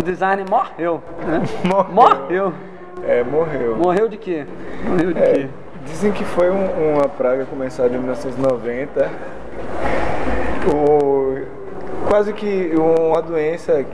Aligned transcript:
O 0.00 0.02
designer 0.02 0.46
morreu. 0.48 1.02
Né? 1.26 1.42
Morreu. 1.92 2.54
É, 3.06 3.22
morreu. 3.22 3.76
Morreu 3.76 4.08
de 4.08 4.16
quê? 4.16 4.46
Morreu 4.88 5.12
de 5.12 5.22
É, 5.22 5.32
quê? 5.34 5.48
dizem 5.84 6.10
que 6.10 6.24
foi 6.24 6.50
um- 6.50 6.94
uma 6.94 7.06
praga 7.06 7.44
começada 7.44 7.90
em 7.94 7.98
1990. 7.98 9.10
O, 10.74 11.42
quase 12.08 12.32
que 12.32 12.72
uma 12.74 13.20
doença 13.20 13.84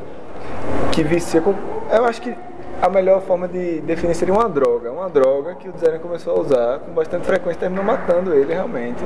que 0.92 1.03
vicia. 1.03 1.41
Com, 1.41 1.55
eu 1.91 2.05
acho 2.05 2.23
que 2.23 2.32
a 2.80 2.88
melhor 2.88 3.20
forma 3.23 3.48
de 3.48 3.80
definir 3.80 4.14
seria 4.14 4.32
uma 4.34 4.48
droga. 4.48 4.93
Uma 4.93 5.09
droga 5.09 5.57
que 5.57 5.68
o 5.68 5.73
designer 5.73 5.98
começou 5.98 6.36
a 6.36 6.41
usar 6.41 6.79
com 6.80 6.93
bastante 6.93 7.27
frequência 7.27 7.59
terminou 7.59 7.84
matando 7.84 8.32
ele 8.32 8.54
realmente. 8.54 9.02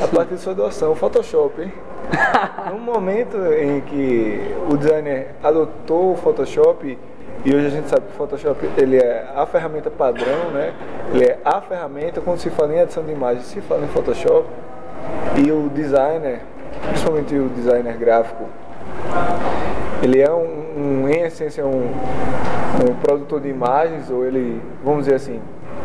A 0.00 0.06
partir 0.14 0.34
de 0.34 0.40
sua 0.40 0.54
doação, 0.54 0.92
o 0.92 0.94
Photoshop. 0.94 1.68
No 2.70 2.78
momento 2.78 3.36
em 3.36 3.80
que 3.80 4.54
o 4.70 4.76
designer 4.76 5.28
adotou 5.42 6.12
o 6.12 6.16
Photoshop, 6.16 6.98
e 7.44 7.54
hoje 7.54 7.66
a 7.66 7.70
gente 7.70 7.88
sabe 7.88 8.02
que 8.02 8.12
o 8.12 8.16
Photoshop 8.16 8.68
ele 8.76 8.98
é 8.98 9.26
a 9.34 9.46
ferramenta 9.46 9.90
padrão, 9.90 10.50
né? 10.52 10.74
Ele 11.12 11.24
é 11.24 11.38
a 11.44 11.60
ferramenta, 11.60 12.20
quando 12.20 12.38
se 12.38 12.50
fala 12.50 12.74
em 12.74 12.80
edição 12.80 13.02
de 13.02 13.12
imagem, 13.12 13.42
se 13.42 13.60
fala 13.62 13.84
em 13.84 13.88
Photoshop. 13.88 14.46
E 15.42 15.50
o 15.50 15.70
designer, 15.70 16.40
principalmente 16.88 17.34
o 17.34 17.48
designer 17.48 17.96
gráfico, 17.96 18.44
ele 20.02 20.20
é 20.20 20.30
um, 20.30 21.04
um, 21.04 21.08
em 21.08 21.22
essência 21.22 21.64
um, 21.64 21.90
um 22.88 22.94
produtor 23.02 23.40
de 23.40 23.48
imagens, 23.48 24.10
ou 24.10 24.24
ele, 24.24 24.60
vamos 24.84 25.04
dizer 25.04 25.16
assim, 25.16 25.40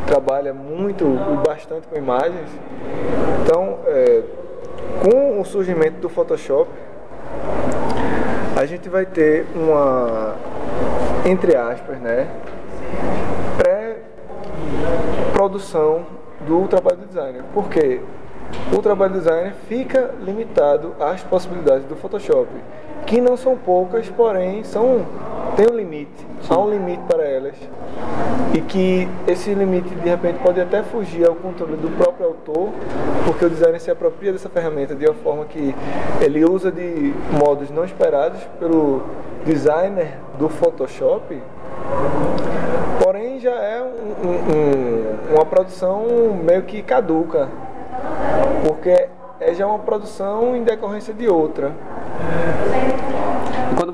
trabalha 0.05 0.53
muito 0.53 1.05
bastante 1.45 1.87
com 1.87 1.95
imagens. 1.98 2.49
Então, 3.43 3.77
é, 3.85 4.23
com 5.02 5.39
o 5.39 5.45
surgimento 5.45 5.99
do 5.99 6.09
Photoshop, 6.09 6.70
a 8.55 8.66
gente 8.66 8.88
vai 8.88 9.05
ter 9.05 9.45
uma, 9.53 10.35
entre 11.26 11.55
aspas, 11.55 11.99
né, 11.99 12.27
pré-produção 13.57 16.05
do 16.48 16.68
trabalho 16.68 16.98
do 16.98 17.07
designer. 17.07 17.43
Porque 17.54 17.99
o 18.76 18.82
trabalho 18.82 19.13
do 19.13 19.20
designer 19.20 19.54
fica 19.68 20.12
limitado 20.21 20.96
às 20.99 21.21
possibilidades 21.24 21.85
do 21.85 21.96
Photoshop, 21.96 22.48
que 23.05 23.21
não 23.21 23.37
são 23.37 23.55
poucas, 23.55 24.09
porém 24.09 24.63
são 24.63 25.05
tem 25.55 25.67
um 25.71 25.75
limite, 25.77 26.27
há 26.49 26.59
um 26.59 26.70
limite 26.70 27.01
para 27.07 27.23
elas. 27.23 27.55
E 28.53 28.62
que 28.62 29.07
esse 29.27 29.53
limite 29.53 29.89
de 29.89 30.09
repente 30.09 30.39
pode 30.39 30.59
até 30.59 30.81
fugir 30.84 31.25
ao 31.27 31.35
controle 31.35 31.75
do 31.77 31.89
próprio 31.97 32.27
autor, 32.27 32.70
porque 33.25 33.45
o 33.45 33.49
designer 33.49 33.79
se 33.79 33.91
apropria 33.91 34.31
dessa 34.31 34.49
ferramenta 34.49 34.95
de 34.95 35.05
uma 35.05 35.13
forma 35.13 35.45
que 35.45 35.75
ele 36.21 36.43
usa 36.43 36.71
de 36.71 37.13
modos 37.31 37.70
não 37.70 37.84
esperados 37.85 38.39
pelo 38.59 39.03
designer 39.45 40.17
do 40.37 40.49
Photoshop, 40.49 41.41
porém 43.03 43.40
já 43.40 43.51
é 43.53 43.81
um- 43.81 44.27
um- 44.29 45.35
uma 45.35 45.45
produção 45.45 46.05
meio 46.43 46.63
que 46.63 46.81
caduca, 46.81 47.49
porque 48.65 49.07
é 49.40 49.53
já 49.53 49.67
uma 49.67 49.79
produção 49.79 50.55
em 50.55 50.63
decorrência 50.63 51.13
de 51.13 51.27
outra. 51.27 51.71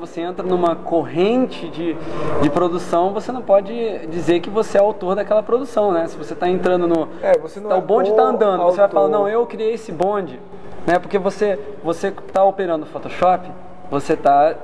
Você 0.02 0.20
entra 0.20 0.44
numa 0.44 0.74
corrente 0.74 1.68
de, 1.68 1.96
de 2.42 2.50
produção, 2.50 3.12
você 3.12 3.30
não 3.30 3.40
pode 3.40 4.04
dizer 4.08 4.40
que 4.40 4.50
você 4.50 4.76
é 4.76 4.80
autor 4.80 5.14
daquela 5.14 5.44
produção, 5.44 5.92
né? 5.92 6.08
Se 6.08 6.16
você 6.16 6.32
está 6.32 6.48
entrando 6.48 6.88
no. 6.88 7.08
É, 7.22 7.38
você 7.38 7.60
não 7.60 7.68
tá, 7.68 7.76
é 7.76 7.78
o 7.78 7.82
bonde 7.82 8.10
está 8.10 8.24
andando, 8.24 8.64
você 8.64 8.78
vai 8.78 8.88
falar, 8.88 9.04
autor. 9.06 9.18
não, 9.20 9.28
eu 9.28 9.46
criei 9.46 9.74
esse 9.74 9.92
bonde. 9.92 10.40
Né? 10.84 10.98
Porque 10.98 11.20
você 11.20 11.56
você 11.84 12.08
está 12.08 12.42
operando 12.42 12.84
o 12.84 12.88
Photoshop, 12.88 13.48
você 13.88 14.14
está 14.14 14.56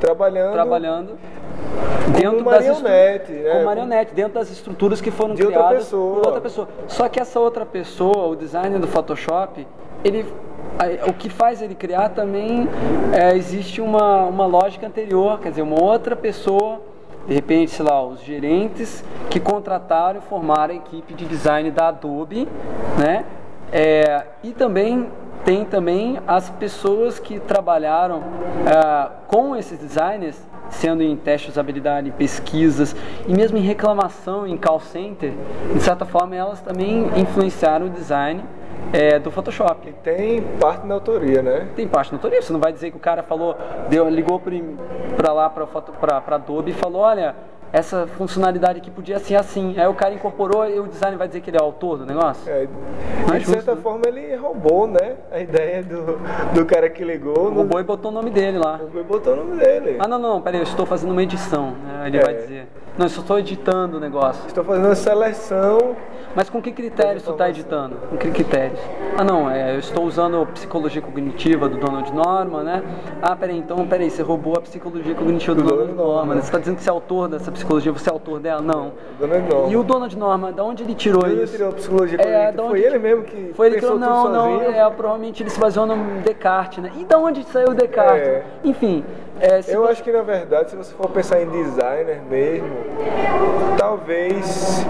Trabalhando, 0.00 0.52
trabalhando 0.52 1.18
dentro 2.08 2.38
Como 2.38 2.50
das 2.50 2.66
marionete, 2.66 3.32
né? 3.32 3.50
como 3.50 3.64
marionete, 3.66 4.14
dentro 4.14 4.32
das 4.32 4.50
estruturas 4.50 5.02
que 5.02 5.10
foram 5.10 5.34
De 5.34 5.42
outra 5.42 5.58
criadas 5.58 5.84
pessoa. 5.84 6.14
por 6.14 6.26
outra 6.26 6.40
pessoa. 6.40 6.68
Só 6.88 7.08
que 7.10 7.20
essa 7.20 7.38
outra 7.38 7.66
pessoa, 7.66 8.28
o 8.28 8.34
designer 8.34 8.78
do 8.78 8.86
Photoshop, 8.86 9.66
ele 10.02 10.24
o 11.08 11.12
que 11.12 11.28
faz 11.28 11.62
ele 11.62 11.74
criar 11.74 12.10
também 12.10 12.68
é, 13.12 13.36
existe 13.36 13.80
uma, 13.80 14.24
uma 14.24 14.46
lógica 14.46 14.86
anterior, 14.86 15.40
quer 15.40 15.50
dizer, 15.50 15.62
uma 15.62 15.80
outra 15.80 16.16
pessoa, 16.16 16.80
de 17.26 17.34
repente, 17.34 17.70
sei 17.70 17.84
lá, 17.84 18.04
os 18.04 18.22
gerentes 18.22 19.04
que 19.30 19.40
contrataram 19.40 20.20
e 20.20 20.22
formaram 20.28 20.74
a 20.74 20.76
equipe 20.76 21.14
de 21.14 21.24
design 21.24 21.70
da 21.70 21.88
Adobe, 21.88 22.48
né? 22.98 23.24
É, 23.72 24.24
e 24.42 24.52
também 24.52 25.08
tem 25.44 25.64
também 25.64 26.18
as 26.26 26.48
pessoas 26.48 27.18
que 27.18 27.38
trabalharam 27.38 28.22
ah, 28.66 29.10
com 29.26 29.54
esses 29.54 29.78
designers, 29.78 30.40
sendo 30.70 31.02
em 31.02 31.14
testes 31.16 31.46
de 31.46 31.50
usabilidade, 31.52 32.10
pesquisas 32.12 32.96
e 33.28 33.32
mesmo 33.34 33.58
em 33.58 33.60
reclamação 33.60 34.46
em 34.46 34.56
call 34.56 34.80
center, 34.80 35.32
de 35.74 35.80
certa 35.80 36.06
forma 36.06 36.34
elas 36.34 36.60
também 36.60 37.10
influenciaram 37.16 37.86
o 37.86 37.90
design 37.90 38.42
eh, 38.92 39.18
do 39.18 39.30
Photoshop. 39.30 39.92
tem 40.02 40.42
parte 40.60 40.86
na 40.86 40.94
autoria, 40.94 41.42
né? 41.42 41.68
Tem 41.74 41.86
parte 41.86 42.12
na 42.12 42.18
autoria, 42.18 42.40
você 42.40 42.52
não 42.52 42.60
vai 42.60 42.72
dizer 42.72 42.90
que 42.90 42.96
o 42.96 43.00
cara 43.00 43.22
falou, 43.22 43.56
deu, 43.88 44.08
ligou 44.08 44.40
para 45.16 45.32
lá 45.32 45.50
para 45.50 46.36
Adobe 46.36 46.70
e 46.70 46.74
falou, 46.74 47.02
olha, 47.02 47.34
essa 47.74 48.06
funcionalidade 48.06 48.78
aqui 48.78 48.88
podia 48.88 49.18
ser 49.18 49.34
assim. 49.34 49.74
Aí 49.78 49.86
o 49.88 49.94
cara 49.94 50.14
incorporou 50.14 50.64
e 50.68 50.78
o 50.78 50.86
designer 50.86 51.18
vai 51.18 51.26
dizer 51.26 51.40
que 51.40 51.50
ele 51.50 51.56
é 51.58 51.60
o 51.60 51.64
autor 51.64 51.98
do 51.98 52.06
negócio? 52.06 52.48
É, 52.50 52.68
Não 53.26 53.34
é 53.34 53.38
de 53.40 53.46
certa 53.46 53.72
justo, 53.72 53.74
né? 53.74 53.82
forma 53.82 54.02
ele 54.06 54.36
roubou, 54.36 54.86
né? 54.86 55.16
A 55.32 55.40
ideia 55.40 55.82
do, 55.82 56.18
do 56.54 56.64
cara 56.64 56.88
que 56.88 57.02
ligou. 57.02 57.50
no- 57.50 57.56
Roubou 57.56 57.80
e 57.80 57.82
botou 57.82 58.12
o 58.12 58.14
nome 58.14 58.30
dele 58.30 58.58
lá. 58.58 58.76
Roubou 58.76 59.00
e 59.00 59.04
botou 59.04 59.32
o 59.32 59.36
nome 59.36 59.56
dele. 59.56 59.96
Ah, 59.98 60.06
não, 60.06 60.18
não, 60.20 60.40
peraí, 60.40 60.60
eu 60.60 60.64
estou 60.64 60.86
fazendo 60.86 61.10
uma 61.10 61.22
edição. 61.22 61.72
né? 61.72 62.04
Ele 62.06 62.18
É. 62.18 62.22
vai 62.22 62.34
dizer. 62.34 62.68
Não, 62.96 63.06
eu 63.06 63.10
só 63.10 63.22
estou 63.22 63.38
editando 63.40 63.96
o 63.96 64.00
negócio. 64.00 64.46
Estou 64.46 64.62
fazendo 64.62 64.84
uma 64.86 64.94
seleção. 64.94 65.96
Mas 66.36 66.48
com 66.50 66.60
que 66.62 66.70
critérios 66.72 67.22
tu 67.24 67.30
está 67.32 67.48
editando? 67.48 67.96
Com 68.10 68.16
que 68.16 68.30
critérios? 68.30 68.78
Ah, 69.16 69.22
não, 69.24 69.48
é, 69.50 69.74
eu 69.74 69.78
estou 69.78 70.04
usando 70.04 70.44
psicologia 70.52 71.00
cognitiva 71.02 71.68
do 71.68 71.76
Donald 71.76 72.12
Norman, 72.12 72.62
né? 72.62 72.82
Ah, 73.22 73.34
peraí, 73.36 73.56
então, 73.58 73.84
peraí, 73.86 74.10
você 74.10 74.22
roubou 74.22 74.54
a 74.56 74.60
psicologia 74.60 75.14
cognitiva 75.14 75.54
do, 75.54 75.62
Do 75.62 75.68
Donald 75.68 75.92
Donald 75.92 75.96
Norman. 75.96 76.16
Norman. 76.18 76.34
né? 76.36 76.40
Você 76.40 76.46
está 76.48 76.58
dizendo 76.58 76.76
que 76.76 76.82
você 76.82 76.88
é 76.90 76.92
autor 76.92 77.28
dessa 77.28 77.50
psicologia, 77.52 77.63
você 77.66 78.08
é 78.08 78.12
autor 78.12 78.40
dela? 78.40 78.60
Não. 78.60 78.92
Donald 79.18 79.48
Norman. 79.48 79.70
E 79.72 79.76
o 79.76 79.82
Donald 79.82 80.16
Norman, 80.18 80.52
da 80.52 80.64
onde 80.64 80.82
ele 80.82 80.94
tirou 80.94 81.26
Ele 81.26 81.42
isso? 81.42 81.52
tirou 81.54 81.70
a 81.70 81.72
psicologia 81.72 82.18
É, 82.20 82.52
Foi 82.52 82.80
ele 82.80 82.98
mesmo 82.98 83.24
que 83.24 83.52
Foi 83.54 83.66
ele 83.68 83.80
que 83.80 83.86
não, 83.86 84.28
não, 84.28 84.62
é, 84.62 84.90
provavelmente 84.90 85.42
ele 85.42 85.50
se 85.50 85.58
baseou 85.58 85.86
no 85.86 86.20
Descartes, 86.22 86.82
né? 86.82 86.90
E 86.96 87.04
da 87.04 87.18
onde 87.18 87.42
saiu 87.44 87.68
o 87.70 87.74
Descartes? 87.74 88.26
É. 88.28 88.42
Enfim, 88.64 89.04
é, 89.40 89.58
Eu 89.68 89.82
você- 89.82 89.92
acho 89.92 90.02
que 90.02 90.12
na 90.12 90.22
verdade, 90.22 90.70
se 90.70 90.76
você 90.76 90.94
for 90.94 91.08
pensar 91.10 91.40
em 91.42 91.48
designer 91.48 92.20
mesmo, 92.28 92.68
talvez 93.78 94.84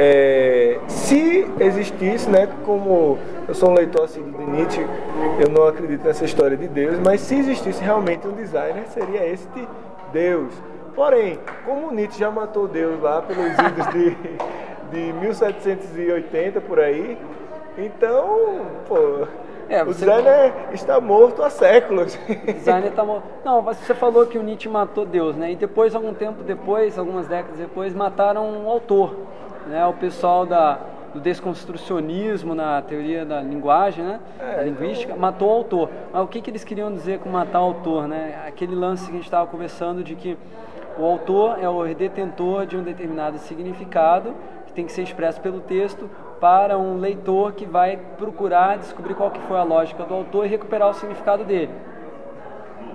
é, 0.00 0.78
se 0.88 1.46
existisse, 1.60 2.28
né, 2.28 2.48
como 2.64 3.18
eu 3.48 3.54
sou 3.54 3.70
um 3.70 3.74
leitor 3.74 4.04
assim 4.04 4.22
de 4.22 4.44
Nietzsche, 4.44 4.84
eu 5.40 5.48
não 5.48 5.66
acredito 5.66 6.04
nessa 6.04 6.24
história 6.24 6.56
de 6.56 6.68
Deus, 6.68 6.98
mas 7.04 7.20
se 7.20 7.38
existisse 7.38 7.82
realmente 7.82 8.26
um 8.26 8.32
designer, 8.32 8.84
seria 8.88 9.26
este 9.26 9.66
Deus. 10.12 10.52
Porém, 10.96 11.38
como 11.64 11.92
Nietzsche 11.92 12.18
já 12.18 12.30
matou 12.30 12.66
Deus 12.66 13.00
lá 13.02 13.20
pelos 13.22 13.52
idos 13.52 13.86
de, 13.92 14.16
de 14.90 15.12
1780 15.12 16.60
por 16.62 16.80
aí, 16.80 17.18
então, 17.76 18.62
pô, 18.88 19.26
É, 19.68 19.82
o 19.82 19.86
você- 19.86 20.06
designer 20.06 20.54
está 20.72 20.98
morto 20.98 21.42
há 21.42 21.50
séculos. 21.50 22.18
O 22.28 22.52
designer 22.52 22.92
tá 22.92 23.04
mo- 23.04 23.22
Não, 23.44 23.60
você 23.60 23.92
falou 23.94 24.24
que 24.26 24.38
o 24.38 24.42
Nietzsche 24.42 24.68
matou 24.70 25.04
Deus, 25.04 25.36
né? 25.36 25.52
E 25.52 25.56
depois, 25.56 25.94
algum 25.94 26.14
tempo 26.14 26.42
depois, 26.42 26.98
algumas 26.98 27.26
décadas 27.26 27.58
depois, 27.58 27.92
mataram 27.94 28.64
o 28.64 28.70
autor, 28.70 29.14
né? 29.66 29.84
O 29.86 29.92
pessoal 29.92 30.46
da, 30.46 30.78
do 31.12 31.20
desconstrucionismo 31.20 32.54
na 32.54 32.80
teoria 32.80 33.26
da 33.26 33.42
linguagem, 33.42 34.02
né? 34.02 34.20
É, 34.40 34.56
da 34.56 34.62
linguística, 34.62 35.14
matou 35.14 35.48
o 35.50 35.52
autor. 35.52 35.90
Mas 36.10 36.24
o 36.24 36.26
que, 36.26 36.40
que 36.40 36.48
eles 36.48 36.64
queriam 36.64 36.90
dizer 36.90 37.18
com 37.18 37.28
matar 37.28 37.60
o 37.60 37.64
autor, 37.64 38.08
né? 38.08 38.42
Aquele 38.48 38.74
lance 38.74 39.04
que 39.04 39.10
a 39.10 39.14
gente 39.16 39.24
estava 39.24 39.46
conversando 39.46 40.02
de 40.02 40.14
que 40.14 40.38
o 40.98 41.04
autor 41.04 41.58
é 41.60 41.68
o 41.68 41.84
detentor 41.94 42.66
de 42.66 42.76
um 42.76 42.82
determinado 42.82 43.38
significado 43.38 44.34
que 44.66 44.72
tem 44.72 44.86
que 44.86 44.92
ser 44.92 45.02
expresso 45.02 45.40
pelo 45.40 45.60
texto 45.60 46.08
para 46.40 46.78
um 46.78 46.98
leitor 46.98 47.52
que 47.52 47.64
vai 47.64 47.98
procurar 48.16 48.78
descobrir 48.78 49.14
qual 49.14 49.30
que 49.30 49.40
foi 49.40 49.58
a 49.58 49.62
lógica 49.62 50.04
do 50.04 50.14
autor 50.14 50.46
e 50.46 50.48
recuperar 50.48 50.90
o 50.90 50.94
significado 50.94 51.44
dele. 51.44 51.72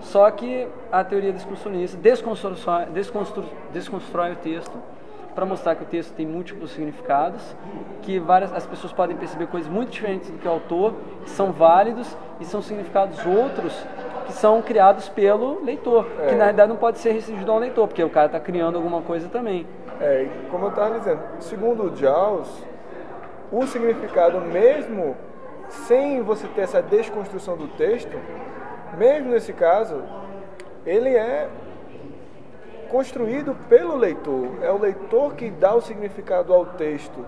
Só 0.02 0.30
que 0.32 0.68
a 0.92 1.04
teoria 1.04 1.32
desconstrucionista 1.32 1.98
desconstrói, 1.98 2.86
desconstru, 2.88 3.46
desconstrói 3.72 4.32
o 4.34 4.36
texto 4.36 4.74
para 5.36 5.46
mostrar 5.46 5.76
que 5.76 5.84
o 5.84 5.86
texto 5.86 6.14
tem 6.14 6.26
múltiplos 6.26 6.72
significados, 6.72 7.56
que 8.02 8.20
várias 8.20 8.52
as 8.52 8.66
pessoas 8.66 8.92
podem 8.92 9.16
perceber 9.16 9.48
coisas 9.48 9.72
muito 9.72 9.92
diferentes 9.92 10.30
do 10.30 10.38
que 10.38 10.48
o 10.48 10.52
autor, 10.52 10.94
que 11.24 11.30
são 11.30 11.52
válidos 11.52 12.18
e 12.40 12.46
são 12.46 12.62
significados 12.62 13.18
outros 13.26 13.74
que 14.32 14.38
são 14.38 14.62
criados 14.62 15.10
pelo 15.10 15.64
leitor, 15.64 16.06
que 16.06 16.34
É. 16.34 16.36
na 16.36 16.46
verdade 16.46 16.70
não 16.70 16.78
pode 16.78 17.00
ser 17.00 17.12
restringido 17.12 17.52
ao 17.52 17.60
leitor, 17.60 17.88
porque 17.88 18.04
o 18.04 18.10
cara 18.10 18.28
está 18.28 18.40
criando 18.40 18.78
alguma 18.78 19.02
coisa 19.02 19.28
também. 19.28 19.68
É, 20.00 20.28
como 20.50 20.66
eu 20.66 20.70
estava 20.70 20.98
dizendo, 20.98 21.22
segundo 21.40 21.84
o 21.92 21.96
Jaws, 21.96 22.64
o 23.52 23.68
significado 23.68 24.40
mesmo 24.42 25.16
sem 25.68 26.22
você 26.22 26.48
ter 26.48 26.62
essa 26.62 26.82
desconstrução 26.82 27.56
do 27.58 27.68
texto, 27.68 28.18
mesmo 28.98 29.30
nesse 29.32 29.54
caso, 29.54 30.02
ele 30.86 31.10
é 31.10 31.48
construído 32.90 33.56
pelo 33.70 33.96
leitor. 33.96 34.48
É 34.62 34.72
o 34.72 34.78
leitor 34.78 35.34
que 35.36 35.50
dá 35.50 35.76
o 35.76 35.82
significado 35.82 36.54
ao 36.54 36.66
texto. 36.66 37.26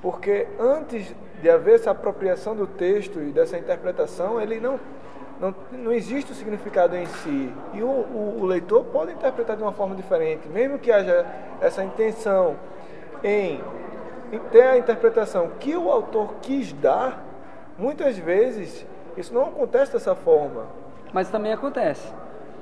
Porque 0.00 0.46
antes 0.60 1.14
de 1.42 1.50
haver 1.50 1.76
essa 1.76 1.90
apropriação 1.90 2.54
do 2.54 2.66
texto 2.66 3.20
e 3.20 3.30
dessa 3.30 3.58
interpretação, 3.58 4.40
ele 4.40 4.60
não, 4.60 4.78
não, 5.40 5.54
não 5.70 5.92
existe 5.92 6.32
o 6.32 6.34
significado 6.34 6.96
em 6.96 7.06
si. 7.06 7.52
E 7.74 7.82
o, 7.82 7.86
o, 7.86 8.38
o 8.40 8.46
leitor 8.46 8.84
pode 8.84 9.12
interpretar 9.12 9.56
de 9.56 9.62
uma 9.62 9.72
forma 9.72 9.94
diferente, 9.94 10.48
mesmo 10.48 10.78
que 10.78 10.90
haja 10.90 11.26
essa 11.60 11.82
intenção 11.82 12.56
em, 13.22 13.60
em 14.32 14.38
ter 14.50 14.62
a 14.62 14.78
interpretação 14.78 15.50
que 15.60 15.76
o 15.76 15.90
autor 15.90 16.34
quis 16.42 16.72
dar, 16.72 17.24
muitas 17.78 18.18
vezes 18.18 18.86
isso 19.16 19.32
não 19.32 19.42
acontece 19.42 19.92
dessa 19.92 20.14
forma. 20.14 20.66
Mas 21.12 21.28
também 21.28 21.52
acontece. 21.52 22.12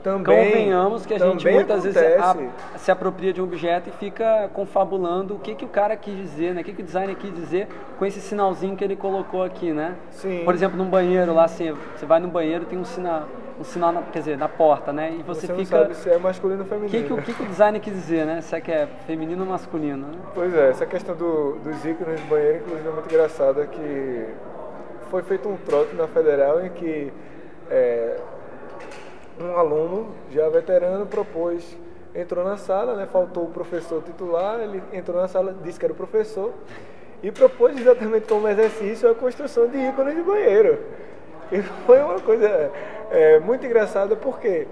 Também, 0.06 0.52
Convenhamos 0.52 1.04
que 1.04 1.14
a 1.14 1.18
gente 1.18 1.50
muitas 1.50 1.82
vezes 1.82 1.96
acontece. 2.00 2.48
a- 2.76 2.78
se 2.78 2.90
apropria 2.92 3.32
de 3.32 3.40
um 3.40 3.44
objeto 3.44 3.88
e 3.88 3.92
fica 3.92 4.48
confabulando 4.54 5.34
o 5.34 5.38
que, 5.40 5.52
que 5.56 5.64
o 5.64 5.68
cara 5.68 5.96
quis 5.96 6.14
dizer, 6.16 6.54
né? 6.54 6.60
O 6.60 6.64
que, 6.64 6.72
que 6.74 6.80
o 6.80 6.84
designer 6.84 7.16
quis 7.16 7.34
dizer 7.34 7.66
com 7.98 8.06
esse 8.06 8.20
sinalzinho 8.20 8.76
que 8.76 8.84
ele 8.84 8.94
colocou 8.94 9.42
aqui, 9.42 9.72
né? 9.72 9.96
Sim. 10.12 10.42
Por 10.44 10.54
exemplo, 10.54 10.78
num 10.78 10.88
banheiro 10.88 11.34
lá, 11.34 11.42
assim, 11.46 11.74
você 11.96 12.06
vai 12.06 12.20
no 12.20 12.28
banheiro 12.28 12.64
tem 12.66 12.78
um 12.78 12.84
sinal, 12.84 13.24
um 13.58 13.64
sinal, 13.64 13.90
na, 13.90 14.00
quer 14.02 14.20
dizer, 14.20 14.38
na 14.38 14.48
porta, 14.48 14.92
né? 14.92 15.12
E 15.18 15.22
você, 15.24 15.48
Você, 15.48 15.52
não 15.52 15.58
fica... 15.58 15.76
sabe 15.80 15.96
se 15.96 16.08
é 16.08 16.18
masculino 16.18 16.60
ou 16.60 16.66
O 16.66 16.68
feminino. 16.68 16.90
que, 16.92 17.02
que, 17.02 17.12
o 17.12 17.16
que, 17.22 17.34
que 17.34 17.42
o 17.42 17.46
designer 17.46 17.80
quis 17.80 17.92
dizer, 17.92 18.24
né? 18.26 18.40
Se 18.42 18.54
é 18.54 18.60
que 18.60 18.70
é 18.70 18.86
feminino 19.08 19.42
ou 19.42 19.50
masculino, 19.50 20.06
né? 20.06 20.18
Pois 20.36 20.54
é, 20.54 20.70
essa 20.70 20.86
questão 20.86 21.16
do, 21.16 21.56
dos 21.64 21.84
ícones 21.84 22.20
do 22.20 22.28
banheiro, 22.28 22.58
inclusive, 22.58 22.88
é 22.88 22.92
muito 22.92 23.06
engraçada 23.12 23.66
que 23.66 24.26
foi 25.10 25.22
feito 25.24 25.48
um 25.48 25.56
trote 25.56 25.96
na 25.96 26.06
Federal 26.06 26.64
em 26.64 26.70
que 26.70 27.12
é, 27.68 28.16
um 29.40 29.56
aluno, 29.56 30.08
já 30.30 30.48
veterano, 30.48 31.06
propôs, 31.06 31.76
entrou 32.14 32.44
na 32.44 32.56
sala, 32.56 32.94
né, 32.94 33.06
faltou 33.10 33.44
o 33.44 33.50
professor 33.50 34.02
titular, 34.02 34.60
ele 34.60 34.82
entrou 34.92 35.20
na 35.20 35.28
sala, 35.28 35.54
disse 35.62 35.78
que 35.78 35.84
era 35.84 35.92
o 35.92 35.96
professor, 35.96 36.52
e 37.22 37.30
propôs 37.30 37.76
exatamente 37.78 38.26
como 38.26 38.48
exercício 38.48 39.10
a 39.10 39.14
construção 39.14 39.68
de 39.68 39.78
ícones 39.78 40.14
de 40.14 40.22
banheiro. 40.22 40.78
E 41.52 41.62
foi 41.86 42.00
uma 42.00 42.20
coisa 42.20 42.70
é, 43.10 43.38
muito 43.40 43.64
engraçada 43.66 44.16
porque 44.16 44.66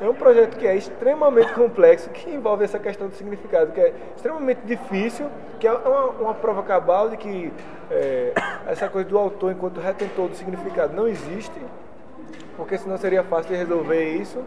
é 0.00 0.08
um 0.08 0.14
projeto 0.14 0.56
que 0.56 0.66
é 0.66 0.76
extremamente 0.76 1.52
complexo, 1.52 2.08
que 2.10 2.30
envolve 2.30 2.64
essa 2.64 2.78
questão 2.78 3.08
do 3.08 3.14
significado, 3.14 3.72
que 3.72 3.80
é 3.80 3.92
extremamente 4.14 4.60
difícil, 4.64 5.26
que 5.58 5.66
é 5.66 5.72
uma, 5.72 6.06
uma 6.06 6.34
prova 6.34 6.62
cabal 6.62 7.08
de 7.08 7.16
que 7.16 7.52
é, 7.90 8.32
essa 8.66 8.88
coisa 8.88 9.08
do 9.08 9.18
autor 9.18 9.52
enquanto 9.52 9.80
retentor 9.80 10.28
do 10.28 10.36
significado 10.36 10.94
não 10.94 11.08
existe, 11.08 11.58
porque 12.58 12.76
senão 12.76 12.98
seria 12.98 13.22
fácil 13.22 13.52
de 13.52 13.56
resolver 13.56 14.04
isso, 14.16 14.42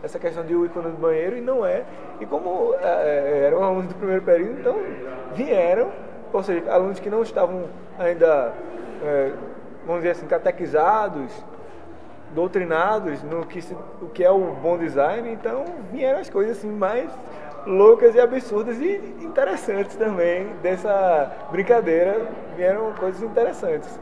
essa 0.00 0.20
questão 0.20 0.44
de 0.44 0.54
o 0.54 0.64
ícone 0.64 0.92
do 0.92 0.98
banheiro, 0.98 1.36
e 1.36 1.40
não 1.40 1.66
é. 1.66 1.82
E 2.20 2.24
como 2.24 2.74
é, 2.80 3.42
eram 3.46 3.64
alunos 3.64 3.88
do 3.88 3.94
primeiro 3.96 4.22
período, 4.22 4.60
então 4.60 4.76
vieram, 5.34 5.90
ou 6.32 6.42
seja, 6.44 6.72
alunos 6.72 7.00
que 7.00 7.10
não 7.10 7.22
estavam 7.22 7.64
ainda, 7.98 8.52
é, 9.04 9.32
vamos 9.84 10.02
dizer 10.02 10.12
assim, 10.12 10.26
catequizados, 10.28 11.32
doutrinados 12.32 13.20
no 13.24 13.44
que, 13.44 13.60
se, 13.60 13.76
o 14.00 14.08
que 14.14 14.22
é 14.22 14.30
o 14.30 14.38
bom 14.38 14.78
design, 14.78 15.28
então 15.32 15.64
vieram 15.90 16.20
as 16.20 16.30
coisas 16.30 16.58
assim 16.58 16.70
mais 16.70 17.10
loucas 17.66 18.14
e 18.14 18.20
absurdas 18.20 18.78
e 18.78 18.94
interessantes 19.22 19.96
também 19.96 20.46
dessa 20.62 21.32
brincadeira, 21.50 22.28
vieram 22.56 22.92
coisas 22.92 23.20
interessantes. 23.22 23.98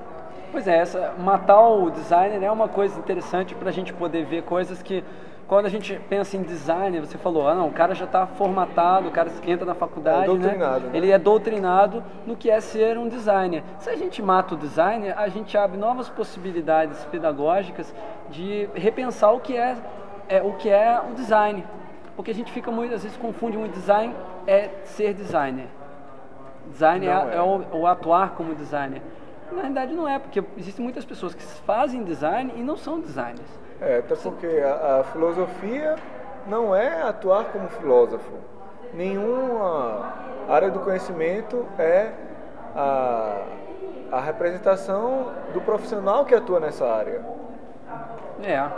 Pois 0.55 0.69
é, 0.69 0.79
essa, 0.79 1.15
matar 1.19 1.61
o 1.63 1.91
designer 1.91 2.41
é 2.41 2.49
uma 2.49 2.69
coisa 2.69 2.97
interessante 2.97 3.57
para 3.57 3.71
a 3.71 3.73
gente 3.73 3.93
poder 3.93 4.25
ver 4.25 4.45
coisas 4.45 4.81
que, 4.81 5.03
quando 5.49 5.67
a 5.67 5.69
gente 5.69 6.01
pensa 6.09 6.37
em 6.37 6.43
design, 6.43 7.01
você 7.01 7.19
falou, 7.19 7.49
ah 7.49 7.57
não, 7.57 7.67
o 7.67 7.73
cara 7.73 7.93
já 7.93 8.05
está 8.05 8.25
formatado, 8.25 9.09
o 9.09 9.11
cara 9.11 9.33
entra 9.45 9.67
na 9.67 9.75
faculdade, 9.75 10.23
É, 10.23 10.27
doutrinado, 10.27 10.85
né? 10.87 10.93
né? 10.93 10.97
ele 10.97 11.11
é 11.11 11.19
doutrinado 11.19 12.05
no 12.25 12.37
que 12.37 12.49
é 12.49 12.61
ser 12.61 12.97
um 12.97 13.09
designer. 13.09 13.65
Se 13.81 13.91
a 13.91 13.97
gente 13.97 14.23
mata 14.23 14.55
o 14.55 14.57
designer, 14.57 15.19
a 15.19 15.27
gente 15.27 15.59
abre 15.59 15.77
novas 15.77 16.09
possibilidades 16.09 17.05
pedagógicas 17.07 17.93
de 18.31 18.69
repensar 18.77 19.33
o 19.33 19.41
que 19.41 19.57
é, 19.57 19.77
é 20.29 20.41
o 20.41 20.53
que 20.53 20.69
é 20.71 21.01
o 21.01 21.15
design. 21.15 21.65
Porque 22.15 22.31
a 22.31 22.35
gente 22.35 22.53
fica 22.53 22.71
muitas 22.71 23.03
vezes 23.03 23.19
confunde 23.19 23.59
muito 23.59 23.73
design 23.73 24.15
é 24.47 24.71
ser 24.85 25.15
designer. 25.15 25.67
Design 26.71 27.05
é, 27.05 27.11
é. 27.11 27.37
é 27.39 27.43
o, 27.43 27.81
o 27.81 27.87
atuar 27.89 28.37
como 28.37 28.55
designer. 28.55 29.03
Na 29.55 29.61
realidade 29.61 29.95
não 29.95 30.09
é, 30.09 30.19
porque 30.19 30.43
existem 30.57 30.83
muitas 30.83 31.05
pessoas 31.05 31.33
que 31.33 31.43
fazem 31.43 32.03
design 32.03 32.53
e 32.57 32.63
não 32.63 32.77
são 32.77 33.01
designers. 33.01 33.49
É, 33.81 33.99
até 33.99 34.17
porque 34.17 34.47
a, 34.47 35.01
a 35.01 35.05
filosofia 35.05 35.95
não 36.47 36.75
é 36.75 37.03
atuar 37.03 37.45
como 37.47 37.69
filósofo. 37.69 38.33
Nenhuma 38.93 40.13
área 40.49 40.71
do 40.71 40.81
conhecimento 40.81 41.67
é 41.79 42.13
a, 42.75 43.43
a 44.11 44.21
representação 44.21 45.33
do 45.53 45.61
profissional 45.61 46.25
que 46.25 46.35
atua 46.35 46.59
nessa 46.59 46.85
área. 46.87 47.25
É. 48.43 48.69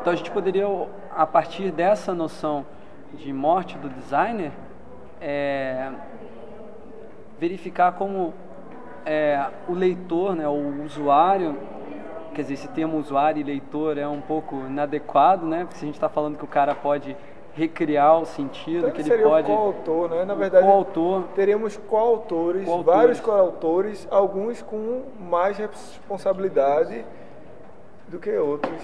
Então 0.00 0.12
a 0.12 0.16
gente 0.16 0.30
poderia, 0.30 0.66
a 1.14 1.26
partir 1.26 1.70
dessa 1.70 2.12
noção 2.14 2.66
de 3.14 3.32
morte 3.32 3.78
do 3.78 3.88
designer, 3.88 4.52
é, 5.20 5.90
verificar 7.38 7.92
como 7.92 8.34
é, 9.06 9.46
o 9.68 9.72
leitor, 9.74 10.34
né, 10.34 10.46
o 10.48 10.82
usuário, 10.84 11.56
quer 12.34 12.42
dizer, 12.42 12.54
esse 12.54 12.68
termo 12.68 12.98
usuário 12.98 13.40
e 13.40 13.44
leitor 13.44 13.98
é 13.98 14.06
um 14.06 14.20
pouco 14.20 14.56
inadequado, 14.56 15.46
né? 15.46 15.60
Porque 15.64 15.76
se 15.76 15.84
a 15.84 15.86
gente 15.86 15.94
está 15.96 16.08
falando 16.08 16.36
que 16.38 16.44
o 16.44 16.48
cara 16.48 16.74
pode 16.74 17.16
recriar 17.54 18.18
o 18.20 18.24
sentido, 18.26 18.88
Então 18.88 18.90
que 18.92 19.00
ele 19.12 19.22
pode... 19.24 19.50
o 19.50 19.54
coautor, 19.56 20.10
né? 20.10 20.24
Na 20.24 20.34
o 20.34 20.36
verdade, 20.36 20.64
coautor. 20.64 21.24
teríamos 21.34 21.76
coautores, 21.76 22.64
Coautores. 22.64 22.96
vários 22.98 23.20
coautores, 23.20 24.08
alguns 24.10 24.62
com 24.62 25.02
mais 25.18 25.56
responsabilidade 25.58 27.04
do 28.08 28.18
que 28.18 28.30
outros. 28.36 28.80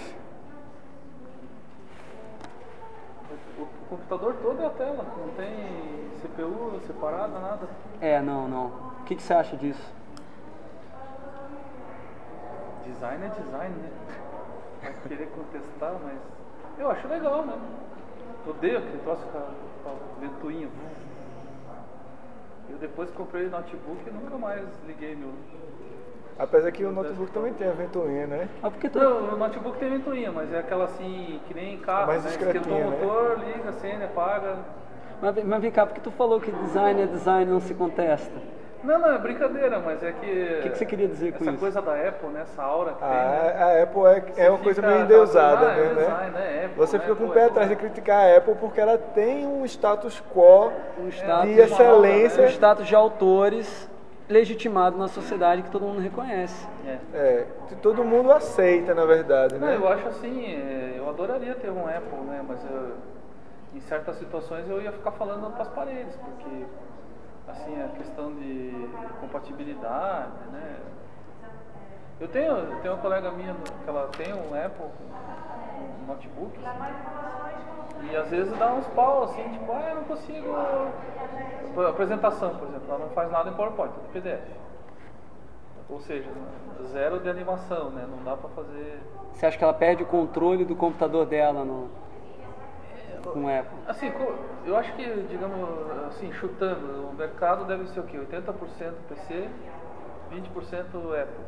O 3.59 3.89
computador 3.89 4.35
todo 4.43 4.61
é 4.63 4.67
a 4.67 4.71
tela, 4.71 5.07
não 5.17 5.29
tem 5.35 5.49
CPU 6.21 6.73
separada, 6.87 7.39
nada. 7.39 7.69
É, 8.01 8.21
não, 8.21 8.49
não. 8.49 8.67
O 9.01 9.05
que, 9.05 9.15
que 9.15 9.23
você 9.23 9.33
acha 9.33 9.57
disso? 9.57 9.95
Design 12.97 13.27
é 13.27 13.29
design, 13.29 13.75
né? 13.77 13.91
Vai 14.83 14.95
querer 15.07 15.27
contestar, 15.29 15.93
mas 16.03 16.19
eu 16.79 16.91
acho 16.91 17.07
legal, 17.09 17.45
né? 17.45 17.55
Odeio 18.47 18.79
aquele 18.79 18.99
troço 18.99 19.23
com 19.27 19.39
a, 19.39 19.95
ventoinha. 20.21 20.69
Eu 22.71 22.79
depois 22.79 23.11
comprei 23.11 23.47
o 23.47 23.51
notebook 23.51 24.01
e 24.07 24.11
nunca 24.11 24.39
mais 24.39 24.65
liguei 24.87 25.15
meu. 25.15 25.31
Apesar 26.39 26.73
que 26.73 26.85
o 26.85 26.93
notebook 26.93 27.31
também 27.33 27.53
tem 27.53 27.69
a 27.69 27.73
ventoinha, 27.73 28.27
né? 28.27 28.49
Ah, 28.63 28.71
porque 28.71 28.89
tu... 28.89 28.99
Não, 28.99 29.35
o 29.35 29.37
notebook 29.37 29.79
tem 29.79 29.91
ventoinha, 29.91 30.33
mas 30.33 30.51
é 30.53 30.59
aquela 30.61 30.85
assim, 30.85 31.39
que 31.47 31.53
nem 31.55 31.79
carro, 31.79 32.07
Mais 32.07 32.25
né? 32.25 32.31
Esquentou 32.31 32.73
o 32.73 32.91
né? 32.91 32.99
motor, 32.99 33.39
liga, 33.41 33.69
acende, 33.71 34.05
apaga. 34.05 34.57
Mas, 35.21 35.35
vem- 35.35 35.45
mas 35.45 35.61
vem 35.63 35.71
cá, 35.71 35.85
porque 35.87 36.01
tu 36.01 36.11
falou 36.11 36.41
que 36.41 36.51
design 36.51 37.03
é 37.03 37.07
design, 37.07 37.51
não 37.51 37.61
se 37.61 37.75
contesta. 37.75 38.41
Não, 38.85 38.99
não, 38.99 39.13
é 39.15 39.19
brincadeira, 39.19 39.81
mas 39.81 40.03
é 40.03 40.13
que. 40.13 40.57
O 40.59 40.63
que, 40.63 40.71
que 40.71 40.79
você 40.79 40.87
queria 40.87 41.09
dizer 41.09 41.33
com 41.33 41.39
Essa 41.43 41.51
isso? 41.51 41.59
coisa 41.61 41.83
da 41.83 41.93
Apple, 42.09 42.29
né? 42.29 42.43
Essa 42.43 42.63
aura 42.63 42.93
que 42.93 42.99
tem. 43.01 43.09
né? 43.09 43.15
A, 43.59 43.65
a 43.65 43.83
Apple 43.83 44.03
é, 44.07 44.45
é 44.47 44.51
uma 44.51 44.59
coisa 44.59 44.83
meio 44.83 45.01
endeusada, 45.01 45.67
ah, 45.69 45.73
é 45.77 45.83
né? 45.83 45.95
design, 45.95 46.31
né? 46.31 46.65
Apple, 46.67 46.77
Você 46.77 46.99
né? 46.99 47.03
fica 47.05 47.17
com 47.17 47.25
o 47.25 47.31
pé 47.31 47.41
é 47.41 47.45
atrás 47.47 47.69
de 47.69 47.77
criticar 47.77 48.25
a 48.25 48.37
Apple 48.37 48.55
porque 48.57 48.81
ela 48.81 48.97
tem 48.99 49.47
um 49.47 49.65
status 49.65 50.23
quo 50.33 50.71
Um 51.01 51.09
status, 51.09 51.49
de 51.51 51.61
excelência. 51.61 52.45
um 52.45 52.47
status 52.49 52.87
de 52.87 52.95
autores 52.95 53.91
legitimado 54.29 54.99
na 54.99 55.09
sociedade 55.09 55.63
que 55.63 55.71
todo 55.71 55.85
mundo 55.85 56.01
reconhece. 56.01 56.67
É. 56.87 56.99
É, 57.15 57.47
que 57.69 57.77
todo 57.77 58.05
mundo 58.05 58.33
aceita, 58.33 58.93
na 58.95 59.05
verdade, 59.05 59.55
Não, 59.57 59.67
né? 59.69 59.77
eu 59.77 59.89
acho 59.89 60.09
assim, 60.09 60.45
é, 60.53 60.95
eu 60.99 61.09
adoraria 61.09 61.55
ter 61.55 61.71
um 61.71 61.87
Apple, 61.87 62.19
né? 62.29 62.45
Mas 62.47 62.59
eu- 62.71 62.95
em 63.75 63.81
certas 63.81 64.17
situações 64.17 64.69
eu 64.69 64.81
ia 64.83 64.91
ficar 64.93 65.13
falando 65.13 65.53
para 65.53 65.63
as 65.63 65.69
paredes, 65.69 66.15
porque 66.17 66.65
assim 67.49 67.83
a 67.83 67.89
questão 67.89 68.35
de 68.35 68.89
compatibilidade, 69.21 70.49
né? 70.53 70.77
Eu 72.19 72.29
tenho, 72.29 72.53
eu 72.53 72.81
tenho 72.81 72.95
uma 72.95 73.03
colega 73.03 73.31
minha 73.31 73.55
que 73.55 73.89
ela 73.89 74.09
tem 74.09 74.33
um 74.33 74.55
Apple, 74.55 74.87
um 76.01 76.07
notebook, 76.07 76.59
assim, 76.65 78.11
e 78.11 78.17
às 78.17 78.31
vezes 78.31 78.57
dá 78.59 78.73
uns 78.73 78.87
pau 78.89 79.25
assim, 79.25 79.43
tipo, 79.51 79.71
ah, 79.71 79.91
eu 79.91 79.97
não 79.97 80.05
consigo. 80.05 80.55
Apresentação, 81.89 82.57
por 82.57 82.69
exemplo, 82.69 82.87
ela 82.89 82.99
não 83.01 83.11
faz 83.11 83.31
nada 83.31 83.51
em 83.51 83.55
PowerPoint, 83.55 83.93
tudo 83.93 84.13
PDF. 84.13 84.41
Ou 85.91 86.01
seja, 86.01 86.29
zero 86.87 87.21
de 87.21 87.29
animação, 87.29 87.91
né? 87.91 88.07
Não 88.11 88.25
dá 88.25 88.37
para 88.37 88.49
fazer. 88.51 88.99
Você 89.33 89.47
acha 89.47 89.59
que 89.59 89.63
ela 89.63 89.75
perde 89.75 90.03
o 90.03 90.07
controle 90.07 90.65
do 90.65 90.75
computador 90.75 91.27
dela 91.27 91.65
no, 91.65 91.91
com 93.33 93.45
o 93.45 93.49
Apple? 93.49 93.79
Assim, 93.87 94.13
eu 94.65 94.77
acho 94.77 94.93
que, 94.95 95.05
digamos, 95.29 95.69
assim, 96.09 96.33
chutando, 96.33 97.09
o 97.11 97.15
mercado 97.15 97.65
deve 97.65 97.87
ser 97.89 98.01
o 98.01 98.05
quê? 98.05 98.19
80% 98.19 98.95
PC, 99.09 99.49
20% 100.31 101.13
Apple. 101.15 101.45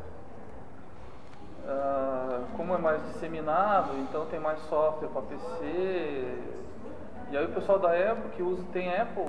Ah, 1.67 2.41
como 2.55 2.73
é 2.73 2.77
mais 2.77 3.01
disseminado, 3.07 3.89
então 3.99 4.25
tem 4.25 4.39
mais 4.39 4.59
software 4.69 5.09
para 5.09 5.21
PC, 5.23 6.23
E 7.31 7.37
aí 7.37 7.45
o 7.45 7.49
pessoal 7.49 7.77
da 7.77 7.89
Apple 7.89 8.31
que 8.35 8.41
usa, 8.41 8.63
tem 8.73 8.89
Apple. 8.91 9.23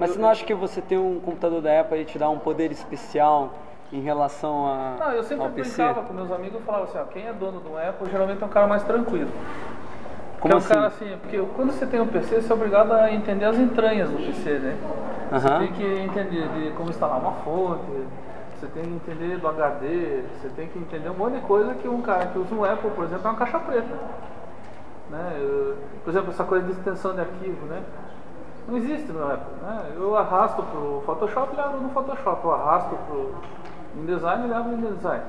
Mas 0.00 0.10
eu- 0.10 0.16
você 0.16 0.20
não 0.20 0.28
acha 0.28 0.44
que 0.44 0.52
você 0.52 0.80
ter 0.82 0.98
um 0.98 1.20
computador 1.20 1.62
da 1.62 1.80
Apple 1.80 2.04
te 2.04 2.18
dá 2.18 2.28
um 2.28 2.40
poder 2.40 2.72
especial 2.72 3.50
em 3.92 4.00
relação 4.00 4.66
a, 4.66 4.96
Não, 4.98 5.12
eu 5.12 5.22
sempre 5.22 5.48
brincava 5.48 6.02
com 6.02 6.12
meus 6.12 6.32
amigos 6.32 6.60
e 6.60 6.64
falava 6.64 6.84
assim, 6.84 6.98
ó, 6.98 7.04
quem 7.04 7.26
é 7.28 7.32
dono 7.32 7.60
do 7.60 7.78
Apple 7.78 8.10
geralmente 8.10 8.42
é 8.42 8.46
um 8.46 8.48
cara 8.48 8.66
mais 8.66 8.82
tranquilo. 8.82 9.30
Como 10.40 10.52
Porque 10.52 10.52
é 10.52 10.54
um 10.54 10.58
assim? 10.58 10.68
cara 10.68 10.86
assim, 10.86 11.18
porque 11.20 11.38
quando 11.56 11.72
você 11.72 11.86
tem 11.86 12.00
um 12.00 12.06
PC, 12.06 12.42
você 12.42 12.52
é 12.52 12.54
obrigado 12.54 12.92
a 12.92 13.12
entender 13.12 13.44
as 13.44 13.58
entranhas 13.58 14.08
do 14.10 14.16
PC, 14.18 14.50
né? 14.58 14.76
Você 15.32 15.48
tem 15.58 15.72
que 15.72 15.84
entender 15.84 16.48
de 16.48 16.70
como 16.76 16.90
instalar 16.90 17.18
uma 17.18 17.32
fonte, 17.44 17.82
você 18.58 18.66
tem 18.68 18.84
que 18.84 18.90
entender 18.90 19.38
do 19.38 19.48
HD, 19.48 20.22
você 20.40 20.48
tem 20.50 20.68
que 20.68 20.78
entender 20.78 21.08
um 21.10 21.14
monte 21.14 21.34
de 21.34 21.40
coisa 21.40 21.74
que 21.74 21.88
um 21.88 22.00
cara 22.02 22.26
que 22.26 22.38
usa 22.38 22.54
um 22.54 22.64
Apple, 22.64 22.90
por 22.90 23.04
exemplo, 23.04 23.26
é 23.26 23.30
uma 23.30 23.38
caixa 23.38 23.58
preta. 23.58 23.94
Né? 25.10 25.36
Eu- 25.40 25.76
por 26.04 26.10
exemplo, 26.10 26.30
essa 26.30 26.44
coisa 26.44 26.64
de 26.66 26.72
extensão 26.72 27.14
de 27.14 27.20
arquivo, 27.20 27.66
né? 27.66 27.82
Não 28.68 28.76
existe 28.76 29.10
no 29.10 29.24
Apple, 29.24 29.54
né? 29.62 29.92
Eu 29.96 30.16
arrasto 30.16 30.62
pro 30.62 31.02
Photoshop, 31.04 31.52
ele 31.52 31.60
abre 31.62 31.80
no 31.80 31.88
Photoshop, 31.90 32.44
eu 32.44 32.52
arrasto 32.52 32.94
pro 33.08 33.34
InDesign, 33.96 34.44
ele 34.44 34.54
abre 34.54 34.76
no 34.76 34.88
InDesign. 34.88 35.22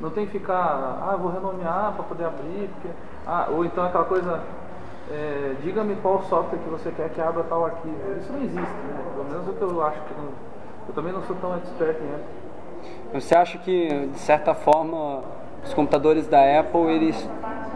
Não 0.00 0.10
tem 0.10 0.26
que 0.26 0.32
ficar, 0.38 1.00
ah, 1.02 1.16
vou 1.16 1.32
renomear 1.32 1.92
para 1.94 2.04
poder 2.04 2.24
abrir, 2.26 2.70
porque, 2.74 2.88
ah, 3.28 3.46
ou 3.50 3.62
então 3.62 3.84
aquela 3.84 4.04
coisa, 4.04 4.40
é, 5.10 5.54
diga-me 5.62 5.94
qual 5.96 6.22
software 6.22 6.58
que 6.58 6.70
você 6.70 6.90
quer 6.90 7.10
que 7.10 7.20
abra 7.20 7.44
tal 7.44 7.66
arquivo. 7.66 7.94
Isso 8.18 8.32
não 8.32 8.40
existe, 8.40 8.58
né? 8.58 9.02
Pelo 9.14 9.28
menos 9.28 9.48
o 9.48 9.52
que 9.52 9.62
eu 9.62 9.86
acho 9.86 10.00
que 10.00 10.14
não, 10.14 10.28
eu 10.88 10.94
também 10.94 11.12
não 11.12 11.22
sou 11.24 11.36
tão 11.36 11.54
expert 11.56 11.96
em 12.00 12.14
Apple. 12.14 12.48
Você 13.12 13.34
acha 13.34 13.58
que, 13.58 14.06
de 14.06 14.18
certa 14.18 14.54
forma, 14.54 15.22
os 15.62 15.74
computadores 15.74 16.26
da 16.26 16.38
Apple, 16.58 16.90
eles, 16.90 17.28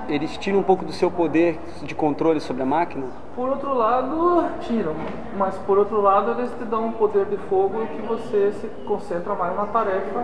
eles 0.09 0.39
tiram 0.39 0.61
um 0.61 0.63
pouco 0.63 0.87
do 0.87 0.93
seu 0.93 1.11
poder 1.11 1.59
de 1.83 1.95
controle 1.95 2.41
sobre 2.41 2.63
a 2.63 2.67
máquina? 2.67 3.07
Por 3.37 3.51
outro 3.51 3.75
lado, 3.75 4.47
tiram, 4.61 4.95
mas 5.37 5.57
por 5.59 5.77
outro 5.77 6.01
lado 6.01 6.31
eles 6.33 6.51
te 6.53 6.65
dão 6.65 6.87
um 6.87 6.93
poder 6.93 7.27
de 7.27 7.37
fogo 7.37 7.87
que 7.89 8.01
você 8.03 8.53
se 8.53 8.69
concentra 8.87 9.35
mais 9.35 9.55
na 9.55 9.67
tarefa. 9.67 10.21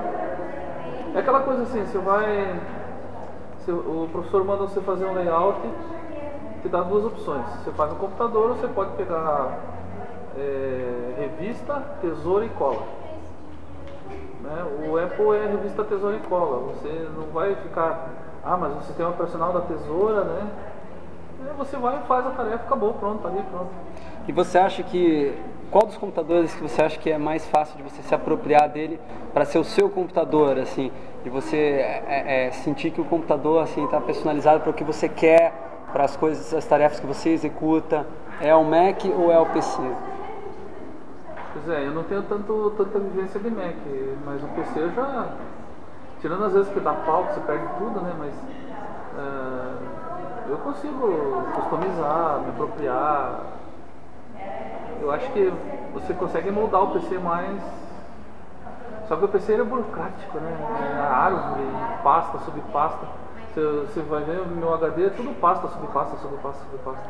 É 1.15 1.19
aquela 1.19 1.41
coisa 1.41 1.65
assim, 1.65 1.85
você 1.85 1.99
vai. 1.99 2.59
O 3.71 4.09
professor 4.11 4.45
manda 4.45 4.63
você 4.65 4.81
fazer 4.81 5.05
um 5.05 5.15
layout, 5.15 5.61
te 6.63 6.69
dá 6.69 6.83
duas 6.83 7.05
opções. 7.05 7.45
Você 7.63 7.71
faz 7.73 7.91
no 7.91 7.97
computador 7.97 8.51
ou 8.51 8.57
você 8.57 8.69
pode 8.69 8.93
pegar 8.93 9.59
é, 10.37 11.15
revista, 11.19 11.83
tesoura 12.01 12.45
e 12.45 12.49
cola. 12.51 12.83
Né? 14.43 14.89
O 14.89 14.99
Apple 14.99 15.37
é 15.37 15.47
revista 15.47 15.85
tesoura 15.85 16.17
e 16.17 16.21
cola. 16.21 16.73
Você 16.73 17.09
não 17.17 17.27
vai 17.33 17.55
ficar. 17.57 18.09
Ah, 18.45 18.57
mas 18.57 18.73
você 18.75 18.93
tem 18.93 19.05
uma 19.05 19.15
personal 19.15 19.53
da 19.53 19.61
tesoura, 19.63 20.25
né? 20.25 20.51
Você 21.57 21.77
vai 21.77 22.01
e 22.01 22.07
faz 22.07 22.27
a 22.27 22.31
tarefa, 22.31 22.65
acabou, 22.65 22.95
pronto, 22.95 23.23
tá 23.23 23.29
ali, 23.29 23.43
pronto. 23.51 23.71
E 24.27 24.33
você 24.33 24.59
acha 24.59 24.83
que 24.83 25.37
qual 25.71 25.87
dos 25.87 25.97
computadores 25.97 26.55
que 26.55 26.63
você 26.63 26.83
acha 26.83 26.99
que 26.99 27.11
é 27.11 27.19
mais 27.19 27.47
fácil 27.47 27.77
de 27.77 27.83
você 27.83 28.03
se 28.03 28.15
apropriar 28.15 28.69
dele 28.69 28.99
para 29.33 29.45
ser 29.45 29.59
o 29.59 29.65
seu 29.65 29.89
computador, 29.91 30.59
assim, 30.59 30.91
de 31.23 31.31
você 31.31 31.57
é, 31.57 32.47
é, 32.47 32.51
sentir 32.51 32.91
que 32.91 33.01
o 33.01 33.05
computador 33.05 33.63
assim 33.63 33.85
está 33.85 34.01
personalizado 34.01 34.61
para 34.61 34.71
o 34.71 34.75
que 34.75 34.85
você 34.85 35.09
quer, 35.09 35.53
para 35.93 36.05
as 36.05 36.17
coisas, 36.17 36.53
as 36.55 36.65
tarefas 36.65 37.01
que 37.01 37.07
você 37.07 37.31
executa, 37.31 38.07
é 38.41 38.55
o 38.55 38.65
Mac 38.65 39.05
ou 39.17 39.33
é 39.33 39.39
o 39.39 39.47
PC? 39.47 39.83
Pois 41.53 41.69
é, 41.69 41.87
eu 41.87 41.93
não 41.93 42.05
tenho 42.05 42.23
tanto, 42.23 42.73
tanta 42.77 42.99
vivência 42.99 43.41
de 43.41 43.51
Mac, 43.51 43.77
mas 44.25 44.43
o 44.43 44.49
PC 44.49 44.81
eu 44.81 44.93
já. 44.93 45.29
Tirando 46.21 46.45
às 46.45 46.53
vezes 46.53 46.73
que 46.73 46.81
dá 46.81 46.93
pau, 46.93 47.27
que 47.27 47.35
você 47.35 47.41
perde 47.41 47.67
tudo, 47.79 48.01
né? 48.01 48.13
Mas. 48.19 48.35
é, 49.19 50.51
eu 50.51 50.57
consigo 50.59 51.45
customizar, 51.55 52.41
me 52.41 52.49
apropriar. 52.51 53.58
Eu 55.01 55.11
acho 55.13 55.31
que 55.33 55.53
você 55.95 56.13
consegue 56.15 56.51
moldar 56.51 56.83
o 56.83 56.89
PC 56.93 57.19
mais. 57.19 57.61
Só 59.07 59.17
que 59.17 59.25
o 59.25 59.29
PC 59.29 59.55
é 59.55 59.65
burocrático, 59.65 60.39
né? 60.39 60.57
É 60.97 61.01
árvore, 61.01 61.63
pasta, 62.03 62.39
subpasta. 62.41 63.07
Você, 63.55 63.61
você 63.61 64.01
vai 64.03 64.23
ver 64.25 64.41
o 64.41 64.47
meu 64.47 64.75
HD 64.75 65.07
é 65.07 65.11
tudo 65.11 65.35
pasta, 65.41 65.69
subpasta, 65.69 66.17
subpasta, 66.19 66.61
subpasta. 66.71 67.09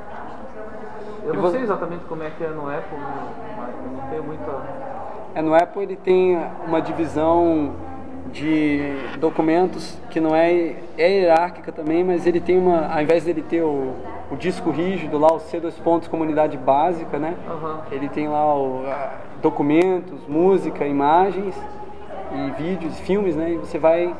Eu 1.24 1.34
E 1.34 1.36
não 1.36 1.42
você- 1.42 1.56
sei 1.56 1.62
exatamente 1.64 2.04
como 2.04 2.22
é 2.22 2.30
que 2.30 2.44
é 2.44 2.48
no 2.48 2.68
Apple, 2.70 2.96
né? 2.96 3.54
mas 3.58 3.74
não 3.92 4.08
tenho 4.10 4.22
muita. 4.22 4.50
É, 5.34 5.42
no 5.42 5.54
Apple 5.54 5.82
ele 5.82 5.96
tem 5.96 6.38
uma 6.66 6.80
divisão 6.80 7.72
de 8.32 8.92
documentos 9.18 9.96
que 10.10 10.20
não 10.20 10.34
é, 10.34 10.74
é 10.96 11.10
hierárquica 11.10 11.72
também, 11.72 12.04
mas 12.04 12.26
ele 12.26 12.40
tem 12.40 12.58
uma, 12.58 12.86
ao 12.92 13.02
invés 13.02 13.24
dele 13.24 13.42
ter 13.42 13.62
o, 13.62 13.92
o 14.30 14.36
disco 14.36 14.70
rígido 14.70 15.18
lá, 15.18 15.28
o 15.32 15.38
C2 15.38 15.72
pontos 15.82 16.08
comunidade 16.08 16.56
básica, 16.56 17.18
né? 17.18 17.34
Aham. 17.48 17.80
Ele 17.90 18.08
tem 18.08 18.28
lá 18.28 18.54
o, 18.54 18.84
documentos, 19.42 20.20
música, 20.28 20.86
imagens 20.86 21.54
e 22.34 22.62
vídeos, 22.62 22.98
filmes, 23.00 23.36
né? 23.36 23.52
E 23.52 23.56
você 23.56 23.78
vai 23.78 24.14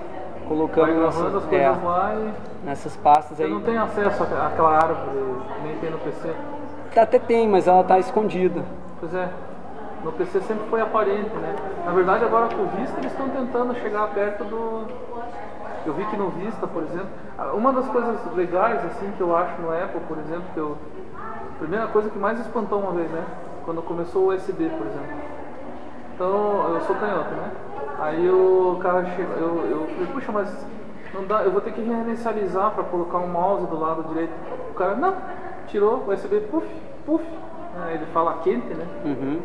colocando 0.49 0.87
Vai 0.87 1.07
as 1.07 1.17
nessas, 1.17 1.45
coisas 1.45 1.53
é, 1.53 1.69
lá 1.69 2.15
e 2.17 2.67
nessas 2.67 2.97
pastas 2.97 3.37
você 3.37 3.45
aí. 3.45 3.51
não 3.51 3.61
tem 3.61 3.77
acesso 3.77 4.23
àquela 4.23 4.77
árvore 4.77 5.11
nem 5.63 5.77
tem 5.77 5.91
no 5.91 5.99
PC. 5.99 6.31
Até 6.97 7.19
tem, 7.19 7.47
mas 7.47 7.69
ela 7.69 7.83
está 7.83 7.99
escondida. 7.99 8.63
Pois 8.99 9.15
é, 9.15 9.29
no 10.09 10.13
PC 10.13 10.41
sempre 10.41 10.67
foi 10.71 10.81
aparente, 10.81 11.29
né? 11.37 11.55
Na 11.85 11.93
verdade 11.93 12.25
agora 12.25 12.49
com 12.49 12.63
o 12.63 12.67
Vista 12.69 12.99
eles 12.99 13.13
estão 13.13 13.29
tentando 13.29 13.75
chegar 13.75 14.09
perto 14.09 14.43
do. 14.45 14.87
Eu 15.85 15.93
vi 15.93 16.05
que 16.07 16.17
no 16.17 16.31
Vista, 16.31 16.67
por 16.67 16.83
exemplo, 16.83 17.09
uma 17.53 17.73
das 17.75 17.87
coisas 17.89 18.19
legais 18.35 18.83
assim 18.87 19.13
que 19.17 19.21
eu 19.21 19.37
acho 19.37 19.61
no 19.61 19.71
Apple, 19.71 20.01
por 20.09 20.17
exemplo, 20.19 20.45
que 20.55 20.61
eu. 20.61 20.79
A 21.15 21.59
primeira 21.59 21.87
coisa 21.89 22.09
que 22.09 22.19
mais 22.19 22.41
espantou 22.41 22.81
uma 22.81 22.93
vez, 22.93 23.11
né? 23.11 23.23
Quando 23.67 23.83
começou 23.83 24.25
o 24.25 24.35
USB, 24.35 24.71
por 24.71 24.87
exemplo. 24.87 25.17
Então, 26.15 26.75
eu 26.75 26.81
sou 26.83 26.97
canhoto, 26.97 27.31
né? 27.31 27.51
Aí 27.99 28.31
o 28.31 28.79
cara 28.81 29.05
chega, 29.05 29.35
eu, 29.35 29.67
eu 29.71 29.87
falei, 29.89 30.07
puxa, 30.13 30.33
mas 30.33 30.67
não 31.13 31.27
dá, 31.27 31.43
eu 31.43 31.51
vou 31.51 31.61
ter 31.61 31.73
que 31.73 31.83
reinicializar 31.83 32.71
para 32.71 32.85
colocar 32.85 33.19
um 33.19 33.29
mouse 33.29 33.67
do 33.67 33.79
lado 33.79 34.05
direito. 34.05 34.33
O 34.71 34.75
cara, 34.75 34.95
não, 34.95 35.15
tirou 35.67 36.05
o 36.07 36.13
USB, 36.13 36.41
puf, 36.51 36.67
puf. 37.05 37.25
Ele 37.93 38.07
fala 38.07 38.39
quente, 38.43 38.75
né? 38.75 38.87
Uhum. 39.05 39.41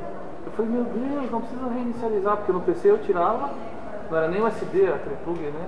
Eu 0.54 0.58
falei, 0.58 0.72
meu 0.72 0.84
Deus, 0.84 1.32
não 1.32 1.42
precisa 1.42 1.68
reinicializar, 1.68 2.38
porque 2.38 2.52
no 2.52 2.62
PC 2.62 2.92
eu 2.92 3.00
tirava, 3.00 3.50
não 4.10 4.18
era 4.18 4.28
nem 4.28 4.40
USB, 4.40 4.88
aquele 4.88 5.16
plug, 5.24 5.40
né? 5.40 5.68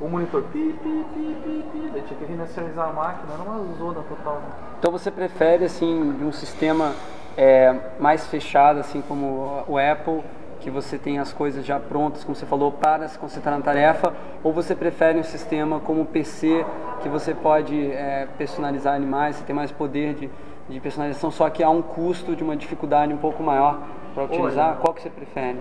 O 0.00 0.08
monitor, 0.08 0.42
pi, 0.52 0.72
pi, 0.80 1.04
pi, 1.14 1.36
pi, 1.42 1.64
pi, 1.72 1.90
daí 1.92 2.02
tinha 2.02 2.18
que 2.20 2.24
reinicializar 2.24 2.90
a 2.90 2.92
máquina, 2.92 3.34
era 3.34 3.42
uma 3.42 3.74
zona 3.76 4.02
total. 4.08 4.34
Né? 4.34 4.46
Então 4.78 4.92
você 4.92 5.10
prefere 5.10 5.64
assim 5.64 6.16
um 6.22 6.30
sistema 6.30 6.92
é, 7.36 7.74
mais 7.98 8.24
fechado, 8.28 8.78
assim 8.78 9.02
como 9.02 9.64
o 9.66 9.78
Apple, 9.78 10.22
que 10.60 10.70
você 10.70 10.96
tem 10.96 11.18
as 11.18 11.32
coisas 11.32 11.66
já 11.66 11.80
prontas, 11.80 12.22
como 12.22 12.36
você 12.36 12.46
falou, 12.46 12.70
para 12.70 13.08
se 13.08 13.18
concentrar 13.18 13.56
na 13.56 13.64
tarefa, 13.64 14.14
ou 14.44 14.52
você 14.52 14.76
prefere 14.76 15.18
um 15.18 15.24
sistema 15.24 15.80
como 15.80 16.02
o 16.02 16.06
PC, 16.06 16.64
que 17.02 17.08
você 17.08 17.34
pode 17.34 17.90
é, 17.90 18.28
personalizar 18.38 18.94
animais, 18.94 19.36
você 19.36 19.44
tem 19.44 19.56
mais 19.56 19.72
poder 19.72 20.14
de, 20.14 20.30
de 20.68 20.78
personalização, 20.78 21.32
só 21.32 21.50
que 21.50 21.64
há 21.64 21.68
um 21.68 21.82
custo 21.82 22.36
de 22.36 22.44
uma 22.44 22.56
dificuldade 22.56 23.12
um 23.12 23.18
pouco 23.18 23.42
maior 23.42 23.80
para 24.14 24.24
utilizar? 24.24 24.68
Olha. 24.68 24.76
Qual 24.76 24.94
que 24.94 25.02
você 25.02 25.10
prefere? 25.10 25.58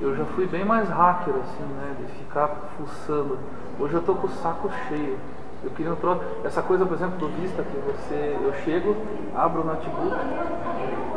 Eu 0.00 0.16
já 0.16 0.24
fui 0.24 0.46
bem 0.46 0.64
mais 0.64 0.88
hacker, 0.88 1.34
assim, 1.34 1.62
né? 1.62 1.94
De 2.00 2.06
ficar 2.14 2.48
fuçando. 2.76 3.38
Hoje 3.78 3.94
eu 3.94 4.02
tô 4.02 4.14
com 4.14 4.26
o 4.26 4.30
saco 4.30 4.68
cheio. 4.88 5.16
Eu 5.62 5.70
queria 5.70 5.92
um 5.92 5.96
troço. 5.96 6.20
Essa 6.44 6.62
coisa, 6.62 6.84
por 6.84 6.94
exemplo, 6.94 7.16
do 7.16 7.28
Vista, 7.28 7.62
que 7.62 7.76
você. 7.78 8.36
Eu 8.42 8.52
chego, 8.64 8.96
abro 9.34 9.62
o 9.62 9.64
notebook, 9.64 10.16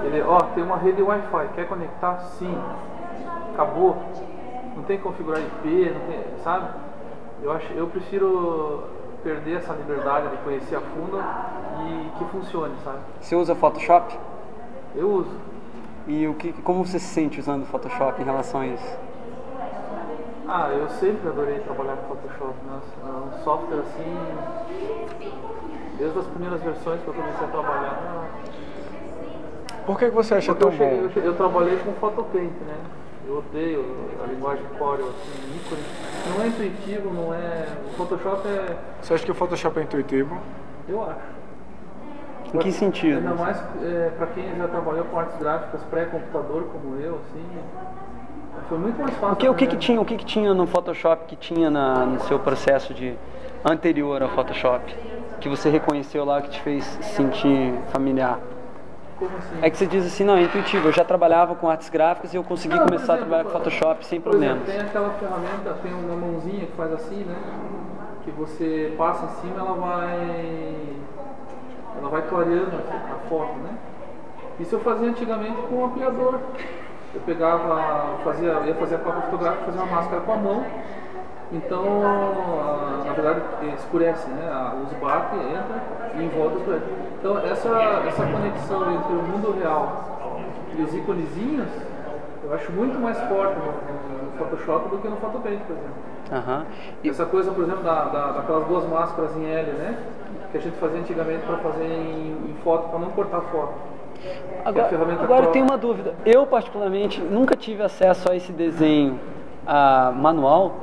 ele, 0.04 0.22
ó, 0.22 0.40
tem 0.54 0.64
uma 0.64 0.78
rede 0.78 1.02
Wi-Fi, 1.02 1.50
quer 1.56 1.68
conectar? 1.68 2.20
Sim. 2.38 2.58
Acabou. 3.54 3.98
Não 4.76 4.84
tem 4.84 4.98
que 4.98 5.04
configurar 5.04 5.42
IP, 5.42 5.92
não 5.92 6.02
tem. 6.08 6.24
Sabe? 6.44 6.70
Eu, 7.44 7.52
acho, 7.52 7.74
eu 7.74 7.88
prefiro 7.88 8.84
perder 9.24 9.58
essa 9.58 9.74
liberdade 9.74 10.30
de 10.30 10.38
conhecer 10.38 10.76
a 10.76 10.82
fundo 10.82 11.22
e 11.86 12.18
que 12.18 12.26
funcione, 12.26 12.74
sabe? 12.84 13.00
Você 13.20 13.36
usa 13.36 13.56
Photoshop? 13.56 14.18
Eu 14.96 15.10
uso. 15.10 15.57
E 16.08 16.28
o 16.28 16.34
que, 16.36 16.54
como 16.64 16.86
você 16.86 17.00
se 17.00 17.06
sente 17.08 17.40
usando 17.40 17.64
o 17.64 17.66
Photoshop 17.66 18.22
em 18.22 18.26
relação 18.26 18.62
a 18.62 18.68
isso? 18.68 18.98
Ah, 20.48 20.70
eu 20.72 20.88
sempre 20.90 21.28
adorei 21.28 21.60
trabalhar 21.60 21.98
com 21.98 22.16
Photoshop, 22.16 22.54
né? 22.66 22.80
É 23.06 23.10
um 23.10 23.44
software 23.44 23.80
assim. 23.80 24.18
Desde 25.98 26.20
as 26.20 26.26
primeiras 26.28 26.62
versões 26.62 27.02
que 27.02 27.08
eu 27.08 27.14
comecei 27.14 27.46
a 27.46 27.50
trabalhar. 27.50 28.30
Por 29.86 29.98
que 30.00 30.06
que 30.06 30.16
você 30.16 30.36
acha 30.36 30.54
Porque 30.56 30.64
tão 30.64 30.72
eu, 30.72 30.78
cheguei- 30.78 30.98
bom? 31.00 31.04
eu, 31.04 31.12
cheguei- 31.12 31.30
eu 31.30 31.36
trabalhei 31.36 31.78
com 31.80 31.92
Photopaint, 31.94 32.52
né? 32.66 32.76
Eu 33.28 33.40
odeio 33.40 33.84
a 34.24 34.28
linguagem 34.28 34.64
Corel, 34.80 35.08
assim, 35.10 35.58
ícone. 35.58 35.82
Não 36.34 36.44
é 36.44 36.48
intuitivo, 36.48 37.14
não 37.14 37.34
é. 37.34 37.68
O 37.92 37.98
Photoshop 37.98 38.48
é. 38.48 38.78
Você 39.02 39.14
acha 39.14 39.26
que 39.26 39.32
o 39.32 39.36
Photoshop 39.36 39.78
é 39.80 39.84
intuitivo? 39.84 40.38
Eu 40.88 41.04
acho. 41.04 41.20
Em 42.54 42.58
que 42.60 42.72
sentido? 42.72 43.18
Ainda 43.18 43.34
mais 43.34 43.58
é, 43.84 44.12
para 44.18 44.28
quem 44.28 44.56
já 44.56 44.68
trabalhou 44.68 45.06
com 45.06 45.20
artes 45.20 45.38
gráficas 45.38 45.82
pré-computador 45.90 46.64
como 46.72 46.96
eu, 47.00 47.16
assim. 47.16 47.46
Foi 48.70 48.78
muito 48.78 49.00
mais 49.00 49.14
fácil. 49.16 49.34
O 49.34 49.36
que, 49.36 49.50
o 49.50 49.54
que, 49.54 49.66
né? 49.66 49.72
que 49.72 49.78
tinha, 49.78 50.02
o 50.02 50.06
que, 50.06 50.18
que 50.18 50.26
tinha 50.26 50.54
no 50.54 50.66
Photoshop 50.66 51.26
que 51.26 51.36
tinha 51.36 51.70
na, 51.70 52.06
no 52.06 52.20
seu 52.22 52.40
processo 52.40 52.94
de 52.94 53.16
anterior 53.66 54.22
ao 54.22 54.30
Photoshop? 54.30 54.96
que 55.40 55.48
você 55.48 55.70
reconheceu 55.70 56.26
lá 56.26 56.42
que 56.42 56.50
te 56.50 56.62
fez 56.62 56.84
sentir 57.02 57.74
familiar? 57.92 58.40
Como 59.18 59.36
assim? 59.38 59.60
É 59.62 59.70
que 59.70 59.78
você 59.78 59.88
diz 59.88 60.06
assim, 60.06 60.24
não, 60.24 60.36
é 60.36 60.44
intuitivo, 60.44 60.88
eu 60.88 60.92
já 60.92 61.04
trabalhava 61.04 61.56
com 61.56 61.70
artes 61.70 61.90
gráficas 61.90 62.34
e 62.34 62.38
eu 62.38 62.44
consegui 62.44 62.76
Não, 62.76 62.86
começar 62.86 63.14
a 63.14 63.16
exemplo, 63.16 63.18
trabalhar 63.18 63.44
com 63.46 63.50
Photoshop 63.52 64.06
sem 64.06 64.22
Por 64.22 64.36
exemplo, 64.36 64.64
problemas. 64.64 64.76
tem 64.76 64.88
aquela 64.88 65.10
ferramenta, 65.12 65.74
tem 65.82 65.94
uma 65.94 66.16
mãozinha 66.16 66.66
que 66.66 66.72
faz 66.74 66.94
assim, 66.94 67.24
né? 67.24 67.36
Que 68.24 68.32
você 68.32 68.94
passa 68.98 69.26
em 69.26 69.42
cima, 69.42 69.60
ela 69.60 69.74
vai. 69.74 70.76
Ela 72.00 72.10
vai 72.10 72.22
clareando 72.24 72.72
a 72.92 73.30
foto, 73.30 73.54
né? 73.60 73.72
Isso 74.60 74.76
eu 74.76 74.80
fazia 74.80 75.10
antigamente 75.10 75.58
com 75.70 75.76
um 75.76 75.86
ampliador. 75.86 76.40
Eu 77.14 77.22
pegava, 77.26 78.18
fazia, 78.24 78.52
ia 78.66 78.76
fazer 78.76 78.96
a 78.96 79.00
cópia 79.00 79.22
fotográfica, 79.24 79.66
fazia 79.66 79.82
uma 79.82 79.96
máscara 79.96 80.22
com 80.22 80.34
a 80.34 80.38
mão. 80.38 80.66
Então, 81.52 81.86
a- 82.04 83.04
na 83.06 83.14
verdade, 83.14 83.42
escurece, 83.76 84.30
né? 84.30 84.50
A 84.52 84.74
luz 84.74 84.92
bate, 85.00 85.36
entra 85.36 85.82
e 86.16 86.24
em 86.26 86.30
volta 86.30 86.58
escurece. 86.58 86.84
Então, 87.20 87.38
essa, 87.40 87.70
essa 88.08 88.26
conexão 88.26 88.92
entre 88.94 89.14
o 89.14 89.24
mundo 89.24 89.56
real 89.60 90.40
e 90.78 90.82
os 90.82 90.94
iconezinhos, 90.94 91.70
eu 92.44 92.54
acho 92.54 92.72
muito 92.74 93.00
mais 93.00 93.18
forte 93.22 93.56
no, 93.60 93.66
no- 93.66 94.18
Photoshop 94.38 94.90
do 94.90 95.00
que 95.00 95.08
no 95.08 95.16
Photopaint, 95.18 95.60
por 95.62 95.74
exemplo. 95.76 95.96
Aham. 96.32 96.66
E- 97.04 97.10
Essa 97.10 97.26
coisa, 97.26 97.50
por 97.52 97.64
exemplo, 97.64 97.82
da, 97.82 98.04
da- 98.04 98.32
daquelas 98.34 98.68
duas 98.68 98.86
máscaras 98.88 99.36
em 99.36 99.46
L, 99.50 99.72
né? 99.72 99.98
Que 100.52 100.58
a 100.58 100.62
gente 100.62 100.78
fazia 100.78 101.00
antigamente 101.00 101.46
para 101.46 101.58
fazer 101.58 101.84
em, 101.86 102.52
em 102.52 102.56
foto, 102.64 102.90
para 102.90 103.00
não 103.00 103.10
cortar 103.12 103.42
foto. 103.42 103.74
Agora, 104.66 104.88
ferramenta 104.90 105.24
agora 105.24 105.46
eu 105.46 105.52
tenho 105.52 105.66
uma 105.66 105.78
dúvida. 105.78 106.16
Eu, 106.26 106.46
particularmente, 106.48 107.22
nunca 107.22 107.56
tive 107.56 107.84
acesso 107.84 108.32
a 108.32 108.36
esse 108.36 108.52
desenho 108.52 109.20
ah, 109.66 110.12
manual. 110.16 110.76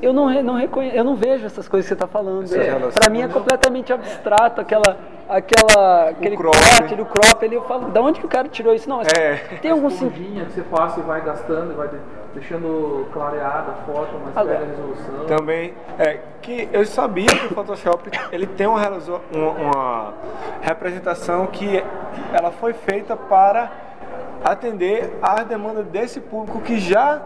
Eu 0.00 0.12
não, 0.14 0.26
re- 0.26 0.42
não 0.42 0.54
reconhe... 0.54 0.96
eu 0.96 1.04
não 1.04 1.14
vejo 1.14 1.44
essas 1.44 1.68
coisas 1.68 1.86
que 1.86 1.88
você 1.88 1.94
está 1.94 2.06
falando. 2.06 2.48
Relação. 2.48 2.90
Para 2.92 3.10
mim 3.10 3.20
é 3.20 3.28
completamente 3.28 3.92
abstrato 3.92 4.60
aquela, 4.60 4.96
aquela, 5.28 6.08
aquele 6.08 6.36
crop. 6.36 6.56
corte 6.78 6.96
do 6.96 7.04
crop 7.04 7.44
ali. 7.44 7.54
Eu 7.54 7.62
falo, 7.64 7.88
da 7.90 8.00
onde 8.00 8.18
que 8.18 8.24
o 8.26 8.28
cara 8.28 8.48
tirou 8.48 8.74
isso? 8.74 8.88
Não, 8.88 9.02
É. 9.02 9.34
tem 9.60 9.70
algum 9.70 9.90
sentido. 9.90 10.46
Que 10.46 10.52
você 10.52 10.62
passa 10.62 11.00
e 11.00 11.02
vai 11.02 11.20
gastando 11.20 11.72
e 11.72 11.74
vai 11.74 11.88
deixando 12.34 13.08
clareada 13.12 13.72
a 13.72 13.74
foto, 13.86 14.10
mas 14.24 14.36
Agora- 14.36 14.58
a 14.58 14.64
resolução. 14.64 15.26
Também 15.26 15.74
é 15.98 16.18
que 16.40 16.68
eu 16.72 16.84
sabia 16.86 17.26
que 17.26 17.46
o 17.46 17.54
Photoshop 17.54 18.10
ele 18.32 18.46
tem 18.46 18.66
uma, 18.66 18.80
uma, 19.34 19.50
uma 19.50 20.14
representação 20.62 21.46
que 21.46 21.82
ela 22.32 22.50
foi 22.52 22.72
feita 22.72 23.16
para 23.16 23.70
atender 24.44 25.18
às 25.20 25.44
demandas 25.44 25.86
desse 25.86 26.20
público 26.20 26.60
que 26.60 26.78
já 26.78 27.20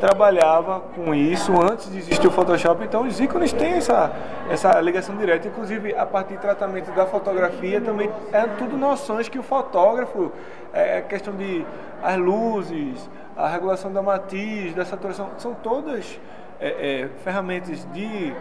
trabalhava 0.00 0.80
com 0.94 1.14
isso 1.14 1.52
antes 1.62 1.90
de 1.90 1.98
existir 1.98 2.26
o 2.26 2.30
Photoshop. 2.30 2.82
Então 2.84 3.06
os 3.06 3.20
ícones 3.20 3.52
têm 3.52 3.74
essa, 3.74 4.12
essa 4.50 4.80
ligação 4.80 5.16
direta. 5.16 5.46
Inclusive 5.48 5.94
a 5.94 6.04
partir 6.04 6.34
do 6.34 6.40
tratamento 6.40 6.90
da 6.92 7.06
fotografia 7.06 7.80
também 7.80 8.10
é 8.32 8.42
tudo 8.58 8.76
noções 8.76 9.28
que 9.28 9.38
o 9.38 9.42
fotógrafo 9.42 10.32
é 10.72 11.00
questão 11.02 11.34
de 11.34 11.64
as 12.02 12.16
luzes, 12.16 13.08
a 13.36 13.48
regulação 13.48 13.92
da 13.92 14.02
matiz, 14.02 14.74
da 14.74 14.84
saturação, 14.84 15.30
são 15.38 15.54
todas 15.54 16.18
é, 16.60 17.02
é, 17.02 17.08
ferramentas 17.22 17.86
de 17.92 18.34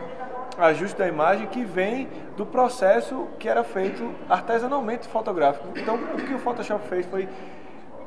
ajuste 0.58 0.98
da 0.98 1.08
imagem 1.08 1.48
que 1.48 1.64
vem 1.64 2.08
do 2.38 2.46
processo 2.46 3.28
que 3.40 3.50
era 3.50 3.64
feito 3.64 4.14
artesanalmente 4.30 5.08
fotográfico. 5.08 5.68
Então, 5.76 5.96
o 5.96 6.18
que 6.18 6.34
o 6.34 6.40
Photoshop 6.40 6.88
fez 6.88 7.06
foi 7.08 7.28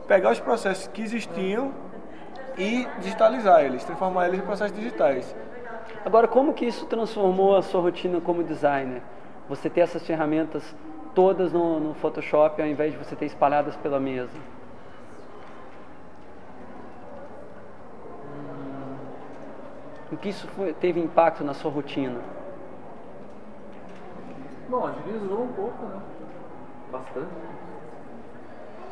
pegar 0.06 0.30
os 0.30 0.38
processos 0.38 0.86
que 0.88 1.02
existiam 1.02 1.72
e 2.56 2.86
digitalizar 3.00 3.64
eles, 3.64 3.84
transformar 3.84 4.28
eles 4.28 4.40
em 4.40 4.42
processos 4.42 4.76
digitais. 4.76 5.34
Agora, 6.04 6.28
como 6.28 6.54
que 6.54 6.64
isso 6.64 6.86
transformou 6.86 7.56
a 7.56 7.62
sua 7.62 7.80
rotina 7.80 8.20
como 8.20 8.42
designer? 8.42 9.02
Você 9.48 9.68
ter 9.68 9.80
essas 9.80 10.06
ferramentas 10.06 10.74
todas 11.14 11.52
no, 11.52 11.80
no 11.80 11.94
Photoshop 11.94 12.60
ao 12.62 12.68
invés 12.68 12.92
de 12.92 12.98
você 12.98 13.16
ter 13.16 13.26
espalhadas 13.26 13.76
pela 13.76 13.98
mesa? 13.98 14.55
O 20.10 20.16
que 20.16 20.28
isso 20.28 20.46
foi- 20.48 20.72
teve 20.72 21.00
impacto 21.00 21.42
na 21.42 21.52
sua 21.52 21.70
rotina? 21.70 22.20
Bom, 24.68 24.86
agilizou 24.86 25.42
um 25.44 25.52
pouco, 25.52 25.84
né? 25.86 26.00
Bastante. 26.92 27.28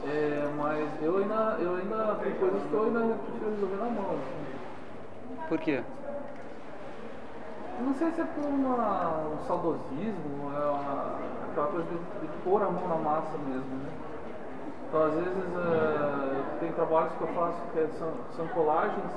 É, 0.07 0.49
mas 0.57 0.89
eu 1.03 1.17
ainda, 1.19 1.57
eu 1.61 1.77
ainda 1.77 2.15
tem 2.23 2.33
coisas 2.35 2.63
que 2.63 2.73
eu 2.73 2.85
ainda 2.85 3.01
prefiro 3.01 3.51
resolver 3.51 3.77
na 3.77 3.91
mão. 3.91 4.11
assim. 4.11 5.39
Por 5.49 5.59
quê? 5.59 5.83
Não 7.81 7.95
sei 7.95 8.11
se 8.13 8.21
é 8.21 8.25
por 8.25 8.45
uma, 8.45 9.19
um 9.35 9.39
saudosismo, 9.47 10.53
é 10.55 10.67
uma, 10.71 11.17
aquela 11.51 11.67
coisa 11.69 11.87
de, 11.89 11.97
de 12.27 12.33
pôr 12.45 12.63
a 12.63 12.71
mão 12.71 12.89
na 12.89 12.97
massa 12.97 13.37
mesmo, 13.39 13.77
né? 13.83 13.91
Então, 14.89 15.05
às 15.07 15.15
vezes, 15.15 15.57
é, 15.57 16.61
tem 16.61 16.73
trabalhos 16.73 17.13
que 17.15 17.23
eu 17.23 17.29
faço 17.29 17.59
que 17.73 17.79
é- 17.81 17.89
são, 17.99 18.13
são 18.37 18.47
colagens, 18.49 19.11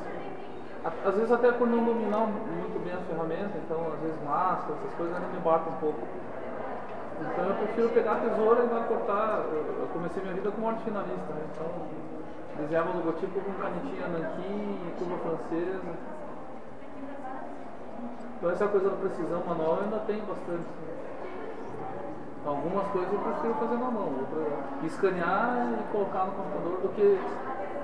às 1.06 1.16
vezes 1.16 1.32
até 1.32 1.52
por 1.52 1.68
não 1.68 1.84
dominar 1.84 2.28
muito 2.28 2.84
bem 2.84 2.94
a 2.94 3.02
ferramenta, 3.08 3.58
então, 3.58 3.78
às 3.94 4.00
vezes, 4.00 4.18
máscara, 4.24 4.74
essas 4.80 4.94
coisas 4.98 5.16
ainda 5.16 5.28
me 5.28 5.40
batem 5.40 5.74
um 5.74 5.78
pouco. 5.78 6.00
Então, 7.20 7.46
eu 7.46 7.56
prefiro 7.56 7.90
pegar 7.90 8.12
a 8.14 8.16
tesoura 8.16 8.64
e 8.64 8.74
não 8.74 8.84
cortar. 8.84 9.44
Eu 9.52 9.88
comecei 9.94 10.22
minha 10.22 10.36
vida 10.36 10.52
como 10.52 10.70
arte 10.70 10.84
finalista, 10.84 11.34
né? 11.34 11.42
Então, 11.52 11.68
desenhava 12.58 12.90
logotipo 12.98 13.40
com 13.40 13.54
canetinha 13.54 14.08
nanquim, 14.08 14.80
curva 14.98 15.18
francesa. 15.18 15.94
Então 18.38 18.52
essa 18.52 18.68
coisa 18.68 18.90
da 18.90 18.96
precisão 18.98 19.44
manual 19.48 19.78
eu 19.78 19.84
ainda 19.86 20.00
tem 20.06 20.20
bastante. 20.20 20.66
Algumas 22.46 22.88
coisas 22.90 23.12
eu 23.12 23.20
prefiro 23.20 23.54
fazer 23.56 23.78
na 23.78 23.92
mão, 23.92 24.14
outra, 24.20 24.86
escanear 24.86 25.74
e 25.74 25.92
colocar 25.92 26.26
no 26.26 26.32
computador 26.32 26.80
do 26.82 26.90
que 26.96 27.20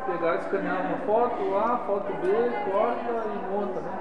pegar 0.06 0.36
e 0.36 0.40
escanear 0.40 0.82
uma 0.86 0.98
foto 1.00 1.56
A, 1.56 1.78
foto 1.86 2.14
B, 2.22 2.28
corta 2.72 3.28
e 3.28 3.54
monta, 3.54 3.80
né? 3.80 3.92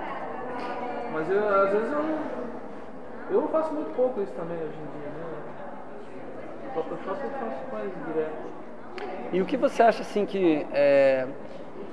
Mas 1.12 1.30
eu, 1.30 1.48
às 1.48 1.70
vezes 1.70 1.92
eu, 1.92 3.40
eu 3.42 3.48
faço 3.48 3.72
muito 3.74 3.94
pouco 3.94 4.20
isso 4.20 4.32
também 4.32 4.56
hoje 4.56 4.66
em 4.66 5.00
dia, 5.00 5.08
né? 5.10 5.22
Photoshop 6.74 7.20
eu 7.22 7.30
faço 7.30 7.72
mais 7.72 7.90
direto. 8.06 8.62
E 9.32 9.40
o 9.40 9.46
que 9.46 9.56
você 9.56 9.82
acha 9.82 10.02
assim 10.02 10.24
que 10.24 10.66
é, 10.72 11.26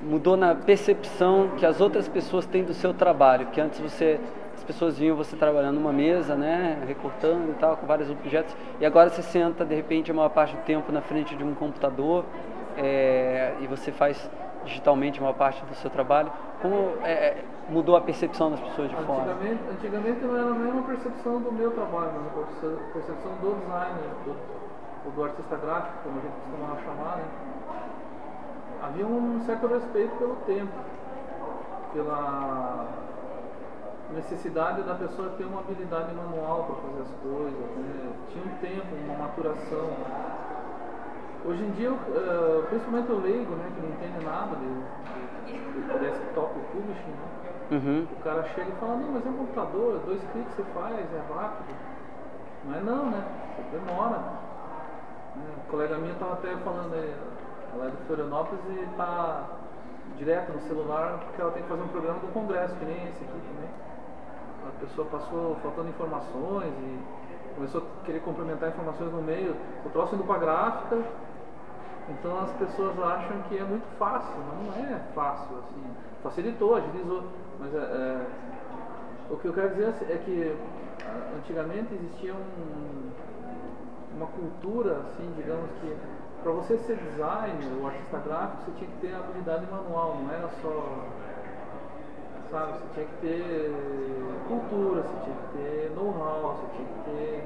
mudou 0.02 0.38
na 0.38 0.56
percepção 0.56 1.50
que 1.58 1.66
as 1.66 1.82
outras 1.82 2.08
pessoas 2.08 2.46
têm 2.46 2.64
do 2.64 2.74
seu 2.74 2.94
trabalho? 2.94 3.48
Que 3.48 3.60
antes 3.60 3.80
você 3.80 4.20
as 4.56 4.64
pessoas 4.64 5.00
viam 5.00 5.16
você 5.16 5.38
trabalhando 5.38 5.76
numa 5.76 5.94
mesa, 5.94 6.36
né, 6.36 6.78
recortando 6.86 7.50
e 7.52 7.54
tal, 7.54 7.78
com 7.78 7.88
vários 7.88 8.10
objetos, 8.10 8.56
e 8.80 8.86
agora 8.86 9.10
você 9.10 9.22
senta 9.22 9.64
de 9.64 9.74
repente 9.74 10.12
a 10.12 10.14
maior 10.14 10.30
parte 10.30 10.54
do 10.54 10.62
tempo 10.64 10.92
na 10.92 11.02
frente 11.02 11.34
de 11.34 11.44
um 11.44 11.56
computador 11.56 12.26
é, 12.78 13.56
e 13.62 13.68
você 13.68 13.92
faz 13.92 14.30
digitalmente 14.66 15.20
a 15.20 15.22
maior 15.24 15.36
parte 15.36 15.64
do 15.66 15.74
seu 15.76 15.90
trabalho. 15.90 16.32
Como 16.62 16.76
é, 17.04 17.44
mudou 17.70 17.96
a 17.96 18.02
percepção 18.02 18.52
das 18.52 18.60
pessoas 18.60 18.90
de 18.90 18.96
fora? 18.98 19.22
Antigamente, 19.32 19.64
antigamente 19.72 20.26
não 20.26 20.36
era 20.36 20.50
a 20.50 20.54
mesma 20.54 20.82
percepção 20.84 21.40
do 21.42 21.52
meu 21.52 21.72
trabalho, 21.72 22.12
mas 22.16 22.28
a 22.28 22.46
perce- 22.46 22.84
percepção 22.94 23.32
do 23.42 23.56
designer, 23.60 24.10
do, 24.26 24.36
ou 25.06 25.12
do 25.12 25.24
artista 25.24 25.56
gráfico, 25.56 25.98
como 26.04 26.20
a 26.20 26.22
gente 26.22 26.34
costumava 26.34 26.82
chamar, 26.82 27.18
né? 27.18 27.24
Havia 28.82 29.06
um 29.06 29.42
certo 29.46 29.68
respeito 29.68 30.16
pelo 30.18 30.36
tempo, 30.48 30.72
pela 31.94 32.88
necessidade 34.14 34.82
da 34.84 34.96
pessoa 34.96 35.30
ter 35.38 35.44
uma 35.44 35.60
habilidade 35.60 36.14
manual 36.14 36.64
para 36.64 36.76
fazer 36.76 37.02
as 37.04 37.12
coisas, 37.22 37.60
né? 37.78 38.12
tinha 38.30 38.44
um 38.44 38.58
tempo, 38.58 38.96
uma 39.06 39.18
maturação. 39.28 39.90
Hoje 41.46 41.64
em 41.64 41.72
dia, 41.72 41.90
eh, 41.90 42.64
principalmente 42.70 43.12
o 43.12 43.22
leigo, 43.22 43.56
né, 43.56 43.72
que 43.74 43.82
não 43.82 43.90
entende 43.90 44.26
nada 44.26 44.56
de, 44.58 44.68
de, 45.46 45.58
de 45.58 46.00
desktop 46.00 46.54
publishing, 46.72 47.12
né? 47.12 47.40
Uhum. 47.72 48.08
O 48.12 48.24
cara 48.24 48.44
chega 48.56 48.70
e 48.70 48.80
fala, 48.80 48.96
não, 48.98 49.12
mas 49.12 49.26
é 49.26 49.30
um 49.30 49.38
computador, 49.38 50.00
dois 50.06 50.22
cliques 50.32 50.54
você 50.54 50.64
faz, 50.74 50.98
é 50.98 51.34
rápido. 51.34 51.76
Não 52.66 52.76
é 52.76 52.82
não, 52.82 53.10
né? 53.10 53.24
Demora. 53.72 54.18
Né, 54.18 55.44
A 55.68 55.72
colega 55.72 55.98
minha 55.98 56.14
estava 56.14 56.34
até 56.34 56.56
falando 56.58 56.94
ela 57.74 57.86
é 57.86 57.90
de 57.90 57.98
Florianópolis 58.08 58.62
e 58.70 58.84
está 58.92 59.44
direto 60.18 60.52
no 60.52 60.60
celular 60.62 61.20
porque 61.20 61.42
ela 61.42 61.52
tem 61.52 61.64
que 61.64 61.70
fazer 61.70 61.84
um 61.84 61.88
programa 61.88 62.20
do 62.20 62.34
congresso, 62.34 62.76
que 62.76 62.86
nem 62.86 62.98
esse 63.08 63.24
aqui 63.24 63.40
também. 63.40 63.70
A 64.68 64.80
pessoa 64.80 65.08
passou 65.08 65.56
faltando 65.62 65.90
informações 65.90 66.74
e 66.80 67.00
começou 67.56 67.82
a 67.82 68.06
querer 68.06 68.20
complementar 68.22 68.70
informações 68.70 69.12
no 69.12 69.22
meio. 69.22 69.56
O 69.86 69.90
troço 69.90 70.16
indo 70.16 70.24
para 70.24 70.40
gráfica, 70.40 70.98
então 72.10 72.40
as 72.40 72.52
pessoas 72.54 72.98
acham 73.00 73.42
que 73.44 73.58
é 73.58 73.64
muito 73.64 73.88
fácil, 73.98 74.36
mas 74.48 74.78
não 74.78 74.96
é 74.96 75.00
fácil, 75.14 75.58
assim. 75.58 75.84
Facilitou, 76.24 76.76
agilizou, 76.76 77.24
mas 77.60 77.74
é, 77.74 77.78
é, 77.78 78.26
o 79.30 79.38
que 79.38 79.48
eu 79.48 79.54
quero 79.54 79.70
dizer 79.70 79.94
é 80.10 80.18
que 80.18 80.56
antigamente 81.38 81.94
existia 81.94 82.34
um, 82.34 83.12
uma 84.16 84.28
cultura, 84.28 84.98
assim, 85.08 85.34
digamos 85.38 85.70
que 85.82 85.96
para 86.42 86.52
você 86.52 86.78
ser 86.80 86.96
designer 86.96 87.72
ou 87.80 87.88
artista 87.88 88.18
gráfico, 88.20 88.64
você 88.64 88.72
tinha 88.78 88.90
que 88.90 89.08
ter 89.08 89.14
habilidade 89.14 89.66
manual, 89.70 90.18
não 90.22 90.34
era 90.34 90.50
só 90.62 91.06
sabe, 92.50 92.74
você 92.74 92.86
tinha 92.94 93.06
que 93.06 93.16
ter 93.22 93.72
cultura, 94.48 95.02
você 95.04 95.24
tinha 95.24 95.36
que 95.36 95.58
ter 95.58 95.92
know-how, 95.96 96.56
você 96.56 96.76
tinha 96.76 96.88
que 96.88 97.10
ter 97.10 97.44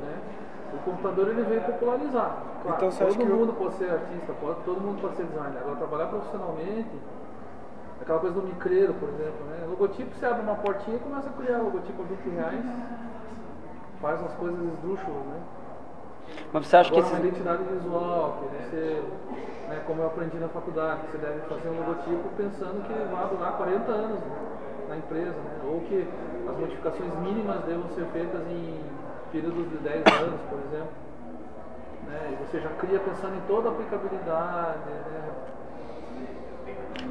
Né? 0.00 0.45
O 0.74 0.78
computador 0.84 1.28
ele 1.28 1.42
veio 1.42 1.62
popularizar. 1.62 2.36
Claro, 2.62 2.76
Então, 2.76 2.90
você 2.90 3.04
acha 3.04 3.12
todo 3.14 3.26
que 3.26 3.32
mundo 3.32 3.52
pode 3.52 3.74
ser 3.74 3.90
artista, 3.90 4.32
pode, 4.40 4.60
todo 4.64 4.80
mundo 4.80 5.00
pode 5.00 5.16
ser 5.16 5.24
designer. 5.24 5.58
Agora, 5.58 5.76
trabalhar 5.76 6.06
profissionalmente, 6.06 6.90
aquela 8.00 8.18
coisa 8.18 8.40
do 8.40 8.46
micreiro, 8.46 8.94
por 8.94 9.08
exemplo. 9.08 9.44
Né? 9.46 9.66
Logotipo, 9.68 10.14
você 10.14 10.26
abre 10.26 10.42
uma 10.42 10.56
portinha 10.56 10.96
e 10.96 11.00
começa 11.00 11.28
a 11.28 11.32
criar 11.32 11.58
logotipo 11.58 12.02
a 12.02 12.06
20 12.06 12.34
reais, 12.34 12.64
faz 14.00 14.20
umas 14.20 14.34
coisas 14.34 14.58
esdrúxulas, 14.60 15.26
né? 15.26 15.40
Mas 16.52 16.66
você 16.66 16.76
acha 16.76 16.90
que 16.92 16.98
Agora, 16.98 17.14
uma 17.14 17.20
esses... 17.20 17.28
identidade 17.28 17.62
visual, 17.72 18.38
que 18.40 18.64
você, 18.64 19.02
né, 19.68 19.82
como 19.86 20.02
eu 20.02 20.06
aprendi 20.08 20.36
na 20.38 20.48
faculdade, 20.48 21.00
você 21.10 21.18
deve 21.18 21.40
fazer 21.48 21.68
um 21.68 21.78
logotipo 21.78 22.28
pensando 22.36 22.82
que 22.82 22.92
vai 22.92 23.28
durar 23.28 23.52
40 23.56 23.92
anos 23.92 24.18
né, 24.18 24.36
na 24.88 24.96
empresa, 24.96 25.30
né? 25.30 25.60
ou 25.64 25.80
que 25.82 26.06
as 26.48 26.56
modificações 26.58 27.14
mínimas 27.20 27.64
devam 27.64 27.88
ser 27.90 28.04
feitas 28.06 28.40
em 28.50 28.80
períodos 29.32 29.68
de 29.70 29.76
10 29.78 29.96
anos, 30.22 30.40
por 30.48 30.58
exemplo. 30.58 30.92
Né? 32.06 32.32
E 32.32 32.44
você 32.46 32.60
já 32.60 32.68
cria 32.70 32.98
pensando 33.00 33.36
em 33.36 33.40
toda 33.46 33.68
a 33.68 33.72
aplicabilidade. 33.72 34.78
Né? 34.86 35.30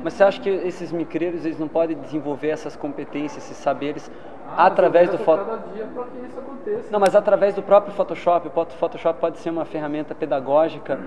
Mas 0.04 0.14
você 0.14 0.24
acha 0.24 0.42
que 0.42 0.50
esses 0.50 0.92
micreiros 0.92 1.46
eles 1.46 1.60
não 1.60 1.68
podem 1.68 1.98
desenvolver 1.98 2.50
essas 2.50 2.76
competências, 2.76 3.44
esses 3.44 3.58
saberes 3.58 4.10
Ah, 4.48 4.68
através 4.68 5.10
do 5.10 5.18
foto? 5.18 5.42
aconteça. 5.42 6.90
Não, 6.92 7.00
mas 7.00 7.16
através 7.16 7.56
do 7.56 7.64
próprio 7.64 7.94
Photoshop. 7.94 8.48
O 8.48 8.52
Photo- 8.52 8.76
Photoshop 8.76 9.20
pode 9.20 9.38
ser 9.40 9.50
uma 9.50 9.66
ferramenta 9.66 10.14
pedagógica 10.16 11.00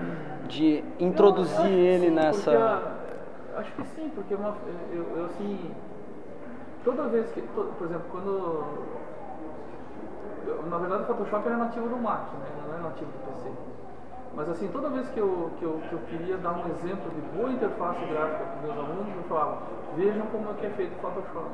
de 0.47 0.83
introduzir 0.99 1.61
que 1.65 1.71
ele 1.73 2.07
sim, 2.07 2.11
nessa. 2.11 2.51
a- 2.57 3.59
acho 3.59 3.71
que 3.73 3.83
sim, 3.95 4.11
porque 4.15 4.33
uma, 4.35 4.55
eu, 4.91 5.05
eu, 5.17 5.25
assim. 5.25 5.71
Toda 6.83 7.03
vez 7.03 7.29
que. 7.31 7.41
por 7.41 7.85
exemplo, 7.85 8.05
quando. 8.11 8.63
Na 10.69 10.77
verdade 10.77 11.03
o 11.03 11.05
Photoshop 11.05 11.47
era 11.47 11.57
nativo 11.57 11.89
do 11.89 11.97
Mac, 11.97 12.33
né? 12.33 12.47
não 12.67 12.77
é 12.77 12.81
nativo 12.81 13.11
do 13.11 13.25
PC. 13.25 13.51
Mas 14.35 14.49
assim, 14.49 14.67
toda 14.69 14.89
vez 14.89 15.09
que 15.09 15.19
eu, 15.19 15.51
que, 15.59 15.65
eu, 15.65 15.81
que 15.89 15.93
eu 15.93 15.99
queria 16.09 16.37
dar 16.37 16.51
um 16.51 16.69
exemplo 16.69 17.09
de 17.11 17.21
boa 17.35 17.51
interface 17.51 18.05
gráfica 18.05 18.45
para 18.45 18.61
meus 18.61 18.77
alunos, 18.77 19.15
eu 19.15 19.23
falava, 19.23 19.57
vejam 19.95 20.25
como 20.27 20.49
é 20.49 20.53
que 20.53 20.65
é 20.65 20.69
feito 20.71 20.95
o 20.97 21.01
Photoshop. 21.01 21.49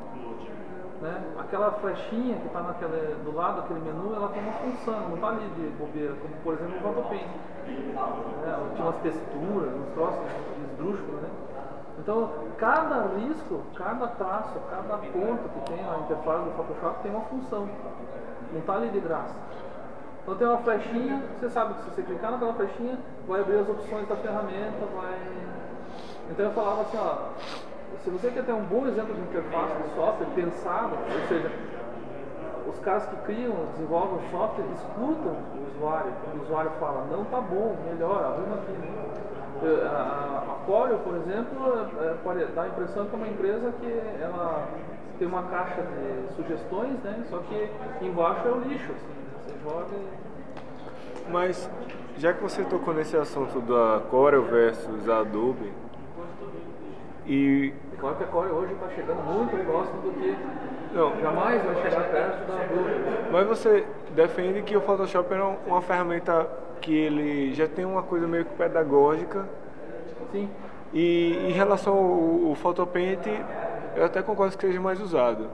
Né? 1.00 1.24
Aquela 1.38 1.72
flechinha 1.72 2.36
que 2.36 2.46
está 2.46 2.60
do 2.60 3.34
lado 3.34 3.62
daquele 3.62 3.80
menu, 3.80 4.14
ela 4.14 4.28
tem 4.28 4.42
uma 4.42 4.52
função, 4.52 5.08
não 5.08 5.14
está 5.14 5.28
ali 5.28 5.48
de 5.56 5.68
bobeira, 5.78 6.14
como 6.22 6.34
por 6.42 6.54
exemplo 6.54 6.76
o 6.76 6.80
Photopaint. 6.80 7.28
Né? 7.66 8.70
Tinha 8.74 8.84
umas 8.84 8.96
texturas, 8.96 9.72
uns 9.74 9.94
troços 9.94 10.24
esdrúxulos, 10.70 11.22
né? 11.22 11.28
Então, 11.98 12.30
cada 12.58 13.06
risco, 13.16 13.62
cada 13.74 14.06
traço, 14.08 14.58
cada 14.70 14.98
ponto 14.98 15.48
que 15.48 15.72
tem 15.72 15.84
na 15.84 15.98
interface 15.98 16.44
do 16.44 16.50
Photoshop 16.52 17.02
tem 17.02 17.10
uma 17.10 17.22
função. 17.22 17.68
Não 18.52 18.60
está 18.60 18.74
ali 18.74 18.90
de 18.90 19.00
graça. 19.00 19.34
Então 20.22 20.34
tem 20.34 20.46
uma 20.48 20.58
flechinha, 20.58 21.22
você 21.38 21.48
sabe 21.48 21.74
que 21.74 21.82
se 21.82 21.90
você 21.90 22.02
clicar 22.02 22.32
naquela 22.32 22.52
flechinha, 22.54 22.98
vai 23.28 23.40
abrir 23.40 23.58
as 23.58 23.68
opções 23.68 24.08
da 24.08 24.16
ferramenta, 24.16 24.84
vai. 24.92 25.20
Então 26.28 26.46
eu 26.46 26.52
falava 26.52 26.80
assim, 26.82 26.98
ó, 26.98 27.18
se 28.02 28.10
você 28.10 28.32
quer 28.32 28.44
ter 28.44 28.52
um 28.52 28.64
bom 28.64 28.88
exemplo 28.88 29.14
de 29.14 29.20
interface 29.20 29.82
de 29.82 29.94
software 29.94 30.26
pensado, 30.34 30.96
ou 30.96 31.28
seja, 31.28 31.52
os 32.66 32.78
caras 32.80 33.06
que 33.06 33.16
criam, 33.18 33.54
desenvolvem 33.72 34.18
o 34.18 34.30
software, 34.32 34.64
escutam 34.74 35.32
o 35.32 35.76
usuário. 35.76 36.12
O 36.34 36.42
usuário 36.42 36.70
fala, 36.80 37.06
não 37.08 37.24
tá 37.26 37.40
bom, 37.40 37.76
melhor, 37.86 38.24
arruma 38.24 38.56
aqui. 38.56 39.35
Eh, 39.62 39.86
A, 39.86 40.42
a 40.52 40.66
Corel, 40.66 40.98
por 40.98 41.14
exemplo, 41.16 41.88
eh, 42.00 42.14
pode 42.22 42.44
dar 42.46 42.62
a 42.62 42.68
impressão 42.68 43.06
que 43.06 43.14
é 43.14 43.18
uma 43.18 43.28
empresa 43.28 43.72
que 43.80 44.00
ela 44.22 44.68
tem 45.18 45.26
uma 45.26 45.42
caixa 45.44 45.82
de 45.82 46.34
sugestões, 46.34 46.98
né? 47.02 47.24
Só 47.30 47.38
que 47.38 47.70
embaixo 48.04 48.46
é 48.46 48.50
o 48.50 48.58
lixo, 48.60 48.92
assim, 48.92 49.06
né? 49.08 49.30
Você 49.46 49.54
joga 49.64 49.86
e... 49.94 51.30
Mas, 51.32 51.70
já 52.18 52.32
que 52.32 52.42
você 52.42 52.62
tocou 52.64 52.92
nesse 52.94 53.16
assunto 53.16 53.60
da 53.60 54.00
Corel 54.10 54.42
versus 54.42 55.08
a 55.08 55.20
Adobe, 55.20 55.72
e 57.26 57.72
claro 57.98 58.16
que 58.16 58.24
a 58.24 58.26
Corel 58.28 58.54
hoje 58.54 58.72
está 58.74 58.88
chegando 58.90 59.22
muito 59.24 59.56
próximo 59.66 60.00
do 60.02 60.10
que 60.12 60.36
Não. 60.94 61.18
jamais 61.20 61.64
vai 61.64 61.74
chegar 61.82 62.04
perto 62.10 62.46
da 62.46 62.54
Adobe. 62.54 63.30
Mas 63.32 63.46
você 63.48 63.86
defende 64.14 64.62
que 64.62 64.76
o 64.76 64.80
Photoshop 64.80 65.32
é 65.34 65.42
um- 65.42 65.56
uma 65.66 65.82
ferramenta 65.82 66.46
que 66.86 66.96
ele 66.96 67.52
já 67.52 67.66
tem 67.66 67.84
uma 67.84 68.02
coisa 68.04 68.28
meio 68.28 68.44
que 68.44 68.54
pedagógica 68.54 69.44
Sim. 70.30 70.48
e 70.94 71.36
em 71.48 71.52
relação 71.52 71.94
ao, 71.94 72.48
ao 72.50 72.54
Photopaint 72.54 73.18
eu 73.96 74.04
até 74.04 74.22
concordo 74.22 74.56
que 74.56 74.64
seja 74.64 74.80
mais 74.80 75.00
usado. 75.00 75.48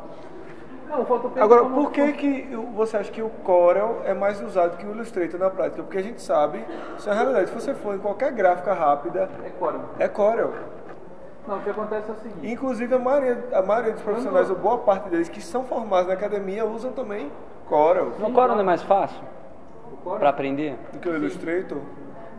Não, 0.90 1.00
o 1.00 1.32
Agora, 1.42 1.62
como- 1.62 1.84
por 1.84 1.90
que, 1.90 2.12
que 2.12 2.48
você 2.76 2.98
acha 2.98 3.10
que 3.10 3.22
o 3.22 3.30
Corel 3.30 4.02
é 4.04 4.12
mais 4.12 4.42
usado 4.42 4.76
que 4.76 4.84
o 4.84 4.90
Illustrator 4.90 5.40
na 5.40 5.48
prática? 5.48 5.82
Porque 5.82 5.96
a 5.96 6.02
gente 6.02 6.20
sabe, 6.20 6.62
isso 6.98 7.08
é 7.08 7.12
a 7.12 7.14
realidade, 7.14 7.48
se 7.48 7.54
você 7.54 7.72
for 7.72 7.94
em 7.94 7.98
qualquer 7.98 8.30
gráfica 8.32 8.74
rápida, 8.74 9.30
É 9.42 9.48
Corel. 9.58 9.80
é 9.98 10.08
Corel. 10.08 10.50
Não, 11.48 11.56
o 11.56 11.60
que 11.62 11.70
acontece 11.70 12.10
é 12.10 12.12
o 12.12 12.16
seguinte. 12.16 12.52
Inclusive 12.52 12.94
a 12.94 12.98
maioria, 12.98 13.42
a 13.54 13.62
maioria 13.62 13.92
dos 13.92 14.02
profissionais, 14.02 14.50
ou 14.50 14.56
boa 14.56 14.78
parte 14.78 15.08
deles 15.08 15.30
que 15.30 15.40
são 15.40 15.64
formados 15.64 16.08
na 16.08 16.12
academia, 16.14 16.66
usam 16.66 16.92
também 16.92 17.32
Corel. 17.66 18.12
No 18.18 18.30
Corel 18.32 18.54
não 18.54 18.60
é 18.60 18.64
mais 18.64 18.82
fácil 18.82 19.22
O 19.22 19.41
para 20.04 20.28
aprender? 20.28 20.76
Do 20.92 20.98
que 20.98 21.08
o 21.08 21.14
Illustrator. 21.14 21.78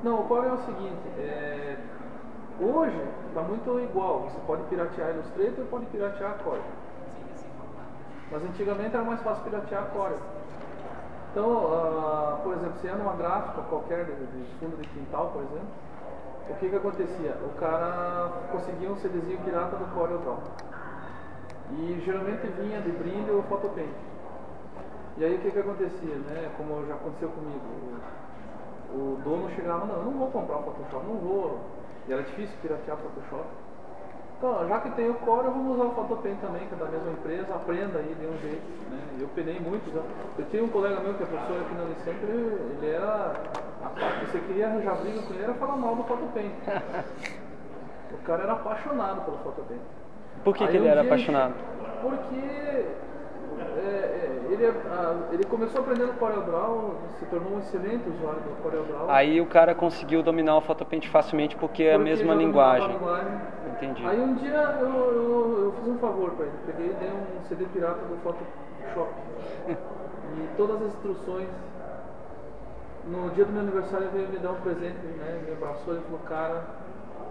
Não, 0.03 0.19
o 0.19 0.23
Corel 0.25 0.51
é 0.51 0.53
o 0.53 0.57
seguinte, 0.65 1.07
é, 1.17 1.77
hoje 2.59 3.01
está 3.29 3.41
muito 3.41 3.79
igual, 3.79 4.23
você 4.23 4.37
pode 4.45 4.63
piratear 4.63 5.11
Illustrator 5.11 5.65
pode 5.71 5.85
piratear 5.85 6.31
a 6.31 6.33
Corel. 6.43 6.61
Mas 8.29 8.43
antigamente 8.43 8.95
era 8.95 9.03
mais 9.03 9.21
fácil 9.21 9.43
piratear 9.43 9.83
a 9.83 9.85
Corel. 9.85 10.19
Então, 11.31 11.73
ah, 11.73 12.39
por 12.43 12.53
exemplo, 12.53 12.73
você 12.79 12.87
ia 12.87 12.95
numa 12.95 13.13
gráfica 13.13 13.61
qualquer 13.63 14.05
de, 14.05 14.11
de 14.11 14.53
fundo 14.59 14.75
de 14.79 14.87
quintal, 14.89 15.31
por 15.33 15.41
exemplo, 15.41 15.67
o 16.49 16.53
que 16.55 16.69
que 16.69 16.75
acontecia? 16.75 17.37
O 17.45 17.57
cara 17.57 18.29
conseguia 18.51 18.91
um 18.91 18.95
CDzinho 18.97 19.39
pirata 19.39 19.77
do 19.77 19.85
Corel 19.95 20.17
Draw. 20.19 20.39
E 21.71 22.01
geralmente 22.05 22.45
vinha 22.59 22.81
de 22.81 22.91
brinde 22.91 23.31
o 23.31 23.41
Photopaint. 23.43 23.87
E 25.17 25.25
aí 25.25 25.35
o 25.35 25.39
que 25.39 25.51
que 25.51 25.59
acontecia, 25.59 26.15
né? 26.15 26.51
Como 26.57 26.85
já 26.87 26.95
aconteceu 26.95 27.29
comigo, 27.29 27.61
o, 28.91 28.97
o 28.97 29.21
dono 29.23 29.49
chegava, 29.55 29.85
não, 29.85 29.95
eu 29.95 30.05
não 30.05 30.13
vou 30.13 30.31
comprar 30.31 30.57
o 30.57 30.63
Photoshop, 30.63 31.05
não 31.05 31.15
vou. 31.15 31.59
E 32.07 32.13
era 32.13 32.23
difícil 32.23 32.55
piratear 32.61 32.97
o 32.97 33.01
Photoshop. 33.01 33.45
Então, 34.37 34.67
já 34.67 34.79
que 34.81 34.91
tem 34.91 35.09
o 35.09 35.13
Core, 35.13 35.45
vamos 35.45 35.75
usar 35.75 35.85
o 35.85 35.95
Photopaint 35.95 36.37
também, 36.41 36.67
que 36.67 36.73
é 36.73 36.77
da 36.77 36.85
mesma 36.85 37.11
empresa, 37.11 37.55
aprenda 37.55 37.99
aí 37.99 38.13
de 38.19 38.27
um 38.27 38.37
jeito. 38.39 38.91
Né? 38.91 38.99
Eu 39.21 39.27
penei 39.29 39.59
muito. 39.59 39.89
Já. 39.93 40.01
Eu 40.37 40.45
tinha 40.49 40.63
um 40.63 40.67
colega 40.67 40.99
meu 40.99 41.13
que 41.13 41.23
é 41.23 41.25
professor 41.25 41.61
aqui 41.61 41.75
na 41.75 41.83
Unicentro, 41.83 42.27
ele, 42.27 42.77
ele 42.77 42.93
era. 42.93 43.35
A 43.83 43.89
parte 43.89 44.25
você 44.25 44.39
queria 44.39 44.67
arranjar 44.67 44.95
briga 44.95 45.21
com 45.21 45.33
ele 45.33 45.43
era 45.43 45.53
falar 45.53 45.77
mal 45.77 45.95
do 45.95 46.03
Photopaint. 46.03 46.51
o 48.11 48.17
cara 48.25 48.43
era 48.43 48.53
apaixonado 48.53 49.21
pelo 49.23 49.37
Photopaint. 49.37 49.81
Por 50.43 50.55
que, 50.55 50.67
que 50.67 50.75
ele 50.75 50.87
um 50.87 50.91
era 50.91 51.01
apaixonado? 51.03 51.53
Porque 52.01 52.85
ele, 54.49 54.67
ah, 54.67 55.29
ele 55.31 55.43
começou 55.45 55.81
aprendendo 55.81 56.13
Corel 56.17 56.41
Draw, 56.41 56.95
se 57.19 57.25
tornou 57.25 57.53
um 57.53 57.59
excelente 57.59 58.07
usuário 58.09 58.41
do 58.41 58.61
Corel 58.61 58.83
Draw. 58.83 59.09
Aí 59.09 59.41
o 59.41 59.45
cara 59.45 59.73
conseguiu 59.73 60.21
dominar 60.21 60.57
o 60.57 60.61
Photopaint 60.61 61.07
facilmente 61.07 61.55
porque 61.55 61.83
é 61.83 61.95
a 61.95 61.99
mesma 61.99 62.33
linguagem. 62.33 62.89
a 62.89 62.93
linguagem. 62.93 63.41
Entendi. 63.73 64.05
Aí 64.05 64.19
um 64.19 64.35
dia 64.35 64.77
eu, 64.79 64.87
eu, 64.87 65.63
eu 65.65 65.73
fiz 65.79 65.87
um 65.87 65.97
favor 65.97 66.31
para 66.31 66.45
ele, 66.45 66.55
peguei 66.65 66.91
e 66.91 66.93
dei 66.93 67.09
um 67.09 67.43
CD 67.47 67.65
pirata 67.65 68.05
do 68.05 68.17
Photoshop. 68.17 69.11
e 69.67 70.57
todas 70.57 70.81
as 70.81 70.87
instruções. 70.87 71.49
No 73.05 73.29
dia 73.31 73.43
do 73.43 73.51
meu 73.51 73.61
aniversário 73.63 74.07
ele 74.07 74.17
veio 74.17 74.29
me 74.29 74.37
dar 74.37 74.51
um 74.51 74.61
presente, 74.61 74.95
né? 75.17 75.41
Me 75.45 75.53
abraçou 75.53 75.97
e 75.97 75.99
falou, 75.99 76.19
cara, 76.25 76.63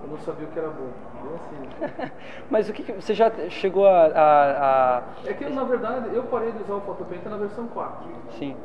eu 0.02 0.08
não 0.08 0.18
sabia 0.18 0.46
o 0.46 0.50
que 0.50 0.58
era 0.58 0.68
bom. 0.68 0.90
Assim. 1.34 2.12
Mas 2.50 2.68
o 2.68 2.72
que, 2.72 2.82
que- 2.82 2.92
você 2.92 3.14
já 3.14 3.30
chegou 3.48 3.86
a, 3.86 4.06
a- 4.06 4.98
a- 4.98 5.02
É 5.26 5.32
que 5.34 5.48
na 5.48 5.64
verdade 5.64 6.14
eu 6.14 6.24
parei 6.24 6.52
de 6.52 6.62
usar 6.62 6.74
o 6.74 6.80
Photopaint 6.80 7.24
na 7.24 7.36
versão 7.36 7.66
4. 7.68 8.08
sim? 8.30 8.56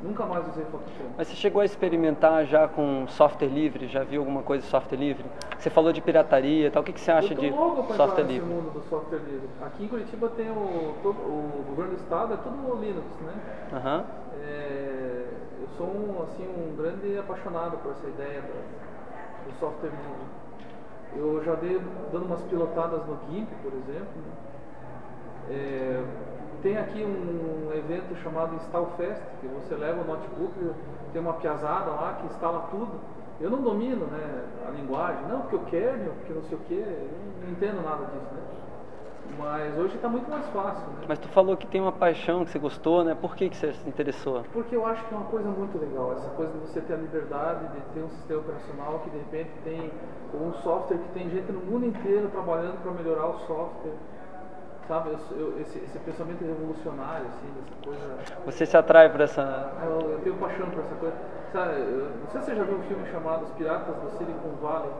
Nunca 0.00 0.24
mais 0.26 0.46
usei 0.48 0.64
Photopaint. 0.66 1.10
Mas 1.16 1.26
você 1.26 1.34
chegou 1.34 1.60
a 1.60 1.64
experimentar 1.64 2.44
já 2.46 2.68
com 2.68 3.06
software 3.08 3.48
livre? 3.48 3.88
Já 3.88 4.04
viu 4.04 4.20
alguma 4.20 4.42
coisa 4.44 4.62
de 4.62 4.70
software 4.70 4.96
livre? 4.96 5.24
Você 5.58 5.70
falou 5.70 5.92
de 5.92 6.00
pirataria 6.00 6.68
e 6.68 6.70
tal. 6.70 6.82
O 6.82 6.84
que, 6.84 6.92
que 6.92 7.00
você 7.00 7.10
acha 7.10 7.34
de 7.34 7.52
software 7.96 8.22
livre? 8.24 8.48
mundo 8.48 8.70
do 8.70 8.80
software 8.88 9.18
livre. 9.18 9.48
Aqui 9.60 9.84
em 9.84 9.88
Curitiba 9.88 10.28
tem 10.30 10.48
o, 10.50 10.94
todo, 11.02 11.18
o 11.18 11.64
governo 11.68 11.96
do 11.96 12.00
estado, 12.00 12.34
é 12.34 12.36
tudo 12.36 12.80
Linux, 12.80 13.06
né? 13.22 13.32
Aham. 13.72 14.04
É, 14.40 15.24
eu 15.62 15.68
sou 15.76 15.86
um, 15.86 16.22
assim, 16.22 16.46
um 16.46 16.76
grande 16.76 17.18
apaixonado 17.18 17.76
por 17.78 17.90
essa 17.90 18.06
ideia 18.06 18.40
do, 18.40 19.50
do 19.50 19.58
software 19.58 19.90
livre. 19.90 20.47
Eu 21.16 21.42
já 21.44 21.54
dei 21.54 21.80
dando 22.12 22.26
umas 22.26 22.42
pilotadas 22.42 23.04
no 23.06 23.18
GIMP, 23.28 23.48
por 23.62 23.72
exemplo. 23.72 24.22
É, 25.50 26.02
tem 26.62 26.76
aqui 26.76 27.04
um 27.04 27.72
evento 27.72 28.14
chamado 28.22 28.54
InstallFest, 28.56 29.22
que 29.40 29.46
você 29.46 29.74
leva 29.74 30.02
o 30.02 30.04
notebook, 30.04 30.52
tem 31.12 31.22
uma 31.22 31.34
piazada 31.34 31.90
lá 31.90 32.18
que 32.20 32.26
instala 32.26 32.68
tudo. 32.70 32.92
Eu 33.40 33.50
não 33.50 33.62
domino 33.62 34.06
né, 34.06 34.44
a 34.66 34.70
linguagem, 34.70 35.22
não, 35.28 35.42
porque 35.42 35.54
eu 35.54 35.64
quero, 35.70 36.12
porque 36.18 36.32
não 36.32 36.42
sei 36.42 36.58
o 36.58 36.60
que, 36.62 37.08
não 37.42 37.52
entendo 37.52 37.82
nada 37.82 38.04
disso. 38.06 38.34
Né? 38.34 38.40
Mas 39.38 39.78
hoje 39.78 39.94
está 39.94 40.08
muito 40.08 40.28
mais 40.28 40.44
fácil, 40.48 40.84
né? 40.88 41.04
Mas 41.06 41.18
tu 41.20 41.28
falou 41.28 41.56
que 41.56 41.66
tem 41.66 41.80
uma 41.80 41.92
paixão, 41.92 42.44
que 42.44 42.50
você 42.50 42.58
gostou, 42.58 43.04
né? 43.04 43.14
Por 43.14 43.36
que, 43.36 43.48
que 43.48 43.56
você 43.56 43.72
se 43.72 43.88
interessou? 43.88 44.42
Porque 44.52 44.74
eu 44.74 44.84
acho 44.84 45.04
que 45.06 45.14
é 45.14 45.16
uma 45.16 45.26
coisa 45.26 45.48
muito 45.48 45.78
legal, 45.78 46.12
essa 46.12 46.28
coisa 46.30 46.52
de 46.52 46.58
você 46.58 46.80
ter 46.80 46.94
a 46.94 46.96
liberdade 46.96 47.68
de 47.68 47.80
ter 47.94 48.00
um 48.00 48.10
sistema 48.10 48.40
operacional 48.40 48.98
que 49.04 49.10
de 49.10 49.18
repente 49.18 49.50
tem 49.62 49.92
um 50.34 50.52
software 50.54 50.98
que 50.98 51.08
tem 51.10 51.30
gente 51.30 51.52
no 51.52 51.60
mundo 51.60 51.86
inteiro 51.86 52.28
trabalhando 52.30 52.82
para 52.82 52.90
melhorar 52.90 53.28
o 53.28 53.38
software. 53.46 53.94
Sabe, 54.88 55.10
eu, 55.10 55.38
eu, 55.38 55.60
esse, 55.60 55.78
esse, 55.78 55.98
pensamento 55.98 56.42
revolucionário, 56.42 57.26
assim, 57.26 57.46
dessa 57.60 57.74
coisa. 57.84 58.40
Você 58.46 58.64
se 58.64 58.74
atrai 58.74 59.10
por 59.12 59.20
essa. 59.20 59.70
Eu, 59.84 60.12
eu 60.12 60.20
tenho 60.20 60.34
paixão 60.36 60.68
por 60.70 60.80
essa 60.80 60.94
coisa. 60.94 61.14
Sabe, 61.52 61.72
não 61.78 62.26
sei 62.30 62.40
se 62.40 62.46
você 62.46 62.56
já 62.56 62.64
viu 62.64 62.78
um 62.78 62.82
filme 62.82 63.06
chamado 63.10 63.44
Os 63.44 63.50
Piratas 63.50 63.94
do 63.96 64.10
Silicon 64.16 64.56
Valley. 64.62 64.90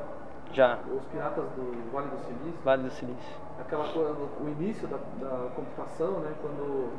Já. 0.53 0.79
Os 0.95 1.05
Piratas 1.07 1.45
do 1.57 1.91
Vale 1.91 2.09
do 2.09 2.19
Silício. 2.19 2.61
Vale 2.63 2.83
do 2.83 2.91
Silício. 2.91 3.48
Aquela 3.61 3.89
coisa, 3.93 4.15
o 4.41 4.49
início 4.49 4.87
da, 4.89 4.97
da 4.97 5.51
computação, 5.55 6.21
né, 6.21 6.33
quando 6.41 6.91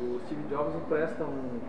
o 0.00 0.20
Steve 0.26 0.42
Jobs 0.48 0.74
empresta 0.74 1.24
um, 1.24 1.60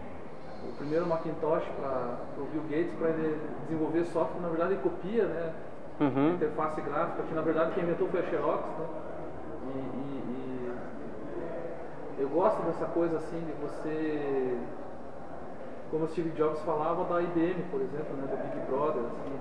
o 0.69 0.73
primeiro 0.77 1.07
Macintosh 1.07 1.65
para 1.79 2.17
o 2.37 2.45
Bill 2.51 2.63
Gates 2.69 2.93
para 2.99 3.09
ele 3.09 3.39
desenvolver 3.63 4.05
software, 4.05 4.41
na 4.41 4.49
verdade 4.49 4.73
ele 4.73 4.81
copia, 4.81 5.25
né, 5.25 5.53
uhum. 5.99 6.33
interface 6.35 6.81
gráfica, 6.81 7.23
que 7.23 7.33
na 7.33 7.41
verdade 7.41 7.71
quem 7.73 7.83
inventou 7.83 8.07
foi 8.09 8.19
a 8.19 8.23
Xerox, 8.23 8.63
né, 8.63 8.85
e, 9.65 9.77
e, 9.77 10.73
e 12.19 12.21
eu 12.21 12.29
gosto 12.29 12.61
dessa 12.63 12.85
coisa 12.85 13.17
assim 13.17 13.39
de 13.39 13.51
você 13.61 14.57
como 15.89 16.05
o 16.05 16.07
Steve 16.09 16.29
Jobs 16.31 16.59
falava 16.61 17.03
da 17.05 17.21
IBM, 17.21 17.63
por 17.71 17.81
exemplo, 17.81 18.15
né, 18.17 18.27
do 18.27 18.37
Big 18.43 18.65
Brother, 18.67 19.03
assim, 19.03 19.39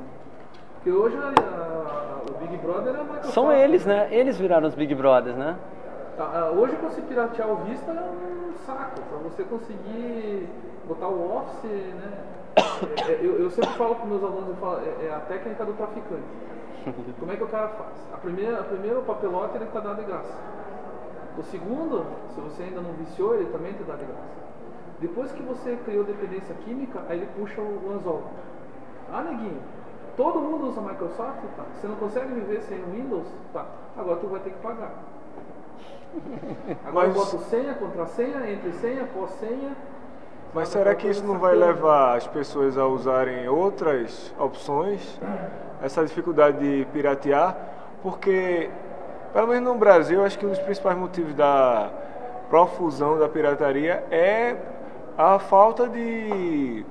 porque 0.87 0.91
hoje 0.93 1.17
a, 1.17 1.33
a, 1.43 2.21
o 2.31 2.39
Big 2.39 2.57
Brother 2.59 2.95
é 2.95 3.03
Microsoft. 3.03 3.35
São 3.35 3.51
eles, 3.51 3.85
né? 3.85 4.07
Eles 4.13 4.39
viraram 4.39 4.69
os 4.69 4.75
Big 4.77 4.95
Brothers, 4.95 5.37
né? 5.37 5.57
Hoje 6.57 6.77
você 6.77 7.03
piratear 7.03 7.51
o 7.51 7.57
Vista 7.65 7.91
é 7.91 7.95
um 7.95 8.55
saco, 8.65 9.01
para 9.01 9.19
você 9.19 9.43
conseguir 9.43 10.49
botar 10.87 11.09
o 11.09 11.39
Office, 11.39 11.65
né? 11.65 12.13
É, 13.09 13.13
é, 13.13 13.21
eu, 13.21 13.41
eu, 13.41 13.51
sempre 13.51 13.71
falo 13.71 13.95
para 13.95 14.07
meus 14.07 14.23
alunos, 14.23 14.49
eu 14.49 14.55
falo, 14.57 14.81
é, 14.81 15.07
é, 15.07 15.15
a 15.15 15.21
técnica 15.21 15.65
do 15.65 15.73
traficante. 15.73 16.23
Como 17.19 17.33
é 17.33 17.37
que 17.37 17.43
o 17.43 17.49
cara 17.49 17.69
faz? 17.69 18.13
A 18.13 18.19
primeira, 18.19 18.61
a 18.61 18.65
primeira 18.65 18.99
o 18.99 19.03
papelote 19.03 19.57
ele 19.57 19.65
está 19.65 19.81
dado 19.81 19.97
de 19.97 20.05
graça. 20.05 20.39
O 21.39 21.43
segundo, 21.43 22.05
se 22.35 22.41
você 22.41 22.63
ainda 22.63 22.81
não 22.81 22.93
viciou, 22.93 23.35
ele 23.35 23.47
também 23.47 23.73
te 23.73 23.83
dá 23.83 23.95
de 23.95 24.05
graça. 24.05 24.37
Depois 25.01 25.33
que 25.33 25.43
você 25.43 25.77
criou 25.85 26.05
dependência 26.05 26.55
química, 26.65 27.01
aí 27.09 27.19
ele 27.19 27.29
puxa 27.37 27.61
o 27.61 27.93
anzol. 27.95 28.23
Ah, 29.13 29.23
neguinho, 29.23 29.61
Todo 30.17 30.41
mundo 30.41 30.69
usa 30.69 30.81
Microsoft? 30.81 31.43
Tá. 31.57 31.65
Você 31.75 31.87
não 31.87 31.97
consegue 31.97 32.33
viver 32.33 32.63
sem 32.63 32.79
o 32.79 32.91
Windows? 32.91 33.27
Tá. 33.53 33.67
Agora 33.97 34.17
tu 34.17 34.27
vai 34.29 34.41
ter 34.41 34.51
que 34.51 34.59
pagar. 34.59 34.93
Agora 36.87 37.09
Mas... 37.09 37.17
eu 37.17 37.25
boto 37.25 37.39
senha, 37.51 37.75
contrassenha, 37.75 38.51
entre 38.51 38.73
senha, 38.73 39.07
pós-senha. 39.13 39.77
Mas 40.55 40.69
será 40.71 40.95
que 40.95 41.07
isso 41.07 41.23
não 41.23 41.39
vai 41.39 41.55
levar 41.55 42.17
as 42.17 42.27
pessoas 42.27 42.79
a 42.79 42.87
usarem 42.87 43.47
outras 43.47 44.35
opções? 44.39 45.21
Essa 45.83 46.03
dificuldade 46.03 46.59
de 46.59 46.87
piratear? 46.87 47.55
Porque, 48.03 48.71
pelo 49.35 49.49
menos 49.49 49.71
no 49.71 49.79
Brasil, 49.79 50.25
acho 50.25 50.39
que 50.39 50.47
um 50.47 50.51
dos 50.51 50.59
principais 50.61 50.97
motivos 50.97 51.35
da 51.35 51.91
profusão 52.49 53.19
da 53.19 53.29
pirataria 53.29 54.03
é 54.11 54.57
a 55.19 55.39
falta 55.39 55.87
de, 55.87 56.87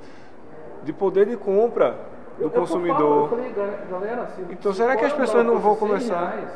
de 0.83 0.93
poder 0.93 1.25
de 1.25 1.37
compra 1.37 1.95
do 2.39 2.49
consumidor. 2.49 3.23
Eu 3.23 3.29
falei, 3.29 3.53
galera, 3.89 4.27
se, 4.27 4.41
então 4.49 4.71
se 4.71 4.77
será 4.79 4.95
que 4.95 5.05
as 5.05 5.13
pessoas 5.13 5.45
não 5.45 5.59
vão 5.59 5.75
começar? 5.75 6.29
Reais, 6.29 6.49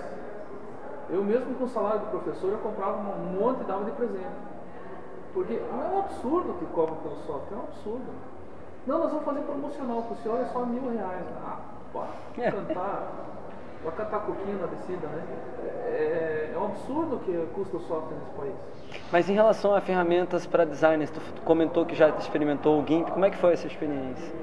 eu 1.10 1.24
mesmo 1.24 1.56
com 1.56 1.64
o 1.64 1.70
salário 1.70 2.02
do 2.02 2.08
professor 2.08 2.52
eu 2.52 2.58
comprava 2.60 2.98
um 2.98 3.40
monte 3.40 3.62
e 3.62 3.64
dava 3.64 3.86
de 3.86 3.92
presente. 3.92 4.50
Porque 5.34 5.54
é 5.54 5.94
um 5.94 6.00
absurdo 6.00 6.54
que 6.60 6.66
cobra 6.68 6.96
pelo 6.96 7.16
software, 7.18 7.58
é 7.58 7.60
um 7.60 7.64
absurdo. 7.64 8.12
Não, 8.86 9.00
nós 9.00 9.10
vamos 9.12 9.26
fazer 9.26 9.42
promocional, 9.42 10.02
para 10.04 10.14
o 10.14 10.18
senhor 10.18 10.40
é 10.40 10.46
só 10.46 10.66
mil 10.66 10.92
reais. 10.92 11.26
Ah, 11.46 11.60
pá, 11.94 12.08
é. 12.38 12.52
cantar. 12.52 13.12
Vai 13.84 13.94
cantar 13.94 14.20
coquinho 14.26 14.60
na 14.60 14.68
descida, 14.68 15.08
né? 15.08 15.24
É, 15.86 16.52
é 16.54 16.58
um 16.58 16.66
absurdo 16.66 17.20
que 17.20 17.32
custa 17.54 17.78
o 17.78 17.80
software 17.80 18.18
nesse 18.18 18.32
país. 18.32 19.02
Mas 19.12 19.30
em 19.30 19.34
relação 19.34 19.74
a 19.74 19.80
ferramentas 19.80 20.46
para 20.46 20.66
designers, 20.66 21.10
tu 21.12 21.22
comentou 21.46 21.86
que 21.86 21.96
já 21.96 22.10
experimentou 22.10 22.82
o 22.82 22.86
GIMP, 22.86 23.10
como 23.10 23.24
é 23.24 23.30
que 23.30 23.38
foi 23.38 23.54
essa 23.54 23.68
experiência? 23.68 24.34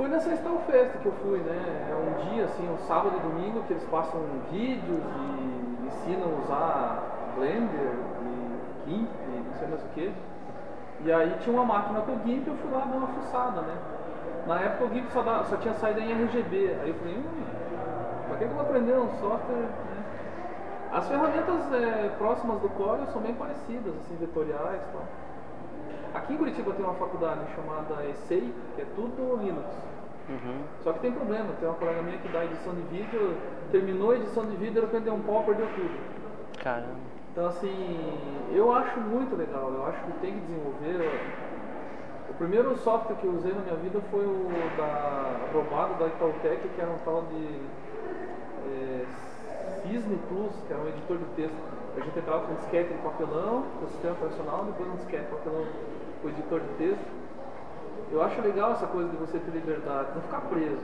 Foi 0.00 0.08
nessa 0.08 0.34
Style 0.34 0.58
Fest 0.66 0.96
que 1.02 1.04
eu 1.04 1.12
fui, 1.22 1.40
né? 1.40 1.90
É 1.90 1.94
um 1.94 2.32
dia, 2.32 2.44
assim, 2.44 2.66
um 2.66 2.78
sábado 2.86 3.18
e 3.18 3.20
domingo 3.20 3.62
que 3.64 3.74
eles 3.74 3.84
passam 3.90 4.18
vídeos 4.50 4.98
e 4.98 5.86
ensinam 5.86 6.24
a 6.24 6.42
usar 6.42 7.02
Blender 7.36 7.92
e 8.24 8.88
GIMP 8.88 9.10
e 9.28 9.44
não 9.46 9.54
sei 9.58 9.68
mais 9.68 9.82
o 9.82 9.88
que. 9.88 10.10
E 11.04 11.12
aí 11.12 11.36
tinha 11.40 11.54
uma 11.54 11.66
máquina 11.66 12.00
com 12.00 12.18
GIMP 12.26 12.48
eu 12.48 12.54
fui 12.54 12.70
lá 12.70 12.86
dar 12.86 12.96
uma 12.96 13.08
fuçada, 13.08 13.60
né? 13.60 13.76
Na 14.46 14.58
época 14.60 14.86
o 14.86 14.88
GIMP 14.88 15.10
só, 15.10 15.44
só 15.44 15.56
tinha 15.58 15.74
saído 15.74 16.00
em 16.00 16.12
RGB. 16.12 16.78
Aí 16.80 16.88
eu 16.88 16.94
falei, 16.94 17.16
hum, 17.18 17.44
pra 18.26 18.38
que 18.38 18.44
eu 18.44 18.48
vou 18.48 18.62
aprender 18.62 18.94
um 18.94 19.10
software, 19.20 19.54
né? 19.54 20.04
As 20.92 21.06
ferramentas 21.08 21.72
é, 21.74 22.10
próximas 22.16 22.58
do 22.62 22.70
Core 22.70 23.04
são 23.12 23.20
bem 23.20 23.34
parecidas, 23.34 23.92
assim, 23.98 24.16
vetoriais 24.18 24.80
e 24.80 24.92
tal. 24.94 25.02
Aqui 26.14 26.32
em 26.32 26.38
Curitiba 26.38 26.72
tem 26.72 26.86
uma 26.86 26.94
faculdade 26.94 27.40
chamada 27.54 28.02
ESEI, 28.06 28.50
que 28.74 28.80
é 28.80 28.86
tudo 28.96 29.36
Linux. 29.36 29.89
Uhum. 30.30 30.62
Só 30.84 30.92
que 30.92 31.00
tem 31.00 31.10
problema, 31.10 31.48
tem 31.58 31.68
uma 31.68 31.76
colega 31.76 32.02
minha 32.02 32.18
que 32.18 32.28
dá 32.28 32.44
edição 32.44 32.72
de 32.72 32.82
vídeo, 32.82 33.36
terminou 33.72 34.12
a 34.12 34.16
edição 34.16 34.46
de 34.46 34.56
vídeo 34.56 34.70
e 34.70 34.74
de 34.74 34.80
repente 34.80 35.02
deu 35.02 35.14
um 35.14 35.22
pau, 35.22 35.42
perdeu 35.42 35.66
tudo. 35.74 35.98
Caramba. 36.62 37.10
Então 37.32 37.46
assim, 37.46 37.98
eu 38.52 38.72
acho 38.72 39.00
muito 39.00 39.34
legal, 39.36 39.72
eu 39.72 39.86
acho 39.86 40.04
que 40.04 40.12
tem 40.20 40.34
que 40.34 40.40
desenvolver. 40.40 41.20
O 42.28 42.34
primeiro 42.34 42.76
software 42.78 43.16
que 43.16 43.24
eu 43.24 43.32
usei 43.32 43.52
na 43.52 43.60
minha 43.60 43.76
vida 43.76 44.00
foi 44.10 44.24
o 44.24 44.48
da 44.76 45.48
roubado 45.52 45.94
da 45.98 46.06
Itautec, 46.06 46.68
que 46.68 46.80
era 46.80 46.90
um 46.90 46.98
tal 47.04 47.22
de 47.22 47.60
é, 48.68 49.04
Cisne 49.82 50.16
Plus, 50.28 50.52
que 50.66 50.72
era 50.72 50.80
um 50.80 50.88
editor 50.88 51.18
de 51.18 51.24
texto. 51.34 51.56
A 51.96 52.00
gente 52.00 52.18
entrava 52.18 52.46
com 52.46 52.52
um 52.52 52.56
disquete 52.56 52.92
de 52.92 52.98
papelão, 53.00 53.64
com 53.78 53.84
o 53.84 53.88
sistema 53.88 54.14
operacional, 54.14 54.64
depois 54.64 54.88
um 54.90 54.96
disquete 54.96 55.24
de 55.24 55.30
papelão 55.30 55.66
com 56.22 56.28
o 56.28 56.30
editor 56.30 56.60
de 56.60 56.68
texto. 56.78 57.19
Eu 58.12 58.22
acho 58.22 58.40
legal 58.40 58.72
essa 58.72 58.86
coisa 58.86 59.08
de 59.08 59.16
você 59.16 59.38
ter 59.38 59.50
liberdade, 59.52 60.08
não 60.14 60.22
ficar 60.22 60.40
preso. 60.42 60.82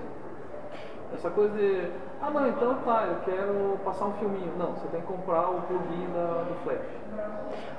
Essa 1.12 1.30
coisa 1.30 1.56
de, 1.56 1.90
ah 2.20 2.30
não, 2.30 2.48
então 2.48 2.74
tá, 2.84 3.04
eu 3.06 3.16
quero 3.24 3.78
passar 3.84 4.06
um 4.06 4.12
filminho. 4.14 4.52
Não, 4.58 4.72
você 4.72 4.86
tem 4.88 5.00
que 5.00 5.06
comprar 5.06 5.48
o 5.48 5.60
plugin 5.62 6.06
da, 6.12 6.44
do 6.44 6.54
Flash. 6.62 6.86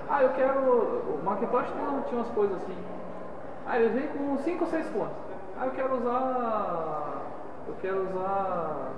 Ah, 0.10 0.24
eu 0.24 0.30
quero. 0.30 0.60
O 0.60 1.22
Macintosh 1.24 1.68
tinha, 1.72 2.20
umas 2.20 2.30
coisas 2.30 2.58
assim. 2.58 2.78
Ah, 3.66 3.80
ele 3.80 4.00
vem 4.00 4.08
com 4.08 4.38
5 4.38 4.64
ou 4.64 4.70
6 4.70 4.88
fontes. 4.88 5.16
Ah, 5.60 5.66
eu 5.66 5.72
quero 5.72 5.96
usar. 5.96 7.22
Eu 7.68 7.74
quero 7.82 8.10
usar. 8.10 8.92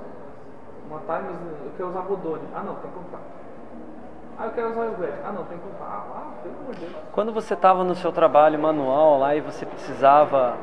Uma 0.87 0.99
Times. 0.99 1.39
Eu 1.65 1.71
quero 1.77 1.89
usar 1.89 2.01
Bodoni. 2.01 2.47
Ah 2.55 2.63
não, 2.63 2.75
tem 2.75 2.91
que 2.91 2.97
comprar. 2.97 3.21
Ah, 4.39 4.45
eu 4.45 4.51
quero 4.51 4.69
usar 4.69 4.79
o 4.79 4.85
Helvética. 4.85 5.19
Ah, 5.25 5.31
não, 5.33 5.43
tem 5.43 5.57
que 5.57 5.63
comprar. 5.65 5.85
Ah, 5.87 6.31
pelo 6.41 6.55
amor 6.55 6.73
de 6.73 6.79
Deus. 6.79 6.93
Quando 7.11 7.33
você 7.33 7.53
estava 7.55 7.83
no 7.83 7.93
seu 7.93 8.09
trabalho 8.09 8.57
manual 8.57 9.19
lá 9.19 9.35
e 9.35 9.41
você 9.41 9.65
precisava. 9.65 10.55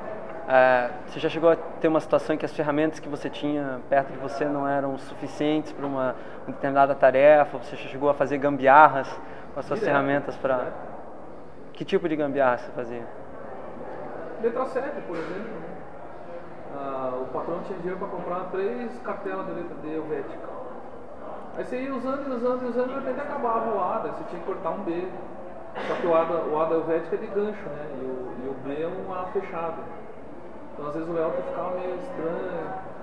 É, 0.49 0.91
você 1.07 1.21
já 1.21 1.29
chegou 1.29 1.51
a 1.51 1.57
ter 1.57 1.89
uma 1.89 2.01
situação 2.01 2.35
em 2.35 2.39
que 2.39 2.45
as 2.47 2.55
ferramentas 2.55 3.01
que 3.01 3.09
você 3.09 3.29
tinha 3.29 3.81
perto 3.91 4.13
de 4.13 4.19
você 4.19 4.45
não 4.45 4.67
eram 4.67 4.97
suficientes 4.97 5.73
para 5.73 5.85
uma, 5.85 6.15
uma, 6.47 6.55
determinada 6.55 6.95
tarefa? 6.95 7.59
Você 7.59 7.77
já 7.77 7.89
chegou 7.89 8.09
a 8.09 8.15
fazer 8.15 8.39
gambiarras 8.39 9.09
com 9.53 9.61
as 9.61 9.67
suas 9.67 9.81
Direto, 9.81 9.93
ferramentas 9.93 10.37
para. 10.37 10.57
Né? 10.57 10.73
Que 11.75 11.85
tipo 11.85 12.09
de 12.09 12.17
gambiarra 12.17 12.59
você 12.59 12.71
fazia? 12.71 13.07
Letra 14.41 14.65
7, 14.65 15.03
por 15.03 15.17
exemplo. 15.17 15.53
Né? 15.53 15.69
Ah, 16.79 17.13
o 17.21 17.27
patrão 17.27 17.61
tinha 17.65 17.79
dinheiro 17.79 17.99
para 17.99 18.09
comprar 18.09 18.45
três 18.51 18.99
cartelas 19.01 19.47
de 19.47 19.53
letra 19.53 19.75
D 19.83 19.97
Helvética. 19.97 20.56
Aí 21.57 21.65
você 21.65 21.81
ia 21.81 21.95
usando, 21.95 22.29
usando, 22.37 22.69
usando, 22.69 22.89
de 22.89 22.95
repente 22.95 23.19
acabava 23.19 23.75
o 23.75 23.83
ADA, 23.83 24.11
você 24.11 24.25
tinha 24.29 24.41
que 24.41 24.47
cortar 24.47 24.71
um 24.71 24.83
B. 24.83 25.09
Só 25.89 25.95
que 25.95 26.07
o 26.07 26.15
ADA, 26.15 26.45
o 26.53 26.61
ADA 26.61 26.75
é 26.93 27.17
de 27.17 27.27
gancho, 27.29 27.65
né? 27.71 27.87
E 27.97 28.05
o, 28.05 28.45
e 28.45 28.49
o 28.49 28.55
B 28.63 28.83
é 28.83 28.87
um 28.87 29.15
A 29.15 29.25
fechado. 29.33 29.81
Então 30.75 30.87
às 30.89 30.95
vezes 30.95 31.09
o 31.09 31.17
Elton 31.17 31.43
ficava 31.49 31.71
meio 31.71 31.95
estranho. 31.95 32.97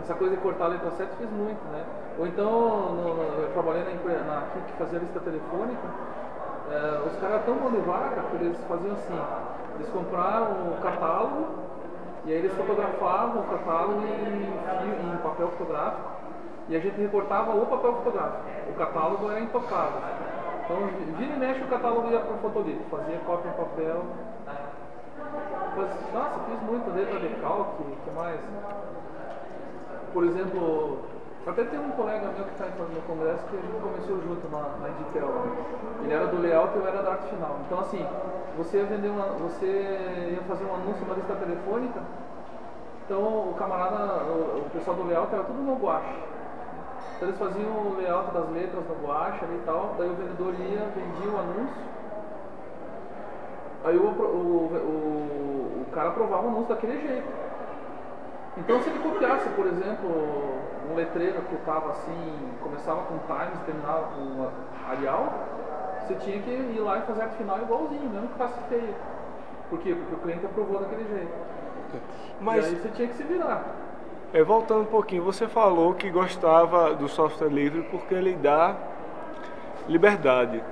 Essa 0.00 0.14
coisa 0.14 0.34
de 0.34 0.40
cortar 0.40 0.64
a 0.64 0.68
letra 0.68 0.90
7 0.92 1.16
fiz 1.16 1.30
muito, 1.30 1.62
né? 1.72 1.84
Ou 2.18 2.26
então, 2.26 2.50
no, 2.50 3.14
no, 3.14 3.22
eu 3.42 3.50
trabalhei 3.52 3.84
na, 3.84 3.90
na 3.90 4.42
que 4.66 4.72
fazia 4.78 4.98
lista 4.98 5.20
telefônica, 5.20 5.82
é, 6.72 7.02
os 7.06 7.16
caras 7.20 7.44
tão 7.44 7.54
mão 7.56 7.70
de 7.70 7.80
vaca 7.80 8.22
que 8.30 8.36
eles 8.36 8.58
faziam 8.66 8.92
assim, 8.92 9.20
eles 9.74 9.88
compraram 9.90 10.72
o 10.72 10.78
catálogo 10.82 11.46
e 12.24 12.32
aí 12.32 12.38
eles 12.38 12.52
fotografavam 12.54 13.42
o 13.42 13.44
catálogo 13.44 14.00
em, 14.00 15.12
em 15.12 15.16
papel 15.18 15.48
fotográfico 15.48 16.23
e 16.68 16.76
a 16.76 16.80
gente 16.80 17.00
recortava 17.00 17.54
o 17.54 17.66
papel 17.66 17.92
fotográfico. 17.94 18.42
O 18.70 18.74
catálogo 18.74 19.30
era 19.30 19.40
intocável. 19.40 20.00
Então, 20.64 20.76
vira 21.18 21.34
e 21.34 21.38
mexe, 21.38 21.62
o 21.62 21.68
catálogo 21.68 22.10
ia 22.10 22.20
para 22.20 22.34
o 22.34 22.38
fotolito, 22.38 22.82
fazia 22.90 23.18
cópia 23.26 23.50
em 23.50 23.52
papel. 23.52 24.02
Mas, 25.76 26.12
nossa, 26.14 26.38
fiz 26.48 26.62
muito 26.62 26.94
letra 26.96 27.20
de 27.20 27.28
calque, 27.40 27.82
que 28.04 28.10
mais? 28.12 28.40
Por 30.12 30.24
exemplo, 30.24 30.98
Até 31.46 31.62
tem 31.64 31.78
um 31.78 31.90
colega 31.90 32.28
meu 32.28 32.44
que 32.46 32.52
está 32.52 32.64
no 32.64 33.02
congresso 33.02 33.44
que 33.50 33.56
a 33.56 33.60
gente 33.60 33.82
começou 33.82 34.16
junto 34.22 34.48
na, 34.48 34.62
na 34.80 34.88
Inditel. 34.88 35.28
Ele 36.02 36.14
era 36.14 36.26
do 36.26 36.40
layout 36.40 36.74
e 36.74 36.80
eu 36.80 36.88
era 36.88 37.02
da 37.02 37.10
arte 37.12 37.28
final. 37.28 37.58
Então 37.66 37.80
assim, 37.80 38.06
você 38.56 38.78
ia 38.78 38.84
vender 38.86 39.08
uma, 39.08 39.26
você 39.26 39.66
ia 40.32 40.42
fazer 40.48 40.64
um 40.64 40.74
anúncio 40.74 41.04
numa 41.04 41.16
lista 41.16 41.34
telefônica, 41.34 42.00
então 43.04 43.50
o 43.50 43.54
camarada, 43.58 44.24
o, 44.24 44.64
o 44.64 44.70
pessoal 44.72 44.96
do 44.96 45.06
layout 45.06 45.34
era 45.34 45.44
tudo 45.44 45.60
no 45.60 45.74
guache. 45.74 46.18
Então 47.24 47.28
eles 47.28 47.38
faziam 47.38 47.70
o 47.70 47.96
layout 47.96 48.30
das 48.32 48.50
letras 48.50 48.84
guache 49.02 49.44
ali 49.44 49.54
e 49.54 49.62
tal, 49.64 49.94
daí 49.96 50.10
o 50.10 50.14
vendedor 50.14 50.52
ia, 50.60 50.84
vendia 50.94 51.32
o 51.32 51.38
anúncio, 51.38 51.82
aí 53.84 53.96
o, 53.96 54.02
o, 54.02 54.66
o, 54.74 55.82
o 55.82 55.86
cara 55.92 56.10
aprovava 56.10 56.44
o 56.44 56.48
anúncio 56.48 56.74
daquele 56.74 57.00
jeito. 57.00 57.28
Então, 58.58 58.80
se 58.82 58.90
ele 58.90 58.98
copiasse, 58.98 59.48
por 59.50 59.66
exemplo, 59.66 60.10
um 60.90 60.94
letreiro 60.94 61.40
que 61.42 61.54
estava 61.54 61.90
assim, 61.90 62.50
começava 62.62 63.00
com 63.02 63.18
Times 63.18 63.60
e 63.60 63.64
terminava 63.64 64.02
com 64.14 64.50
Arial, 64.90 65.32
você 66.00 66.14
tinha 66.16 66.40
que 66.42 66.50
ir 66.50 66.80
lá 66.80 66.98
e 66.98 67.02
fazer 67.02 67.22
arte 67.22 67.36
final 67.36 67.58
igualzinho, 67.58 68.10
mesmo 68.10 68.28
que 68.28 68.38
fosse 68.38 68.60
feio. 68.68 68.94
Por 69.70 69.78
quê? 69.80 69.94
Porque 69.94 70.14
o 70.14 70.18
cliente 70.18 70.44
aprovou 70.44 70.78
daquele 70.78 71.04
jeito. 71.08 71.32
Mas, 72.40 72.64
e 72.64 72.68
aí 72.68 72.76
você 72.76 72.88
tinha 72.90 73.08
que 73.08 73.14
se 73.14 73.22
virar. 73.22 73.83
É, 74.34 74.42
voltando 74.42 74.82
um 74.82 74.86
pouquinho, 74.86 75.22
você 75.22 75.48
falou 75.48 75.94
que 75.94 76.10
gostava 76.10 76.92
do 76.92 77.08
software 77.08 77.48
livre 77.48 77.82
porque 77.90 78.14
ele 78.14 78.34
dá 78.34 78.76
liberdade. 79.88 80.62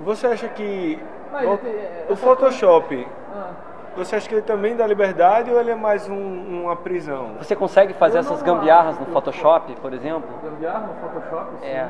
Você 0.00 0.26
acha 0.26 0.48
que 0.48 0.98
o, 1.32 1.56
tem, 1.56 1.72
é, 1.72 2.06
o 2.10 2.16
Photoshop 2.16 3.06
ah 3.32 3.66
você 3.96 4.16
acha 4.16 4.28
que 4.28 4.34
ele 4.34 4.42
também 4.42 4.76
dá 4.76 4.86
liberdade 4.86 5.50
ou 5.50 5.58
ele 5.58 5.70
é 5.70 5.74
mais 5.74 6.06
um, 6.06 6.64
uma 6.64 6.76
prisão? 6.76 7.36
Você 7.38 7.56
consegue 7.56 7.94
fazer 7.94 8.18
essas 8.18 8.42
gambiarras 8.42 8.98
no 8.98 9.06
Photoshop, 9.06 9.74
por 9.76 9.92
exemplo? 9.94 10.28
Gambiarra 10.44 10.86
no 10.86 10.94
Photoshop, 10.94 11.56
sim. 11.60 11.66
É. 11.66 11.88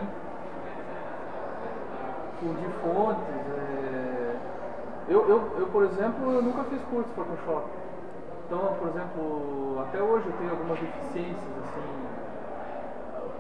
Por 2.41 2.55
de 2.55 2.69
fontes. 2.81 3.25
É... 3.59 4.37
Eu, 5.09 5.29
eu, 5.29 5.53
eu, 5.59 5.67
por 5.67 5.83
exemplo, 5.83 6.33
eu 6.33 6.43
nunca 6.43 6.63
fiz 6.65 6.81
curso 6.83 7.09
de 7.09 7.15
Photoshop. 7.15 7.67
Então, 8.47 8.77
por 8.79 8.89
exemplo, 8.89 9.81
até 9.89 10.01
hoje 10.01 10.25
eu 10.27 10.33
tenho 10.39 10.51
algumas 10.53 10.79
deficiências, 10.79 11.53
assim. 11.65 12.07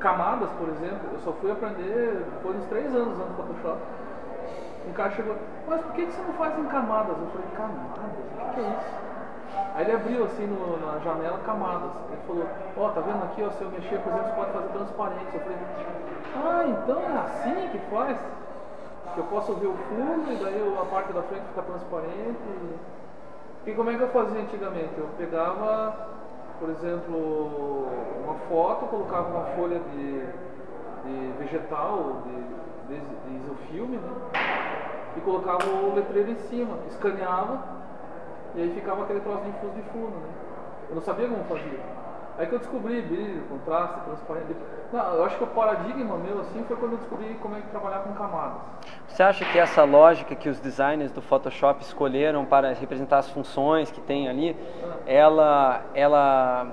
Camadas, 0.01 0.51
por 0.59 0.69
exemplo, 0.69 1.09
eu 1.13 1.19
só 1.21 1.33
fui 1.35 1.51
aprender 1.51 2.27
depois 2.35 2.57
dos 2.57 2.67
três 2.67 2.93
anos 2.93 3.15
usando 3.15 3.37
Photoshop. 3.37 3.79
Um 4.89 4.93
cara 4.93 5.11
chegou, 5.13 5.37
mas 5.69 5.81
por 5.81 5.93
que, 5.93 6.07
você 6.07 6.21
não 6.23 6.35
faz 6.35 6.59
em 6.59 6.65
camadas? 6.65 7.17
Eu 7.19 7.27
falei, 7.29 7.47
camadas? 7.57 7.99
O 7.99 8.51
que, 8.51 8.55
que 8.55 8.61
é 8.61 8.69
isso? 8.69 9.07
Aí 9.75 9.85
ele 9.85 9.93
abriu 9.93 10.25
assim 10.25 10.47
no, 10.47 10.77
na 10.85 10.99
janela 10.99 11.39
camadas. 11.47 11.91
Ele 12.11 12.21
falou, 12.27 12.47
ó, 12.77 12.87
oh, 12.87 12.91
tá 12.91 13.01
vendo 13.01 13.23
aqui, 13.25 13.45
ó, 13.45 13.51
se 13.51 13.63
eu 13.63 13.71
mexer, 13.71 13.99
por 14.01 14.13
exemplo, 14.13 14.29
você 14.29 14.35
pode 14.35 14.53
fazer 14.53 14.69
transparência. 14.69 15.35
Eu 15.35 15.41
falei, 15.41 15.59
ah, 16.35 16.65
então 16.67 16.99
é 16.99 17.19
assim 17.19 17.69
que 17.71 17.79
faz? 17.95 18.19
Que 19.15 19.21
eu 19.21 19.25
posso 19.25 19.55
ver 19.55 19.69
o 19.69 19.75
fundo 19.75 20.33
e 20.33 20.37
daí 20.37 20.79
a 20.81 20.85
parte 20.87 21.13
da 21.13 21.23
frente 21.23 21.45
fica 21.47 21.63
transparente. 21.63 22.43
E 22.43 22.96
como 23.75 23.91
é 23.91 23.97
que 23.97 24.03
eu 24.03 24.09
fazia 24.09 24.41
antigamente? 24.41 24.91
Eu 24.97 25.09
pegava, 25.19 26.09
por 26.61 26.71
exemplo, 26.71 27.89
uma 28.25 28.35
foto, 28.49 28.87
colocava 28.87 29.29
uma 29.29 29.45
folha 29.57 29.81
de, 29.81 30.21
de 31.05 31.33
vegetal, 31.39 32.23
de 32.27 32.57
de, 32.89 32.99
de 32.99 33.45
isofilme, 33.45 33.97
né? 33.97 34.11
E 35.17 35.21
colocava 35.21 35.65
o 35.67 35.95
letreiro 35.95 36.31
em 36.31 36.37
cima, 36.37 36.79
escaneava 36.89 37.63
e 38.55 38.63
aí 38.63 38.75
ficava 38.75 39.03
aquele 39.03 39.21
troço 39.21 39.45
de 39.45 39.53
fuso 39.59 39.73
de 39.75 39.83
fundo, 39.91 40.17
né? 40.17 40.29
Eu 40.89 40.95
não 40.95 41.03
sabia 41.03 41.29
como 41.29 41.45
fazia. 41.45 41.81
Aí 42.39 42.47
que 42.47 42.55
eu 42.55 42.59
descobri 42.59 43.01
brilho, 43.01 43.43
contraste, 43.49 44.01
transparência. 44.01 44.57
Não, 44.93 45.15
eu 45.15 45.25
acho 45.25 45.39
que 45.39 45.45
o 45.45 45.47
paradigma 45.47 46.19
meu 46.19 46.41
assim 46.41 46.63
foi 46.65 46.77
quando 46.77 46.93
eu 46.93 46.99
descobri 46.99 47.35
como 47.41 47.57
é 47.57 47.61
que 47.61 47.69
trabalhar 47.69 48.01
com 48.01 48.13
camadas. 48.13 48.61
Você 49.09 49.23
acha 49.23 49.45
que 49.47 49.59
essa 49.59 49.85
lógica 49.85 50.35
que 50.35 50.49
os 50.49 50.61
designers 50.61 51.11
do 51.13 51.23
Photoshop 51.23 51.83
escolheram 51.83 52.45
para 52.45 52.75
representar 52.75 53.19
as 53.19 53.31
funções 53.31 53.91
que 53.91 54.01
tem 54.03 54.29
ali, 54.29 54.55
ah. 54.85 54.97
ela, 55.07 55.83
ela, 55.95 56.67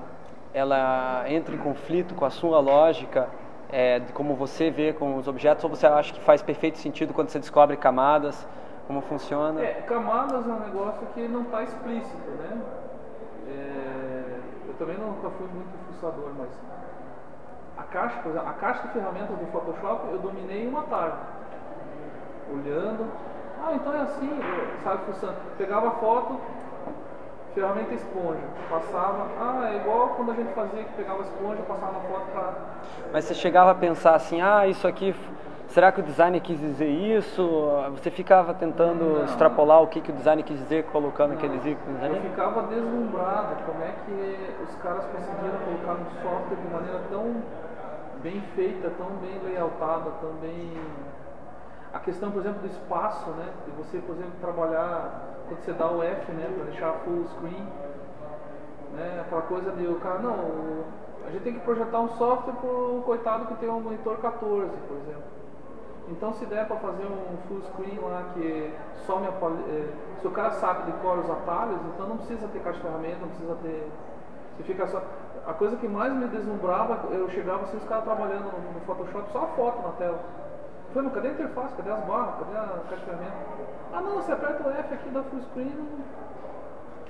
ela 0.54 1.24
entra 1.30 1.56
em 1.56 1.58
conflito 1.58 2.14
com 2.14 2.26
a 2.26 2.30
sua 2.30 2.60
lógica 2.60 3.30
é, 3.72 4.00
de 4.00 4.12
como 4.12 4.36
você 4.36 4.70
vê 4.70 4.92
com 4.92 5.16
os 5.16 5.28
objetos, 5.28 5.64
ou 5.64 5.70
você 5.70 5.88
acha 5.88 6.14
que 6.14 6.20
faz 6.20 6.42
perfeito 6.42 6.78
sentido 6.78 7.14
quando 7.14 7.30
você 7.30 7.40
descobre 7.40 7.78
camadas, 7.78 8.48
como 8.86 9.02
funciona? 9.02 9.62
É, 9.62 9.82
camadas 9.88 10.46
é 10.46 10.52
um 10.52 10.60
negócio 10.60 11.08
que 11.16 11.28
não 11.28 11.42
está 11.44 11.64
explícito, 11.64 12.30
né? 12.32 12.62
Eu 14.74 14.88
também 14.88 14.98
nunca 14.98 15.30
fui 15.30 15.48
muito 15.48 15.72
fuçador, 15.88 16.32
mas 16.38 16.50
a 17.78 17.84
caixa, 17.84 18.20
por 18.22 18.30
exemplo, 18.32 18.50
a 18.50 18.54
caixa 18.54 18.88
de 18.88 18.94
ferramentas 18.94 19.38
do 19.38 19.46
Photoshop 19.52 20.08
eu 20.12 20.20
dominei 20.20 20.68
uma 20.68 20.84
tarde, 20.84 21.18
olhando. 22.52 23.08
Ah, 23.66 23.74
então 23.74 23.94
é 23.94 24.02
assim, 24.02 24.30
sabe, 24.84 25.06
fuçando. 25.06 25.36
Pegava 25.58 25.90
a 25.90 25.92
foto, 25.92 26.40
ferramenta 27.54 27.94
esponja. 27.94 28.42
Passava, 28.70 29.28
ah, 29.40 29.70
é 29.72 29.78
igual 29.78 30.10
quando 30.10 30.32
a 30.32 30.36
gente 30.36 30.54
fazia 30.54 30.84
que 30.84 30.94
pegava 30.94 31.22
esponja, 31.22 31.62
passava 31.68 31.94
na 31.94 32.00
foto 32.00 32.26
para. 32.34 32.54
Mas 33.12 33.26
você 33.26 33.36
chegava 33.36 33.72
a 33.72 33.76
pensar 33.76 34.16
assim, 34.16 34.42
ah, 34.42 34.68
isso 34.68 34.88
aqui, 34.88 35.16
será 35.74 35.92
que 35.92 36.00
o 36.00 36.04
designer 36.04 36.40
quis 36.40 36.60
dizer 36.60 36.88
isso? 36.88 37.42
Você 37.92 38.12
ficava 38.12 38.54
tentando 38.54 39.04
não. 39.04 39.26
extrapolar 39.26 39.82
o 39.82 39.88
que, 39.88 40.02
que 40.02 40.12
o 40.12 40.14
designer 40.14 40.44
quis 40.44 40.58
dizer 40.60 40.84
colocando 40.86 41.32
não. 41.32 41.38
aqueles 41.38 41.66
ícones 41.66 42.04
ali? 42.04 42.16
Eu 42.16 42.22
ficava 42.22 42.64
deslumbrado 42.64 43.56
como 43.66 43.84
é 43.84 43.94
que 44.06 44.64
os 44.64 44.76
caras 44.76 45.06
conseguiram 45.06 45.58
colocar 45.66 45.94
no 46.00 46.06
software 46.22 46.58
de 46.58 46.74
maneira 46.74 47.02
tão 47.10 47.44
bem 48.22 48.42
feita, 48.56 48.92
tão 48.98 49.08
bem 49.18 49.40
layoutada, 49.44 50.12
tão 50.22 50.34
bem. 50.34 50.74
A 51.92 52.00
questão, 52.00 52.32
por 52.32 52.40
exemplo, 52.40 52.62
do 52.62 52.68
espaço, 52.68 53.30
né? 53.32 53.48
De 53.66 53.72
você, 53.72 53.98
por 53.98 54.16
exemplo, 54.16 54.34
trabalhar 54.40 55.34
quando 55.48 55.60
você 55.60 55.74
dá 55.74 55.92
o 55.92 56.02
F, 56.02 56.32
né, 56.32 56.52
para 56.56 56.66
deixar 56.66 56.94
full 57.04 57.26
screen, 57.26 57.68
né, 58.94 59.24
aquela 59.26 59.42
coisa 59.42 59.72
de 59.72 59.88
o 59.88 59.96
cara, 59.96 60.20
não, 60.20 60.36
a 61.28 61.32
gente 61.32 61.44
tem 61.44 61.54
que 61.54 61.60
projetar 61.60 62.00
um 62.00 62.10
software 62.10 62.54
para 62.54 62.70
o 62.70 63.02
coitado 63.06 63.46
que 63.48 63.56
tem 63.56 63.70
um 63.70 63.82
monitor 63.82 64.18
14, 64.18 64.70
por 64.88 64.98
exemplo. 64.98 65.33
Então 66.10 66.34
se 66.34 66.46
der 66.46 66.68
para 66.68 66.76
fazer 66.78 67.06
um 67.06 67.38
full 67.48 67.62
screen 67.62 67.98
lá 68.00 68.24
que 68.34 68.74
só 69.06 69.20
me 69.20 69.28
é, 69.28 69.90
se 70.20 70.28
o 70.28 70.32
cara 70.32 70.52
sabe 70.52 70.92
de 70.92 70.98
cor 71.00 71.18
os 71.20 71.30
atalhos, 71.30 71.80
então 71.94 72.08
não 72.08 72.18
precisa 72.18 72.48
ter 72.48 72.60
caixa 72.60 72.80
de 72.80 72.86
ferramenta, 72.86 73.20
não 73.22 73.30
precisa 73.30 73.56
ter. 73.62 73.92
Você 74.58 74.64
fica 74.64 74.88
só. 74.88 75.02
A 75.48 75.54
coisa 75.54 75.76
que 75.78 75.88
mais 75.88 76.14
me 76.14 76.28
deslumbrava, 76.28 77.08
eu 77.12 77.30
chegava 77.30 77.64
assim, 77.64 77.78
os 77.78 77.84
caras 77.86 78.04
trabalhando 78.04 78.46
no, 78.46 78.74
no 78.74 78.80
Photoshop, 78.82 79.32
só 79.32 79.44
a 79.44 79.48
foto 79.48 79.82
na 79.82 79.94
tela. 79.94 80.20
Falei, 80.94 81.10
cadê 81.10 81.28
a 81.30 81.32
interface? 81.32 81.76
Cadê 81.76 81.90
as 81.90 82.04
barras? 82.06 82.36
Cadê 82.40 82.58
a 82.58 82.82
caixa 82.90 82.96
de 82.98 83.06
ferramenta? 83.06 83.34
Ah 83.94 84.02
não, 84.02 84.16
você 84.16 84.32
aperta 84.32 84.68
o 84.68 84.72
F 84.72 84.94
aqui, 84.94 85.10
dá 85.10 85.24
full 85.24 85.42
screen, 85.42 85.90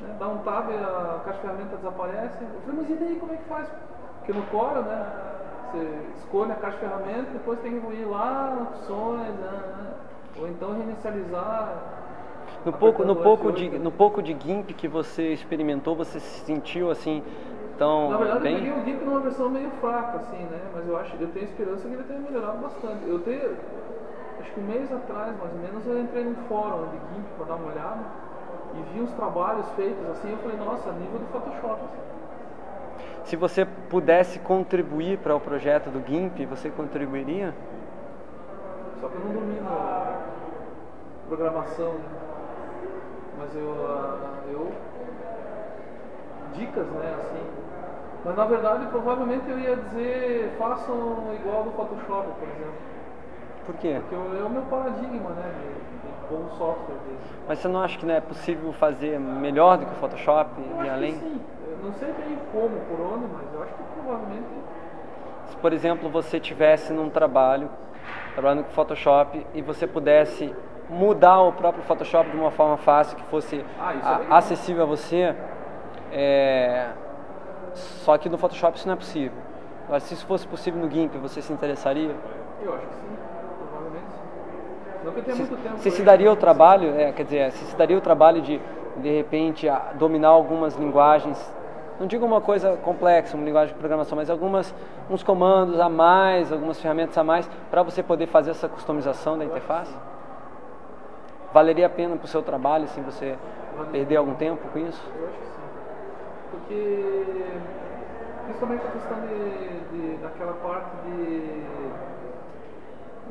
né, 0.02 0.16
dá 0.20 0.28
um 0.28 0.38
tab 0.40 0.70
a 0.70 1.20
caixa 1.26 1.40
de 1.40 1.42
ferramenta 1.42 1.78
desaparece. 1.78 2.44
Eu 2.44 2.62
falei, 2.62 2.82
mas 2.82 2.90
e 2.90 2.94
daí 2.96 3.16
como 3.20 3.34
é 3.34 3.38
que 3.38 3.44
faz? 3.44 3.68
Porque 4.20 4.34
no 4.34 4.46
Core, 4.48 4.80
né? 4.80 5.33
Você 5.74 5.88
escolhe 6.20 6.52
a 6.52 6.56
caixa 6.56 6.78
de 6.78 6.86
ferramenta, 6.86 7.32
depois 7.34 7.60
tem 7.62 7.80
que 7.80 7.94
ir 7.96 8.06
lá, 8.06 8.70
opções, 8.70 9.34
né, 9.34 9.52
né, 9.78 9.94
ou 10.40 10.48
então 10.48 10.72
reinicializar. 10.78 11.74
No 12.64 12.74
pouco, 12.74 13.04
no, 13.04 13.16
pouco 13.16 13.52
de, 13.52 13.70
no 13.80 13.92
pouco 13.92 14.22
de 14.22 14.38
GIMP 14.40 14.72
que 14.76 14.88
você 14.88 15.34
experimentou, 15.34 15.96
você 15.96 16.20
se 16.20 16.46
sentiu 16.46 16.92
assim, 16.92 17.24
então, 17.76 18.12
Na 18.12 18.18
verdade, 18.18 18.42
bem... 18.42 18.54
eu 18.54 18.60
peguei 18.60 18.72
o 18.72 18.86
GIMP 18.86 19.04
numa 19.04 19.20
versão 19.22 19.50
meio 19.50 19.72
fraca, 19.82 20.18
assim, 20.18 20.44
né? 20.44 20.62
Mas 20.76 20.88
eu 20.88 20.96
acho, 20.96 21.16
eu 21.20 21.28
tenho 21.30 21.46
esperança 21.46 21.88
que 21.88 21.94
ele 21.96 22.04
tenha 22.04 22.20
melhorado 22.20 22.60
bastante. 22.60 23.08
Eu 23.08 23.18
tenho, 23.20 23.58
acho 24.40 24.52
que 24.52 24.60
um 24.60 24.64
mês 24.64 24.94
atrás, 24.94 25.34
mais 25.40 25.54
ou 25.54 25.60
menos, 25.60 25.88
eu 25.88 26.00
entrei 26.00 26.24
num 26.24 26.36
fórum 26.48 26.86
de 26.90 27.16
GIMP 27.16 27.26
para 27.36 27.46
dar 27.48 27.56
uma 27.56 27.72
olhada 27.72 28.04
e 28.76 28.94
vi 28.94 29.02
uns 29.02 29.12
trabalhos 29.14 29.68
feitos 29.72 30.08
assim, 30.12 30.32
eu 30.32 30.38
falei, 30.38 30.58
nossa, 30.58 30.92
nível 30.92 31.18
do 31.18 31.26
Photoshop. 31.32 31.82
Assim. 31.84 32.13
Se 33.26 33.36
você 33.36 33.66
pudesse 33.66 34.40
contribuir 34.40 35.18
para 35.18 35.36
o 35.36 35.40
projeto 35.40 35.90
do 35.90 36.06
GIMP, 36.06 36.46
você 36.46 36.70
contribuiria? 36.70 37.54
Só 39.00 39.08
que 39.08 39.16
eu 39.16 39.22
não 39.22 39.34
domino 39.34 39.70
programação, 41.28 41.94
né? 41.94 42.06
Mas 43.40 43.56
eu, 43.56 43.66
uh, 43.66 44.52
eu 44.52 44.72
dicas, 46.54 46.86
né, 46.86 47.16
assim, 47.18 47.44
mas 48.24 48.36
na 48.38 48.46
verdade, 48.46 48.86
provavelmente 48.88 49.50
eu 49.50 49.60
ia 49.60 49.76
dizer, 49.76 50.56
façam 50.58 51.34
igual 51.34 51.64
do 51.64 51.72
Photoshop, 51.72 52.28
por 52.40 52.48
exemplo. 52.48 52.74
Por 53.66 53.76
quê? 53.76 53.98
Porque 54.00 54.16
é 54.16 54.44
o 54.44 54.50
meu 54.50 54.62
paradigma, 54.64 55.30
né, 55.32 55.52
de, 55.60 55.68
de 55.68 56.30
bom 56.30 56.48
software 56.58 56.96
desse. 57.08 57.34
Mas 57.48 57.60
você 57.60 57.68
não 57.68 57.82
acha 57.82 57.98
que 57.98 58.06
não 58.06 58.14
é 58.14 58.22
possível 58.22 58.72
fazer 58.74 59.20
melhor 59.20 59.78
do 59.78 59.86
que 59.86 59.92
o 59.92 59.96
Photoshop 59.96 60.52
eu 60.58 60.86
e 60.86 60.90
além? 60.90 61.14
sim. 61.14 61.42
Não 61.84 61.92
sei 61.94 62.14
bem 62.14 62.38
como, 62.52 62.80
por 62.88 63.00
onde, 63.02 63.26
mas 63.34 63.54
eu 63.54 63.62
acho 63.62 63.74
que 63.74 63.84
provavelmente... 63.94 64.48
Se, 65.48 65.58
por 65.58 65.74
exemplo, 65.74 66.10
você 66.10 66.40
tivesse 66.40 66.94
num 66.94 67.10
trabalho, 67.10 67.70
trabalhando 68.34 68.64
com 68.64 68.72
Photoshop, 68.72 69.46
e 69.54 69.62
você 69.62 69.86
pudesse 69.86 70.56
mudar 70.90 71.42
o 71.42 71.52
próprio 71.52 71.84
Photoshop 71.84 72.30
de 72.30 72.38
uma 72.38 72.52
forma 72.52 72.78
fácil, 72.78 73.18
que 73.18 73.24
fosse 73.24 73.66
ah, 73.78 74.22
é 74.22 74.34
acessível 74.34 74.84
a 74.84 74.86
você, 74.86 75.36
é, 76.12 76.88
só 77.74 78.18
que 78.18 78.30
no 78.30 78.38
Photoshop 78.38 78.78
isso 78.78 78.88
não 78.88 78.94
é 78.94 78.98
possível. 78.98 79.38
Agora, 79.86 80.00
se 80.00 80.14
isso 80.14 80.26
fosse 80.26 80.48
possível 80.48 80.82
no 80.82 80.90
GIMP, 80.90 81.18
você 81.18 81.42
se 81.42 81.52
interessaria? 81.52 82.16
Eu 82.62 82.74
acho 82.76 82.88
que 82.88 82.94
sim, 82.94 83.18
provavelmente 83.58 84.06
sim. 84.10 85.04
Não 85.04 85.12
que 85.12 85.22
tenha 85.22 85.36
Se, 85.36 85.42
muito 85.42 85.62
tempo. 85.62 85.78
se 85.80 85.92
se 85.92 86.02
daria 86.02 86.32
o 86.32 86.36
trabalho, 86.38 86.98
é, 86.98 87.12
quer 87.12 87.24
dizer, 87.24 87.52
se 87.52 87.66
se 87.66 87.76
daria 87.76 87.98
o 87.98 88.02
trabalho 88.02 88.42
de, 88.42 88.62
de 88.98 89.10
repente, 89.18 89.68
dominar 89.96 90.30
algumas 90.30 90.76
linguagens, 90.76 91.54
não 92.00 92.08
digo 92.08 92.26
uma 92.26 92.42
coisa 92.42 92.78
complexa, 92.78 93.38
uma 93.38 93.46
linguagem 93.46 93.74
de 93.74 93.80
programação, 93.80 94.16
mas 94.16 94.30
algumas, 94.30 94.74
uns 95.10 95.24
comandos 95.24 95.80
a 95.80 95.90
mais, 95.90 96.52
algumas 96.52 96.80
ferramentas 96.82 97.18
a 97.18 97.24
mais, 97.24 97.50
para 97.70 97.84
você 97.84 98.02
poder 98.02 98.28
fazer 98.28 98.52
essa 98.52 98.68
customização 98.68 99.38
da 99.38 99.46
interface? 99.46 99.96
Valeria 101.54 101.86
a 101.86 101.90
pena 101.90 102.16
para 102.16 102.26
o 102.26 102.28
seu 102.28 102.42
trabalho, 102.42 102.86
assim, 102.86 103.02
você 103.04 103.38
perder 103.92 104.18
algum 104.18 104.34
tempo 104.36 104.68
com 104.70 104.80
isso? 104.80 105.02
Eu 105.18 105.28
acho 105.28 105.38
que 105.38 105.46
sim. 105.46 105.62
Porque 106.52 107.46
principalmente 108.46 108.88
a 108.88 108.92
questão 108.92 109.18
de, 109.22 109.80
de 109.92 110.18
daquela 110.18 110.54
parte 110.54 110.90
de 111.06 111.64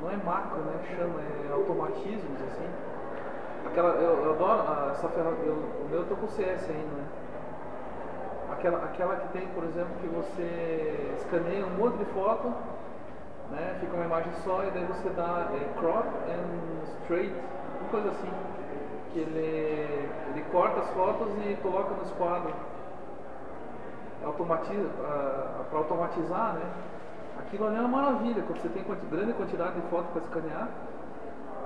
não 0.01 0.11
é 0.11 0.17
macro, 0.17 0.61
né? 0.63 0.75
Chama, 0.97 1.21
é 1.21 1.53
automatismos, 1.53 2.43
assim. 2.43 2.67
Aquela, 3.67 3.91
eu, 3.91 4.25
eu 4.25 4.33
adoro 4.33 4.91
essa 4.91 5.09
ferramenta. 5.09 5.51
O 5.51 5.89
meu 5.91 6.01
eu 6.01 6.07
tô 6.07 6.17
com 6.17 6.27
CS 6.29 6.69
ainda, 6.71 6.97
né? 6.97 7.05
Aquela, 8.53 8.79
aquela 8.85 9.17
que 9.17 9.29
tem, 9.29 9.47
por 9.49 9.65
exemplo, 9.65 9.91
que 10.01 10.07
você 10.09 11.15
escaneia 11.19 11.67
um 11.67 11.71
monte 11.71 11.97
de 11.99 12.05
foto, 12.07 12.49
né? 13.51 13.77
Fica 13.81 13.95
uma 13.97 14.05
imagem 14.05 14.33
só 14.45 14.63
e 14.65 14.71
daí 14.71 14.85
você 14.85 15.09
dá 15.11 15.49
é, 15.53 15.79
crop 15.81 16.07
and 16.07 16.85
straight, 17.03 17.35
uma 17.81 17.89
coisa 17.91 18.09
assim. 18.11 18.31
Que 19.13 19.19
ele, 19.21 20.09
ele 20.31 20.45
corta 20.53 20.81
as 20.81 20.89
fotos 20.91 21.29
e 21.45 21.57
coloca 21.63 21.95
nos 21.95 22.11
quadros. 22.13 22.55
Automatiza, 24.25 24.89
para 25.69 25.79
automatizar, 25.79 26.55
né? 26.55 26.63
Aquilo 27.41 27.67
ali 27.67 27.77
é 27.77 27.81
uma 27.81 27.89
maravilha, 27.89 28.43
quando 28.47 28.61
você 28.63 28.69
tem 28.69 28.85
quanti- 28.85 29.05
grande 29.11 29.33
quantidade 29.33 29.73
de 29.75 29.81
fotos 29.89 30.11
para 30.13 30.23
escanear. 30.23 30.69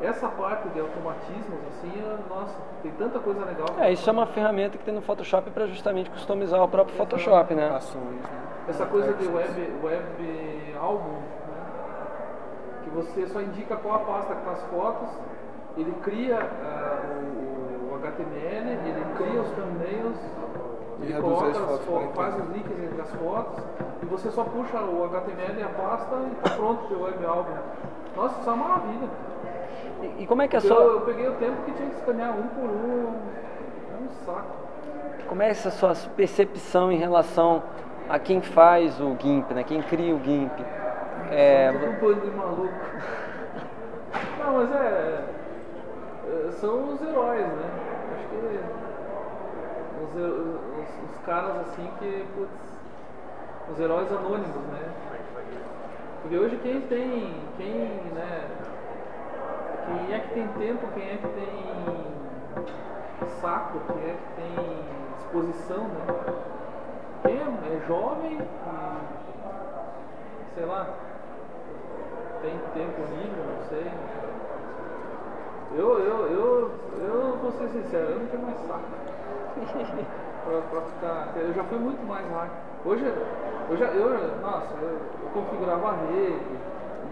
Essa 0.01 0.29
parte 0.29 0.69
de 0.69 0.81
automatismos, 0.81 1.59
assim, 1.69 1.91
é- 1.99 2.19
nossa, 2.29 2.55
tem 2.83 2.93
tanta 2.93 3.19
coisa 3.19 3.45
legal. 3.45 3.67
É, 3.79 3.91
isso 3.93 4.09
é 4.09 4.13
uma 4.13 4.27
ferramenta 4.27 4.77
que 4.77 4.85
tem 4.85 4.95
no 4.95 5.01
Photoshop 5.01 5.51
para 5.51 5.67
justamente 5.67 6.11
customizar 6.11 6.63
o 6.63 6.69
próprio 6.69 6.95
Photoshop, 6.97 7.55
né? 7.55 7.71
Ações, 7.75 8.05
né? 8.23 8.43
Essa 8.69 8.85
coisa 8.85 9.13
de 9.15 9.27
web, 9.27 9.73
web 9.83 10.75
álbum, 10.79 11.13
né? 11.13 11.23
que 12.85 12.91
você 12.91 13.27
só 13.29 13.41
indica 13.41 13.77
qual 13.77 13.95
a 13.95 13.99
pasta 14.01 14.35
que 14.35 14.41
está 14.41 14.53
as 14.53 14.63
fotos, 14.65 15.09
ele 15.79 15.93
cria 16.03 16.39
ah, 16.41 17.01
o, 17.19 17.93
o 17.93 17.97
HTML, 17.97 18.71
ele 18.71 19.05
cria 19.17 19.41
os 19.41 19.49
thumbnails, 19.53 20.19
E 21.01 21.05
ele 21.05 21.21
coloca 21.21 21.49
as 21.49 21.57
fotos 21.59 21.87
fo- 21.87 22.11
faz 22.15 22.35
os 22.37 22.49
links 22.55 22.79
entre 22.83 23.01
as 23.01 23.11
fotos, 23.13 23.65
e 24.03 24.07
você 24.07 24.31
só 24.31 24.45
puxa 24.45 24.79
o 24.79 25.05
HTML 25.05 25.59
e 25.59 25.63
a 25.63 25.69
pasta 25.69 26.17
e 26.17 26.33
está 26.33 26.57
pronto 26.57 26.93
o 26.95 27.03
web 27.05 27.25
álbum. 27.25 27.53
Nossa, 28.15 28.41
isso 28.41 28.51
é 28.51 28.53
uma 28.53 28.69
maravilha. 28.69 29.09
E, 30.03 30.23
e 30.23 30.27
como 30.27 30.43
é 30.43 30.49
que 30.49 30.57
é 30.57 30.59
Eu, 30.59 30.61
só, 30.61 30.81
eu 30.83 31.01
peguei 31.03 31.29
o 31.29 31.35
tempo 31.35 31.63
que 31.65 31.73
tinha 31.73 31.89
que 31.89 31.97
escanear 31.97 32.37
um 32.39 32.49
por 32.49 32.65
um, 32.71 33.15
é 33.93 33.97
um 34.05 34.09
saco. 34.25 34.57
como 35.27 35.43
é 35.43 35.51
essa 35.51 35.71
sua 35.71 35.95
percepção 36.17 36.91
em 36.93 36.99
relação 36.99 37.63
a 38.09 38.19
quem 38.19 38.41
faz 38.43 39.01
o 39.01 39.17
GIMP, 39.19 39.53
né? 39.55 39.65
Quem 39.65 39.83
cria 39.83 40.15
o 40.15 40.23
GIMP? 40.23 40.53
É, 41.31 41.73
Tipo 41.73 41.87
um 41.87 41.93
bando 41.95 42.21
de 42.21 42.31
maluco. 42.37 42.75
Não, 44.39 44.55
mas 44.59 44.73
é, 44.73 45.25
é, 46.29 46.51
São 46.53 46.93
os 46.93 47.01
heróis, 47.03 47.47
né? 47.47 47.71
Acho 48.15 48.29
que. 48.29 48.61
Os, 50.03 50.15
os, 50.15 51.11
os 51.11 51.19
caras 51.25 51.57
assim 51.63 51.91
que. 51.99 52.25
Putz, 52.35 52.77
os 53.71 53.81
heróis 53.81 54.11
anônimos, 54.13 54.55
né? 54.71 54.93
Porque 56.23 56.37
hoje 56.39 56.57
quem 56.63 56.81
tem. 56.83 57.35
Quem, 57.57 57.75
né? 58.15 58.49
Quem 59.87 60.14
é 60.14 60.20
que 60.20 60.34
tem 60.34 60.49
tempo, 60.49 60.87
quem 60.95 61.05
é 61.05 61.16
que 61.16 61.28
tem 61.28 63.26
saco, 63.41 63.80
quem 63.87 64.03
é 64.03 64.14
que 64.14 64.28
tem 64.34 64.55
disposição, 65.16 65.84
né? 65.84 66.07
Quem 67.22 67.39
é, 67.39 67.43
é 67.43 67.87
jovem 67.87 68.39
sei 70.57 70.64
lá, 70.64 70.87
tem 72.41 72.59
tempo 72.72 73.03
livre, 73.12 73.43
não 73.47 73.68
sei. 73.68 73.93
Eu, 75.76 75.99
eu, 75.99 76.26
eu, 76.28 76.70
eu 76.99 77.39
vou 77.43 77.53
ser 77.53 77.68
sincero, 77.68 78.12
eu 78.12 78.20
não 78.20 78.26
tenho 78.26 78.43
mais 78.43 78.59
saco. 78.61 78.80
pra, 80.47 80.61
pra 80.62 80.80
ficar. 80.80 81.37
Eu 81.37 81.53
já 81.53 81.62
fui 81.64 81.78
muito 81.78 82.07
mais 82.07 82.24
lá. 82.32 82.49
Hoje, 82.87 83.05
eu 83.68 83.76
já, 83.76 83.87
eu, 83.87 84.41
nossa, 84.41 84.74
eu, 84.80 84.89
eu 84.89 85.30
configurava 85.34 85.91
a 85.91 85.93
rede 85.93 86.57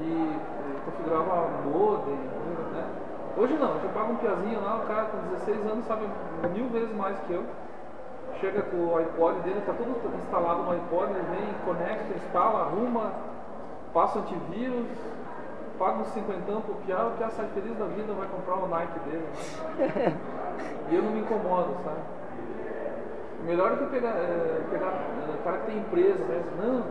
e 0.00 0.40
configurava 0.84 1.48
modem, 1.64 2.14
né? 2.14 2.86
Hoje 3.36 3.54
não, 3.54 3.74
eu 3.82 3.90
pago 3.92 4.12
um 4.12 4.16
piazinho 4.16 4.60
lá, 4.62 4.76
o 4.76 4.86
cara 4.86 5.06
com 5.06 5.18
16 5.34 5.66
anos 5.66 5.84
sabe 5.86 6.08
mil 6.52 6.68
vezes 6.68 6.94
mais 6.94 7.18
que 7.20 7.32
eu. 7.32 7.44
Chega 8.40 8.62
com 8.62 8.76
o 8.76 8.96
iPod 8.96 9.40
dele, 9.40 9.62
tá 9.64 9.72
tudo 9.72 9.96
instalado 10.18 10.62
no 10.62 10.72
iPod, 10.72 11.10
ele 11.10 11.24
vem, 11.30 11.54
conecta, 11.64 12.14
instala, 12.14 12.60
arruma, 12.62 13.12
passa 13.92 14.18
o 14.18 14.22
antivírus, 14.22 14.86
paga 15.78 15.98
uns 15.98 16.08
cinquentão 16.08 16.60
pro 16.60 16.74
Piá, 16.86 17.06
o 17.06 17.10
Piá 17.12 17.30
sai 17.30 17.46
feliz 17.54 17.76
da 17.76 17.86
vida, 17.86 18.12
vai 18.12 18.28
comprar 18.28 18.56
o 18.56 18.68
Nike 18.68 18.98
dele. 19.00 19.28
né? 19.78 20.16
e 20.90 20.94
eu 20.94 21.02
não 21.02 21.10
me 21.10 21.20
incomodo, 21.20 21.74
sabe? 21.84 21.98
Melhor 23.44 23.70
do 23.70 23.76
que 23.78 23.86
pegar, 23.86 24.10
é, 24.10 24.62
pegar 24.70 24.86
é, 24.86 25.42
cara 25.44 25.58
que 25.58 25.66
tem 25.66 25.78
empresa, 25.78 26.24
né? 26.24 26.42
Não, 26.58 26.82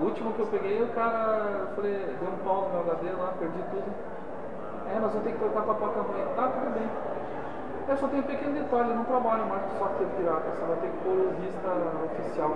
o 0.00 0.04
último 0.04 0.32
que 0.32 0.40
eu 0.40 0.46
peguei, 0.46 0.82
o 0.82 0.88
cara, 0.88 1.68
falei, 1.74 2.16
deu 2.20 2.28
um 2.28 2.38
pau 2.44 2.68
no 2.68 2.84
meu 2.84 2.92
HD 2.92 3.10
lá, 3.12 3.32
perdi 3.38 3.62
tudo. 3.70 3.90
É, 4.88 4.98
nós 4.98 5.10
vamos 5.12 5.24
ter 5.24 5.32
que 5.32 5.38
trocar 5.38 5.62
tua 5.62 5.74
placa 5.74 6.02
mãe. 6.02 6.24
Tá, 6.36 6.48
tudo 6.48 6.72
bem. 6.72 6.88
Eu 7.88 7.96
só 7.96 8.06
tenho 8.08 8.22
um 8.22 8.26
pequeno 8.26 8.52
detalhe, 8.52 8.90
eu 8.90 8.96
não 8.96 9.04
trabalho 9.04 9.46
mais 9.46 9.62
com 9.62 9.78
software 9.78 10.06
pirata, 10.16 10.44
você 10.50 10.64
vai 10.66 10.76
ter 10.76 10.90
que 10.90 10.98
pôr 10.98 11.16
o 11.18 11.32
vista 11.40 11.68
oficial. 12.04 12.52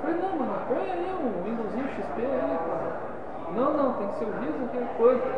Falei, 0.00 0.16
não, 0.18 0.32
mano, 0.36 0.56
põe 0.68 0.90
aí 0.90 1.08
um 1.20 1.44
Windowsinho 1.44 1.88
XP 1.88 2.20
aí, 2.20 2.58
cara. 2.58 3.12
Não, 3.54 3.72
não, 3.76 3.92
tem 3.94 4.08
que 4.08 4.18
ser 4.18 4.24
o 4.24 4.32
Vista, 4.40 4.64
que 4.72 4.78
quanto? 4.96 5.28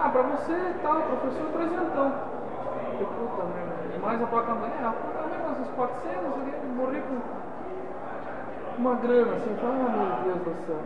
Ah, 0.00 0.08
pra 0.08 0.22
você 0.22 0.54
tá, 0.82 0.94
professor, 0.94 1.46
trezentão. 1.52 2.12
Que 2.96 3.04
puta 3.04 3.42
merda. 3.50 3.94
E 3.94 3.98
mais 3.98 4.22
a 4.22 4.26
placa 4.26 4.54
mãe, 4.54 4.70
é, 4.70 4.84
a 4.86 4.92
placa 4.92 5.28
mãe 5.28 5.38
mais 5.42 5.60
uns 5.60 5.70
400, 5.74 6.14
eu 6.14 6.46
ia 6.46 6.74
morrer 6.76 7.02
com 7.02 7.18
uma 8.78 8.94
grana, 8.96 9.32
assim, 9.34 9.54
fala, 9.60 9.74
ah, 9.74 10.22
meu 10.24 10.34
Deus 10.36 10.56
do 10.56 10.66
céu. 10.66 10.76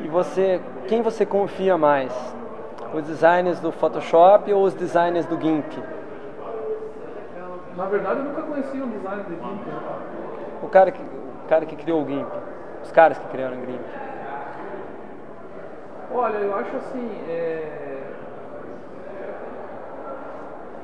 E 0.00 0.08
você, 0.08 0.60
quem 0.88 1.02
você 1.02 1.24
confia 1.26 1.76
mais? 1.76 2.12
Os 2.94 3.04
designers 3.04 3.60
do 3.60 3.72
Photoshop 3.72 4.52
ou 4.52 4.64
os 4.64 4.74
designers 4.74 5.26
do 5.26 5.40
GIMP? 5.40 5.82
Na 7.76 7.86
verdade, 7.86 8.20
eu 8.20 8.24
nunca 8.24 8.42
conheci 8.42 8.76
um 8.78 8.90
design 8.90 9.22
de 9.24 9.30
GIMP. 9.30 9.66
né? 9.66 9.80
O 10.62 10.68
cara 10.68 10.90
que, 10.90 11.02
o 11.02 11.48
cara 11.48 11.66
que 11.66 11.76
criou 11.76 12.02
o 12.02 12.06
GIMP? 12.06 12.28
Os 12.82 12.92
caras 12.92 13.18
que 13.18 13.28
criaram 13.28 13.56
o 13.56 13.66
GIMP? 13.66 13.80
Olha, 16.14 16.36
eu 16.36 16.54
acho 16.54 16.76
assim, 16.76 17.10
é... 17.28 18.02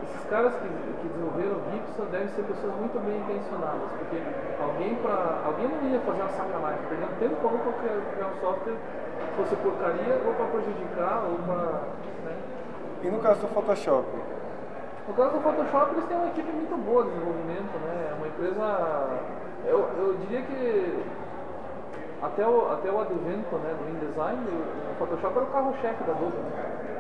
esses 0.05 0.18
caras 0.29 0.53
que, 0.55 0.69
que 0.69 1.09
desenvolveram 1.09 1.57
o 1.57 1.63
Gibson 1.73 2.05
devem 2.13 2.29
ser 2.29 2.43
pessoas 2.45 2.75
muito 2.77 2.97
bem 3.01 3.17
intencionadas, 3.17 3.89
porque 3.99 4.21
alguém, 4.61 4.95
pra... 4.97 5.43
alguém 5.45 5.69
não 5.69 5.91
ia 5.91 6.01
fazer 6.01 6.21
uma 6.21 6.33
sacanagem, 6.37 6.81
perdendo 6.89 7.19
tempo 7.19 7.37
para 7.37 7.73
criar, 8.13 8.29
um 8.29 8.41
software 8.41 8.77
que 8.77 9.35
fosse 9.37 9.57
porcaria 9.57 10.15
ou 10.25 10.35
para 10.35 10.47
prejudicar 10.47 11.25
ou 11.25 11.37
para. 11.49 11.65
Né? 12.25 12.35
E 13.03 13.09
no 13.09 13.19
caso 13.21 13.41
do 13.41 13.49
Photoshop? 13.49 14.07
No 15.09 15.15
caso 15.15 15.33
do 15.33 15.41
Photoshop, 15.41 15.93
eles 15.93 16.05
têm 16.05 16.17
uma 16.17 16.29
equipe 16.29 16.53
muito 16.53 16.77
boa 16.85 17.05
de 17.05 17.11
desenvolvimento, 17.11 17.75
né? 17.81 18.13
É 18.13 18.15
uma 18.15 18.29
empresa. 18.29 18.65
Eu, 19.65 19.79
eu 19.97 20.17
diria 20.21 20.43
que 20.43 21.03
até 22.21 22.47
o, 22.47 22.73
até 22.73 22.91
o 22.91 23.01
advento 23.01 23.57
né, 23.57 23.75
do 23.79 23.89
InDesign, 23.91 24.43
o, 24.51 24.93
o 24.93 24.95
Photoshop 24.99 25.37
era 25.37 25.45
o 25.45 25.53
carro-chefe 25.53 26.05
da 26.05 26.13
Adobe. 26.13 26.37
Né? 26.37 26.98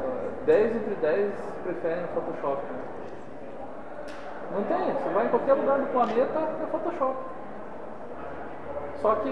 É, 0.00 0.44
10 0.46 0.76
entre 0.76 0.94
10 0.96 1.32
preferem 1.64 2.04
o 2.04 2.08
Photoshop. 2.08 2.62
Né? 2.62 2.80
Não 4.52 4.64
tem, 4.64 4.92
você 4.92 5.08
vai 5.10 5.26
em 5.26 5.28
qualquer 5.28 5.54
lugar 5.54 5.78
do 5.78 5.86
planeta, 5.92 6.38
é 6.38 6.66
Photoshop. 6.70 7.16
Só 9.00 9.14
que. 9.16 9.30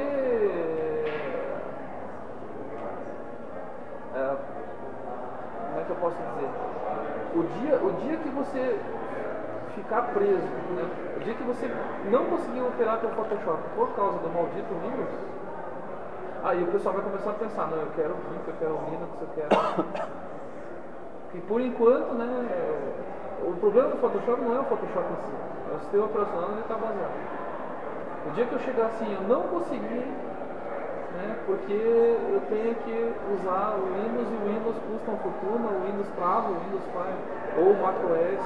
é, 4.14 4.36
como 5.68 5.80
é 5.80 5.84
que 5.84 5.90
eu 5.90 5.96
posso 5.96 6.16
dizer? 6.16 6.50
O 7.34 7.42
dia, 7.60 7.76
o 7.76 7.92
dia 8.00 8.16
que 8.18 8.28
você 8.30 8.78
ficar 9.74 10.02
preso, 10.12 10.46
né? 10.74 10.88
o 11.16 11.20
dia 11.20 11.34
que 11.34 11.42
você 11.42 11.70
não 12.10 12.24
conseguir 12.26 12.62
operar 12.62 12.98
teu 12.98 13.10
Photoshop 13.10 13.62
por 13.76 13.94
causa 13.94 14.18
do 14.18 14.28
maldito 14.28 14.74
Windows, 14.82 15.10
aí 16.42 16.62
o 16.62 16.66
pessoal 16.68 16.94
vai 16.94 17.04
começar 17.04 17.30
a 17.30 17.34
pensar, 17.34 17.66
não, 17.66 17.78
eu 17.78 17.90
quero 17.94 18.14
GIMP, 18.14 18.48
eu 18.48 18.54
quero 18.58 18.78
Linux, 18.90 19.20
eu 19.20 19.28
quero. 19.34 20.27
E 21.34 21.40
por 21.42 21.60
enquanto, 21.60 22.14
né, 22.14 22.48
o 23.46 23.52
problema 23.60 23.90
do 23.90 23.98
Photoshop 23.98 24.40
não 24.40 24.56
é 24.56 24.60
o 24.60 24.64
Photoshop 24.64 25.04
em 25.12 25.16
si, 25.26 25.32
é 25.72 25.76
o 25.76 25.80
sistema 25.80 26.04
operacional 26.06 26.50
onde 26.52 26.60
está 26.60 26.74
baseado. 26.74 27.48
O 28.26 28.30
dia 28.30 28.46
que 28.46 28.52
eu 28.52 28.58
chegar 28.60 28.86
assim, 28.86 29.14
eu 29.14 29.22
não 29.28 29.42
consegui, 29.42 30.04
né, 31.14 31.36
porque 31.46 31.72
eu 31.72 32.40
tenho 32.48 32.74
que 32.76 33.12
usar 33.34 33.76
o 33.76 33.86
Windows 33.94 34.28
e 34.30 34.34
o 34.34 34.52
Windows 34.52 34.76
custa 34.90 35.10
uma 35.10 35.18
fortuna, 35.18 35.68
o 35.68 35.86
Windows 35.86 36.08
trava, 36.16 36.48
o 36.48 36.54
Windows 36.54 36.84
faz, 36.94 37.14
ou 37.58 37.72
o 37.72 37.82
macOS. 37.82 38.44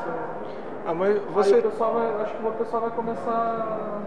Ah, 0.85 0.95
mas 0.95 1.17
Aí 1.17 1.23
você, 1.33 1.59
o 1.59 1.63
pessoal 1.63 1.95
vai, 1.95 2.23
acho 2.23 2.35
que 2.35 2.47
o 2.47 2.53
pessoal 2.53 2.83
vai 2.83 2.91
começar. 2.91 4.03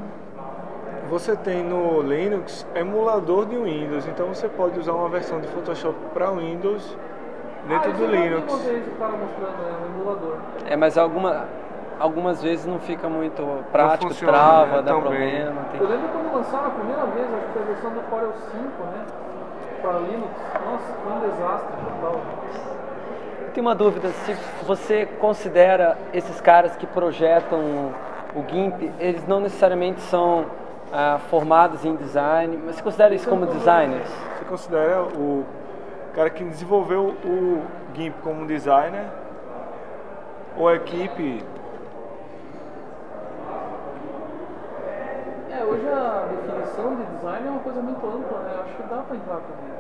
você 1.10 1.36
tem 1.38 1.64
no 1.64 2.02
Linux 2.02 2.68
emulador 2.76 3.46
de 3.46 3.56
Windows, 3.58 4.06
então 4.08 4.28
você 4.28 4.50
pode 4.50 4.78
usar 4.80 4.94
uma 4.94 5.08
versão 5.08 5.40
de 5.40 5.48
Photoshop 5.48 5.96
para 6.14 6.30
Windows 6.32 6.98
dentro 7.68 7.92
ah, 7.92 7.94
do 7.94 8.06
Linux. 8.06 8.54
Uma 8.54 8.64
vez 8.64 8.88
o 8.88 8.92
cara 8.92 9.12
mostrando 9.14 9.56
é, 9.68 9.84
um 9.84 9.96
emulador. 10.02 10.38
É, 10.68 10.76
mas 10.76 10.98
alguma, 10.98 11.46
algumas 12.00 12.42
vezes 12.42 12.66
não 12.66 12.80
fica 12.80 13.08
muito 13.10 13.42
prático, 13.72 14.10
funciona, 14.10 14.34
trava, 14.34 14.66
né? 14.78 14.82
dá 14.82 14.92
Tão 14.92 15.02
problema. 15.02 15.62
tem- 15.72 15.82
Eu 15.82 15.88
lembro 15.90 16.08
quando 16.10 16.34
lançaram 16.36 16.68
a 16.68 16.70
primeira 16.72 17.06
vez, 17.08 17.28
acho 17.34 17.46
que 17.48 17.54
foi 17.54 17.62
a 17.62 17.66
versão 17.66 17.92
do 17.92 18.02
Corel 18.10 18.34
5, 18.52 18.84
né? 18.92 19.06
Para 19.82 19.92
Linux. 20.00 20.32
Nossa, 20.66 20.94
foi 21.04 21.14
um 21.14 21.20
desastre 21.20 21.74
total. 22.02 22.22
Eu 23.42 23.52
tenho 23.54 23.68
uma 23.68 23.76
dúvida, 23.76 24.10
se 24.10 24.34
você 24.66 25.06
considera 25.20 25.98
esses 26.14 26.42
caras 26.42 26.76
que 26.76 26.86
projetam 26.88 27.60
o 28.36 28.44
GIMP, 28.50 28.92
eles 29.00 29.26
não 29.28 29.40
necessariamente 29.40 30.02
são 30.02 30.46
ah, 30.92 31.20
formados 31.30 31.86
em 31.86 31.96
design, 31.96 32.60
mas 32.66 32.76
você 32.76 32.84
considera 32.84 33.16
isso 33.16 33.30
como 33.30 33.46
designers? 33.46 34.10
Você 34.38 34.46
considera 34.46 35.04
o 35.04 35.46
cara 36.16 36.30
que 36.30 36.44
desenvolveu 36.46 37.10
o 37.26 37.62
GIMP 37.94 38.16
como 38.22 38.42
um 38.42 38.48
designer 38.48 39.06
ou 40.58 40.70
a 40.70 40.76
equipe 40.76 41.44
É, 45.52 45.64
hoje 45.64 45.88
a 45.88 46.28
definição 46.30 46.96
de 46.96 47.04
design 47.16 47.48
é 47.48 47.50
uma 47.50 47.60
coisa 47.62 47.82
muito 47.82 48.06
ampla, 48.06 48.40
né? 48.40 48.52
Eu 48.56 48.62
acho 48.62 48.74
que 48.76 48.84
dá 48.84 48.98
para 48.98 49.16
entrar 49.16 49.36
também. 49.36 49.76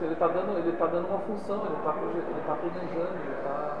Ele 0.00 0.12
está 0.12 0.28
dando, 0.28 0.58
ele 0.58 0.72
tá 0.76 0.86
dando 0.86 1.08
uma 1.08 1.18
função, 1.18 1.66
ele 1.66 1.74
está 1.74 1.90
ele 1.90 2.42
tá 2.46 2.54
planejando, 2.54 3.14
ele 3.14 3.34
está... 3.36 3.78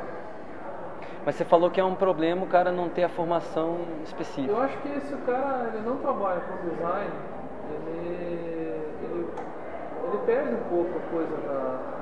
Mas 1.24 1.34
você 1.36 1.44
falou 1.44 1.70
que 1.70 1.80
é 1.80 1.84
um 1.84 1.94
problema 1.94 2.42
o 2.42 2.48
cara 2.48 2.72
não 2.72 2.88
ter 2.88 3.04
a 3.04 3.08
formação 3.08 3.78
específica. 4.04 4.52
Eu 4.52 4.60
acho 4.60 4.76
que 4.78 5.00
se 5.00 5.14
o 5.14 5.18
cara 5.18 5.70
ele 5.72 5.86
não 5.86 5.96
trabalha 5.98 6.40
com 6.40 6.68
design, 6.68 7.10
ele, 7.70 8.59
ele 10.12 10.22
perde 10.26 10.54
um 10.54 10.64
pouco 10.68 10.90
a 10.98 11.10
coisa 11.10 11.36
da. 11.36 12.00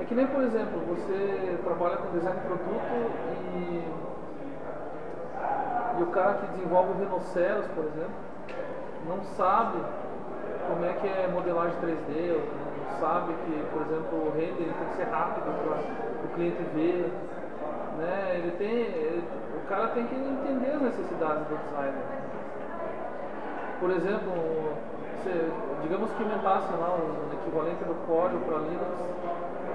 É 0.00 0.04
que 0.04 0.14
nem, 0.14 0.26
por 0.26 0.42
exemplo, 0.42 0.80
você 0.88 1.56
trabalha 1.64 1.96
com 1.96 2.10
design 2.18 2.38
de 2.40 2.46
produto 2.46 2.92
e, 3.56 3.84
e 5.98 6.02
o 6.02 6.06
cara 6.06 6.34
que 6.34 6.46
desenvolve 6.48 6.90
o 6.92 6.98
rinoceros, 7.04 7.66
por 7.74 7.84
exemplo, 7.84 8.14
não 9.08 9.22
sabe 9.36 9.78
como 10.68 10.84
é 10.84 10.92
que 10.94 11.06
é 11.06 11.28
modelagem 11.32 11.76
3D, 11.80 12.32
ou 12.34 12.40
não 12.40 12.98
sabe 13.00 13.32
que, 13.44 13.64
por 13.72 13.82
exemplo, 13.82 14.18
o 14.28 14.32
render 14.34 14.72
tem 14.72 14.88
que 14.90 14.96
ser 14.96 15.04
rápido 15.04 15.44
para 15.44 16.24
o 16.24 16.28
cliente 16.34 16.62
ver. 16.74 17.12
Né? 17.98 18.36
Ele 18.38 18.50
tem, 18.58 18.68
ele- 18.70 19.24
o 19.56 19.68
cara 19.68 19.88
tem 19.88 20.06
que 20.06 20.14
entender 20.14 20.72
as 20.72 20.82
necessidades 20.82 21.46
do 21.46 21.56
designer. 21.56 22.02
Por 23.80 23.90
exemplo, 23.90 24.32
digamos 25.82 26.10
que 26.12 26.22
inventasse 26.22 26.72
lá 26.74 26.94
um 26.94 27.32
equivalente 27.34 27.84
do 27.84 27.94
código 28.06 28.40
para 28.44 28.58
Linux, 28.58 29.14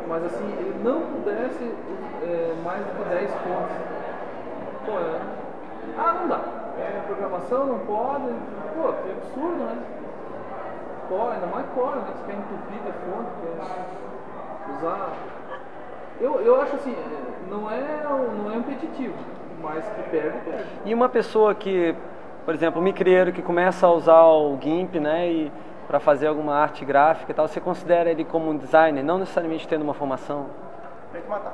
mas 0.08 0.26
assim, 0.26 0.46
ele 0.58 0.82
não 0.84 1.02
pudesse 1.02 1.74
é, 2.24 2.56
mais 2.64 2.86
do 2.86 3.04
que 3.04 3.10
10 3.10 3.32
fontes. 3.32 3.78
Pô, 4.86 4.92
é, 4.92 5.22
ah, 5.98 6.14
não 6.14 6.28
dá. 6.28 6.60
Programação 7.06 7.66
não 7.66 7.80
pode. 7.80 8.26
Pô, 8.76 8.94
que 8.94 9.12
absurdo, 9.12 9.64
né? 9.64 9.84
Core, 11.10 11.34
ainda 11.34 11.48
mais 11.48 11.66
core, 11.76 11.96
né? 11.98 12.06
Você 12.16 12.32
quer 12.32 12.38
entupir 12.38 12.80
de 12.80 12.92
fonte, 12.92 13.30
quer 13.42 14.78
usar. 14.78 15.14
Eu, 16.22 16.42
eu 16.42 16.62
acho 16.62 16.76
assim, 16.76 16.94
é, 16.94 17.50
não 17.50 17.70
é, 17.70 18.04
não 18.04 18.52
é 18.52 18.56
impeditivo, 18.58 19.16
mas 19.62 19.84
que 19.86 20.10
perde, 20.10 20.38
perde. 20.40 20.68
E 20.86 20.94
uma 20.94 21.10
pessoa 21.10 21.56
que, 21.56 21.96
por 22.50 22.56
exemplo, 22.56 22.82
um 22.82 22.84
micreiro 22.84 23.32
que 23.32 23.44
começa 23.44 23.86
a 23.86 23.92
usar 23.92 24.24
o 24.24 24.58
GIMP, 24.60 25.00
né, 25.00 25.28
e 25.28 25.52
para 25.88 26.00
fazer 26.00 26.26
alguma 26.26 26.56
arte 26.56 26.84
gráfica 26.84 27.32
e 27.32 27.36
tal, 27.36 27.48
você 27.48 27.62
considera 27.62 28.10
ele 28.10 28.26
como 28.26 28.50
um 28.50 28.58
designer, 28.58 29.04
não 29.04 29.20
necessariamente 29.20 29.68
tendo 29.68 29.84
uma 29.84 29.94
formação? 29.94 30.48
Tem 31.14 31.22
que 31.22 31.30
matar. 31.30 31.54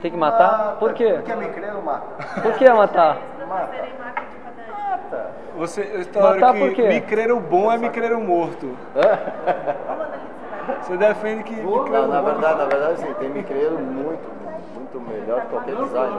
Tem 0.00 0.10
que 0.10 0.16
matar? 0.16 0.56
Mata, 0.56 0.76
Por 0.76 0.94
quê? 0.94 1.12
Porque 1.16 1.32
a 1.32 1.36
micreiro 1.36 1.82
mata. 1.82 2.40
Por 2.40 2.54
que 2.54 2.70
matar? 2.70 3.18
Mata. 3.46 3.72
Mata. 3.98 5.30
Você 5.58 5.82
está 5.82 6.20
hora 6.20 6.40
Matar 6.40 6.54
que 6.54 6.60
por 6.60 6.72
quê? 6.72 6.88
micreiro 6.88 7.38
bom 7.38 7.70
é 7.70 7.76
micreiro 7.76 8.18
morto. 8.20 8.74
Analisar. 9.86 10.20
Você 10.80 10.96
defende 10.96 11.42
que 11.42 11.56
Não, 11.56 12.08
na 12.08 12.22
verdade, 12.22 12.58
na 12.58 12.64
verdade, 12.64 13.00
sim, 13.00 13.14
tem 13.18 13.28
micreiro 13.28 13.78
muito, 13.78 14.39
muito 14.92 15.10
melhor 15.10 15.40
que 15.42 15.46
qualquer 15.48 15.74
design. 15.76 16.16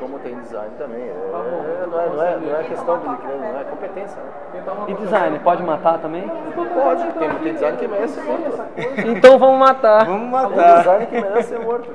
Como 0.00 0.18
tem 0.20 0.40
design 0.40 0.70
também. 0.78 1.02
É, 1.02 1.28
Tá 1.30 1.38
bom. 1.38 1.62
não, 1.90 2.00
é, 2.00 2.08
não, 2.08 2.22
é, 2.22 2.36
não 2.36 2.56
é 2.56 2.64
questão 2.64 2.98
de 2.98 3.06
não 3.06 3.60
é 3.60 3.64
competência. 3.64 4.22
Né? 4.22 4.62
Uma 4.76 4.90
E 4.90 4.94
design, 4.94 5.38
pode 5.40 5.62
matar 5.62 5.98
também? 5.98 6.28
Pode, 6.74 7.12
tem, 7.12 7.30
tem 7.38 7.52
design 7.54 7.78
que 7.78 7.88
merece 7.88 8.14
ser 8.14 8.22
morto. 8.22 8.62
Então 9.06 9.38
vamos 9.38 9.58
matar. 9.58 10.06
Vamos 10.06 10.20
Tem 10.22 10.30
matar. 10.30 10.78
design 10.78 11.06
que 11.06 11.20
merece 11.20 11.48
ser 11.48 11.58
morto. 11.60 11.94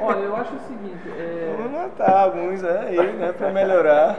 Olha, 0.00 0.18
eu 0.18 0.36
acho 0.36 0.54
o 0.54 0.58
seguinte, 0.60 1.10
é, 1.18 1.54
Vamos 1.58 1.72
matar 1.72 2.16
alguns 2.24 2.62
aí, 2.64 2.96
né, 3.14 3.32
para 3.36 3.50
melhorar 3.50 4.16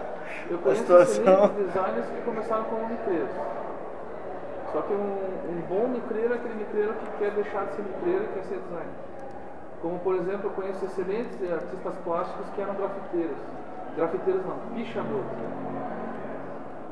eu 0.49 0.57
a 0.57 0.59
conheço 0.61 0.81
situação. 0.81 1.47
designers 1.47 2.05
que 2.13 2.21
começaram 2.25 2.63
como 2.65 2.85
micreiros. 2.87 3.29
Só 4.73 4.81
que 4.81 4.93
um, 4.93 5.17
um 5.49 5.61
bom 5.67 5.87
micreiro 5.87 6.33
é 6.33 6.35
aquele 6.35 6.55
micreiro 6.55 6.93
que 6.93 7.05
quer 7.23 7.31
deixar 7.31 7.65
de 7.65 7.73
ser 7.75 7.81
micreiro 7.83 8.23
e 8.25 8.27
quer 8.27 8.43
ser 8.43 8.59
designer. 8.59 9.08
Como, 9.81 9.97
por 9.99 10.15
exemplo, 10.15 10.49
eu 10.49 10.51
conheço 10.51 10.83
excelentes 10.85 11.35
artistas 11.51 11.95
plásticos 12.03 12.45
que 12.53 12.61
eram 12.61 12.75
grafiteiros. 12.75 13.37
Grafiteiros 13.95 14.45
não, 14.45 14.57
pichadores. 14.75 15.25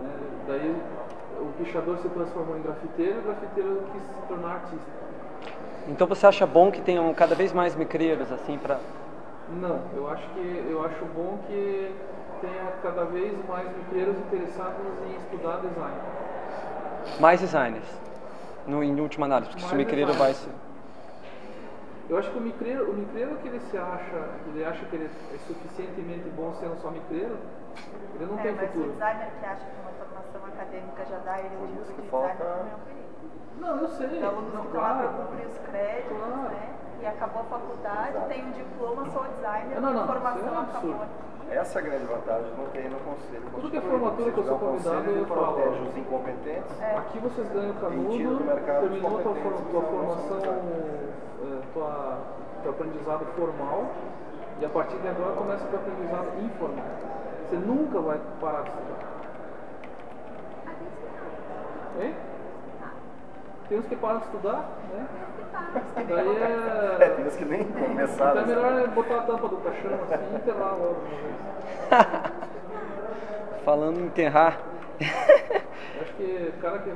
É, 0.03 0.47
daí 0.47 0.75
o 1.39 1.51
pichador 1.57 1.97
se 1.97 2.09
transformou 2.09 2.57
em 2.57 2.61
grafiteiro 2.61 3.15
e 3.15 3.19
o 3.19 3.21
grafiteiro 3.23 3.83
quis 3.93 4.03
se 4.03 4.27
tornar 4.27 4.53
artista. 4.53 4.91
Então 5.87 6.07
você 6.07 6.27
acha 6.27 6.45
bom 6.45 6.71
que 6.71 6.81
tenham 6.81 7.13
cada 7.13 7.35
vez 7.35 7.53
mais 7.53 7.75
micreiros, 7.75 8.31
assim, 8.31 8.57
para... 8.57 8.79
Não, 9.61 9.79
eu 9.95 10.09
acho 10.09 10.27
que 10.29 10.67
eu 10.69 10.85
acho 10.85 11.05
bom 11.15 11.39
que 11.47 11.95
tenha 12.41 12.71
cada 12.83 13.05
vez 13.05 13.33
mais 13.47 13.67
micreiros 13.77 14.17
interessados 14.17 14.85
em 15.07 15.15
estudar 15.15 15.57
design. 15.57 15.95
mais 17.19 17.39
designers, 17.39 17.87
no, 18.65 18.83
em 18.83 18.99
última 18.99 19.25
análise, 19.25 19.49
porque 19.51 19.61
se 19.61 19.73
o 19.73 19.75
Mais 19.75 19.85
micreiro 19.85 20.13
vai 20.13 20.33
designers. 20.33 20.66
Eu 22.09 22.17
acho 22.17 22.31
que 22.31 22.37
o 22.37 22.41
micreiro, 22.41 22.89
o 22.89 22.93
micreiro 22.93 23.35
que 23.37 23.47
ele 23.49 23.59
se 23.59 23.77
acha, 23.77 24.29
ele 24.47 24.63
acha 24.63 24.85
que 24.85 24.95
ele 24.95 25.05
é 25.33 25.37
suficientemente 25.45 26.29
bom 26.29 26.53
sendo 26.53 26.79
só 26.81 26.89
micreiro, 26.89 27.35
ele 28.15 28.25
não 28.25 28.39
É, 28.39 28.43
tem 28.43 28.51
mas 28.55 28.63
o 28.63 28.67
futuro. 28.67 28.91
designer 28.93 29.29
que 29.39 29.45
acha 29.45 29.65
que 29.65 29.79
uma 29.81 29.91
formação 29.91 30.41
acadêmica 30.47 31.05
já 31.05 31.17
dá 31.19 31.39
ele 31.39 31.55
o 31.57 31.67
título 31.67 31.85
que 31.95 32.01
de 32.01 32.07
falta- 32.09 32.27
designer 32.33 32.55
também 32.55 32.71
é 32.71 32.75
um 32.75 32.79
perigo. 32.79 33.07
Não, 33.59 33.77
eu 33.81 33.87
sei. 33.89 34.07
Tem 34.07 34.23
alunos 34.23 34.53
Não, 34.53 34.61
que 34.61 34.67
estão 34.67 34.81
lá 34.81 34.93
para 34.93 35.07
claro. 35.07 35.17
cumprir 35.27 35.47
os 35.47 35.57
créditos, 35.57 36.17
Claro. 36.17 36.41
né? 36.49 36.69
E 37.01 37.05
acabou 37.05 37.41
a 37.41 37.45
faculdade, 37.45 38.17
tem 38.29 38.45
um 38.45 38.51
diploma, 38.51 39.09
sou 39.11 39.23
designer, 39.23 39.81
Não, 39.81 39.93
não, 39.93 40.03
a 40.03 40.07
formação 40.07 40.47
é 40.47 40.51
um 40.51 40.59
acabou 40.61 40.77
absurdo. 40.91 41.03
aqui. 41.03 41.27
Essa 41.49 41.79
é 41.79 41.81
a 41.81 41.85
grande 41.85 42.05
vantagem 42.05 42.51
não 42.57 42.65
ter 42.67 42.89
no 42.89 42.99
conselho. 42.99 43.43
Tudo 43.55 43.69
que 43.71 43.77
é 43.77 43.81
formatura 43.81 44.31
que 44.31 44.37
eu 44.37 44.43
sou 44.43 44.59
convidado, 44.59 45.09
ele 45.09 45.19
eu 45.21 45.25
falo. 45.27 45.53
protege 45.53 45.81
os 45.81 45.97
incompetentes. 45.97 46.81
É. 46.81 46.97
Aqui 46.97 47.19
vocês 47.19 47.47
ganham 47.51 47.73
Tem 47.73 47.81
canudo, 47.81 48.09
terminou 48.09 49.17
que 49.17 49.23
tua 49.23 49.81
não 49.81 49.87
formação, 49.87 50.39
tua, 51.77 52.17
teu 52.63 52.71
aprendizado 52.71 53.25
formal, 53.35 53.85
e 54.59 54.65
a 54.65 54.69
partir 54.69 54.97
de 54.97 55.07
agora 55.07 55.35
começa 55.35 55.63
o 55.63 55.67
teu 55.67 55.79
aprendizado 55.79 56.27
informal. 56.43 56.85
Você 57.49 57.55
nunca 57.57 57.99
vai 57.99 58.19
parar 58.41 58.63
de 58.63 58.69
estudar. 58.69 58.97
Hein? 62.01 62.15
Tem 63.69 63.79
uns 63.79 63.85
que 63.85 63.95
param 63.95 64.19
de 64.19 64.25
estudar, 64.25 64.69
né? 64.93 65.07
Daí 66.07 66.37
É, 66.37 66.97
é. 67.03 67.09
tem 67.09 67.25
uns 67.27 67.35
que 67.35 67.45
nem 67.45 67.61
Então 67.61 67.83
começaram. 67.83 68.41
é 68.41 68.45
melhor 68.45 68.79
é 68.81 68.87
botar 68.87 69.17
a 69.17 69.21
tampa 69.23 69.47
do 69.47 69.57
caixão 69.57 69.91
assim 70.03 70.23
e 70.31 70.35
enterrar 70.35 70.75
logo 70.77 70.95
de 70.95 71.13
uma 71.13 72.03
vez. 72.03 72.31
Falando 73.65 73.99
em 73.99 74.05
enterrar, 74.05 74.59
acho 75.01 76.13
que 76.15 76.53
o 76.57 76.61
cara 76.61 76.79
que. 76.79 76.93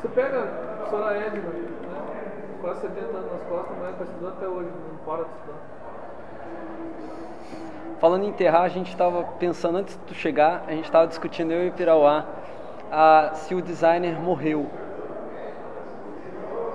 Você 0.00 0.08
pega 0.08 0.38
a 0.42 0.76
professora 0.76 1.16
Edna, 1.16 1.42
né? 1.50 1.68
Quase 2.68 2.82
70 2.82 3.16
anos 3.16 3.32
nas 3.32 3.42
costas, 3.48 3.76
mas 3.80 3.90
está 3.92 4.04
estudando 4.04 4.32
até 4.36 4.46
hoje, 4.46 4.68
não 4.68 4.98
para 4.98 5.24
de 5.24 5.30
estudar. 5.30 5.58
falando 7.98 8.24
em 8.24 8.28
enterrar, 8.28 8.60
a 8.60 8.68
gente 8.68 8.90
estava 8.90 9.22
pensando, 9.38 9.78
antes 9.78 9.96
de 9.96 10.00
tu 10.02 10.12
chegar, 10.12 10.64
a 10.68 10.72
gente 10.72 10.84
estava 10.84 11.06
discutindo, 11.06 11.50
eu 11.50 11.64
e 11.64 11.68
o 11.70 11.72
Pirauá, 11.72 12.26
ah, 12.92 13.30
se 13.32 13.54
o 13.54 13.62
designer 13.62 14.20
morreu. 14.20 14.66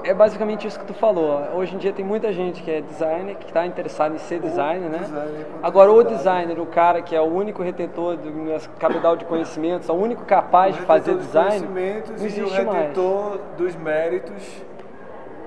é 0.04 0.16
basicamente 0.16 0.66
isso 0.66 0.80
que 0.80 0.86
tu 0.88 0.96
falou. 0.96 1.39
Hoje 1.54 1.76
em 1.76 1.78
dia 1.78 1.94
tem 1.94 2.04
muita 2.04 2.34
gente 2.34 2.64
que 2.64 2.72
é 2.72 2.82
designer, 2.82 3.36
que 3.36 3.46
está 3.46 3.64
interessado 3.68 4.16
em 4.16 4.18
ser 4.18 4.39
designer, 4.39 4.89
né? 4.89 4.98
designer 4.98 5.46
com 5.46 5.66
Agora 5.68 5.91
o 5.91 6.04
designer, 6.04 6.60
o 6.60 6.66
cara 6.66 7.04
que 7.04 7.16
é 7.16 7.22
o 7.22 7.32
único 7.32 7.62
retentor 7.62 8.18
do 8.18 8.32
capital 8.80 9.16
de 9.16 9.26
conhecimentos, 9.26 9.88
é 9.88 9.91
o 9.91 9.96
único 9.96 10.26
capaz 10.26 10.76
de 10.76 10.82
fazer 10.82 11.12
retentor 11.12 11.44
design, 11.44 11.68
não 11.68 11.78
e 11.78 12.24
o 12.24 12.26
existe 12.26 12.41
mais. 12.41 12.68
retentor 12.68 13.39
dos 13.56 13.76
méritos 13.76 14.72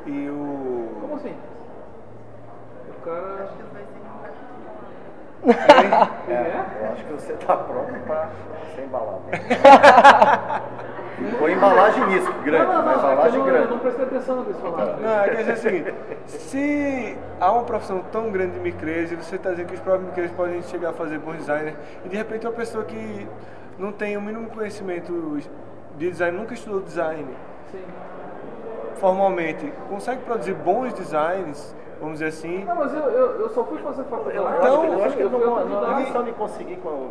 e 0.06 0.28
o. 0.30 0.98
Como 1.00 1.16
assim? 1.16 1.34
O 2.88 3.04
cara. 3.04 3.48
É, 6.28 6.82
eu 6.82 6.92
acho 6.92 7.04
que 7.04 7.12
você 7.12 7.32
está 7.32 7.56
pronto 7.56 7.92
para 8.06 8.30
ser 8.74 8.82
embalado. 8.82 9.20
Põe 11.38 11.52
embalagem 11.52 12.06
nisso, 12.08 12.30
grande, 12.44 12.66
não, 12.66 12.82
não, 12.82 12.84
não, 12.84 12.92
é 12.92 12.98
que 12.98 13.06
eu 13.06 13.12
embalagem 13.12 13.38
não, 13.38 13.46
eu 13.46 13.52
grande. 13.52 13.70
não 13.70 13.78
prestei 13.78 14.04
atenção 14.04 14.36
no 14.36 14.44
que 14.44 14.50
eles 14.50 14.60
falaram. 14.60 14.96
Não, 14.98 15.20
é 15.20 15.28
que 15.44 15.50
é 15.50 15.52
o 15.52 15.56
seguinte, 15.56 15.94
se 16.26 17.18
há 17.40 17.52
uma 17.52 17.62
profissão 17.64 18.04
tão 18.12 18.30
grande 18.30 18.54
de 18.54 18.60
micrês 18.60 19.12
e 19.12 19.14
você 19.14 19.36
está 19.36 19.50
dizendo 19.50 19.68
que 19.68 19.74
os 19.74 19.80
próprios 19.80 20.08
micrês 20.08 20.30
podem 20.32 20.62
chegar 20.62 20.90
a 20.90 20.92
fazer 20.92 21.18
bons 21.18 21.36
designers, 21.36 21.76
e 22.04 22.08
de 22.08 22.16
repente 22.16 22.46
uma 22.46 22.52
pessoa 22.52 22.84
que 22.84 23.26
não 23.78 23.92
tem 23.92 24.16
o 24.16 24.20
mínimo 24.20 24.50
conhecimento 24.50 25.40
de 25.96 26.10
design, 26.10 26.36
nunca 26.36 26.52
estudou 26.52 26.80
design 26.80 27.34
Sim. 27.70 27.82
Formalmente, 28.96 29.72
consegue 29.88 30.22
produzir 30.22 30.54
bons 30.54 30.92
designs, 30.94 31.74
vamos 32.00 32.14
dizer 32.14 32.26
assim, 32.26 32.64
Não, 32.64 32.74
mas 32.76 32.92
eu, 32.92 33.00
eu, 33.02 33.40
eu 33.40 33.48
só 33.50 33.64
fui 33.64 33.78
fazer 33.78 34.04
faculdade. 34.04 34.36
Eu, 34.36 34.42
Então, 34.48 34.82
acho 34.82 34.88
que, 34.90 34.94
eu 35.00 35.04
acho 35.04 35.16
que 35.16 35.22
eu 35.22 35.30
não, 35.30 35.40
não, 35.40 35.80
não 35.80 35.98
é 36.28 36.32
conseguir 36.32 36.76
com- 36.76 37.10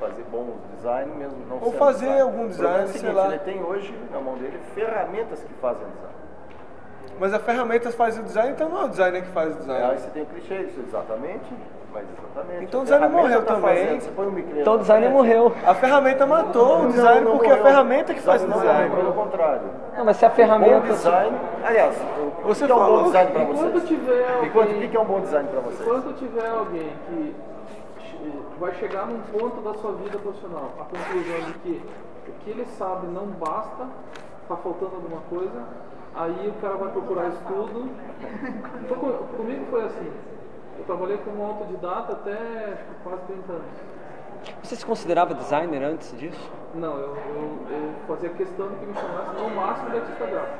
fazer 0.00 0.24
bom 0.30 0.56
design 0.76 1.10
mesmo. 1.16 1.38
Não 1.48 1.56
Ou 1.62 1.72
fazer 1.72 2.00
design. 2.00 2.20
algum 2.20 2.44
O 2.46 2.48
problema 2.50 2.78
design, 2.78 2.80
é 2.80 2.84
o 2.84 2.88
sei 2.88 3.00
seguinte, 3.00 3.16
lá. 3.16 3.26
Ele 3.28 3.38
tem 3.38 3.62
hoje 3.62 3.98
na 4.12 4.20
mão 4.20 4.34
dele 4.34 4.60
ferramentas 4.74 5.42
que 5.42 5.54
fazem 5.54 5.86
design. 5.86 6.14
mas 7.18 7.32
a 7.32 7.38
ferramenta 7.38 7.90
faz 7.92 8.18
o 8.18 8.22
design, 8.22 8.50
então 8.52 8.68
não 8.68 8.82
é 8.82 8.84
o 8.84 8.88
designer 8.88 9.22
que 9.22 9.28
faz 9.30 9.48
o 9.48 9.52
Aí 9.54 9.58
design. 9.60 9.98
você 9.98 10.10
tem 10.10 10.22
o 10.22 10.26
clichê, 10.26 10.54
isso 10.64 10.80
exatamente, 10.86 11.46
exatamente. 12.02 12.64
Então 12.64 12.80
o 12.80 12.84
designer 12.84 13.08
morreu 13.10 13.44
tá 13.44 13.54
também. 13.54 14.00
fazendo, 14.00 14.20
um 14.30 14.60
Então 14.60 14.74
o 14.74 14.78
designer 14.78 15.10
morreu. 15.10 15.52
A 15.66 15.74
ferramenta 15.74 16.26
matou 16.26 16.76
o 16.78 16.82
Não, 16.82 16.88
design 16.90 17.20
não 17.22 17.32
porque 17.32 17.46
é 17.46 17.52
a 17.52 17.56
morreu. 17.56 17.66
ferramenta 17.72 18.14
que 18.14 18.20
faz 18.20 18.42
o 18.42 18.46
Não 18.46 18.58
design. 18.58 18.88
morreu, 18.88 19.04
Pelo 19.12 19.14
contrário. 19.24 19.62
Não, 19.96 20.04
mas 20.04 20.16
se 20.16 20.24
a 20.24 20.28
Bom 20.28 20.34
ferramenta. 20.34 20.80
design, 20.88 21.36
aliás, 21.64 21.96
o 22.44 22.48
Você 22.48 22.66
que 22.66 22.72
é 22.72 22.74
um 22.74 22.78
bom 22.86 23.02
design 23.04 23.30
para 23.32 23.44
vocês? 23.44 23.84
tiver 23.88 24.38
Enquanto, 24.44 24.54
o 24.54 24.60
alguém- 24.60 24.80
que 24.80 24.88
que 24.88 24.96
é 24.96 25.00
um 25.00 25.04
bom 25.04 25.20
design 25.20 25.48
para 25.48 25.60
vocês? 25.60 25.80
Enquanto 25.88 26.12
tiver 26.18 26.48
alguém 26.48 26.92
que 27.08 27.34
vai 28.58 28.74
chegar 28.74 29.06
num 29.06 29.20
ponto 29.38 29.60
da 29.62 29.74
sua 29.74 29.92
vida 29.92 30.18
profissional, 30.18 30.70
a 30.80 30.84
conclusão 30.84 31.40
de 31.46 31.52
que 31.60 31.82
o 32.28 32.32
que 32.44 32.50
ele 32.50 32.64
sabe 32.78 33.06
não 33.08 33.26
basta, 33.26 33.84
está 34.42 34.56
faltando 34.56 34.92
alguma 34.96 35.20
coisa, 35.28 35.62
aí 36.14 36.48
o 36.56 36.60
cara 36.60 36.74
vai 36.76 36.90
procurar 36.90 37.28
estudo. 37.28 37.88
Com- 38.88 39.36
comigo 39.36 39.64
foi 39.70 39.84
assim. 39.84 40.10
Eu 40.78 40.84
trabalhei 40.84 41.18
como 41.18 41.42
autodidata 41.44 42.12
até 42.12 42.32
acho 42.32 42.84
que 42.84 42.94
quase 43.02 43.22
30 43.26 43.52
anos. 43.52 43.64
Você 44.62 44.76
se 44.76 44.86
considerava 44.86 45.34
designer 45.34 45.82
antes 45.82 46.16
disso? 46.18 46.50
Não, 46.74 46.96
eu, 46.98 47.16
eu, 47.16 47.58
eu 47.70 47.92
fazia 48.06 48.28
questão 48.30 48.68
de 48.68 48.76
que 48.76 48.86
me 48.86 48.94
chamasse 48.94 49.34
no 49.40 49.50
máximo 49.50 49.90
de 49.90 49.96
artista 49.96 50.26
gráfico. 50.26 50.58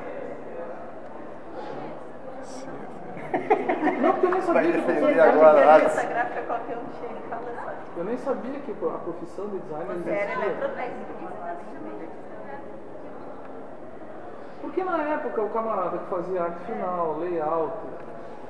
Não, 4.01 4.11
porque 4.13 4.25
eu 4.25 4.31
nem 4.31 4.41
sabia 4.41 4.61
Vai 4.61 4.71
que 4.71 4.81
você- 4.81 5.19
agora. 5.19 5.73
Artista 5.73 6.03
gráfica 6.03 6.41
qualquer 6.43 6.77
um 6.77 6.99
chega 6.99 7.19
e 7.25 7.29
fala. 7.29 7.75
Eu 7.97 8.03
nem 8.03 8.17
sabia 8.17 8.59
que 8.59 8.71
a 8.71 8.97
profissão 8.99 9.47
de 9.47 9.59
designer 9.59 9.85
Você 10.03 10.09
era 10.09 10.31
existia. 10.31 10.45
eletrotécnico. 10.45 11.13
Porque 14.61 14.83
na 14.83 14.97
época 15.01 15.41
o 15.41 15.49
camarada 15.49 15.97
que 15.97 16.05
fazia 16.09 16.43
arte 16.43 16.59
final, 16.65 17.17
layout, 17.19 17.73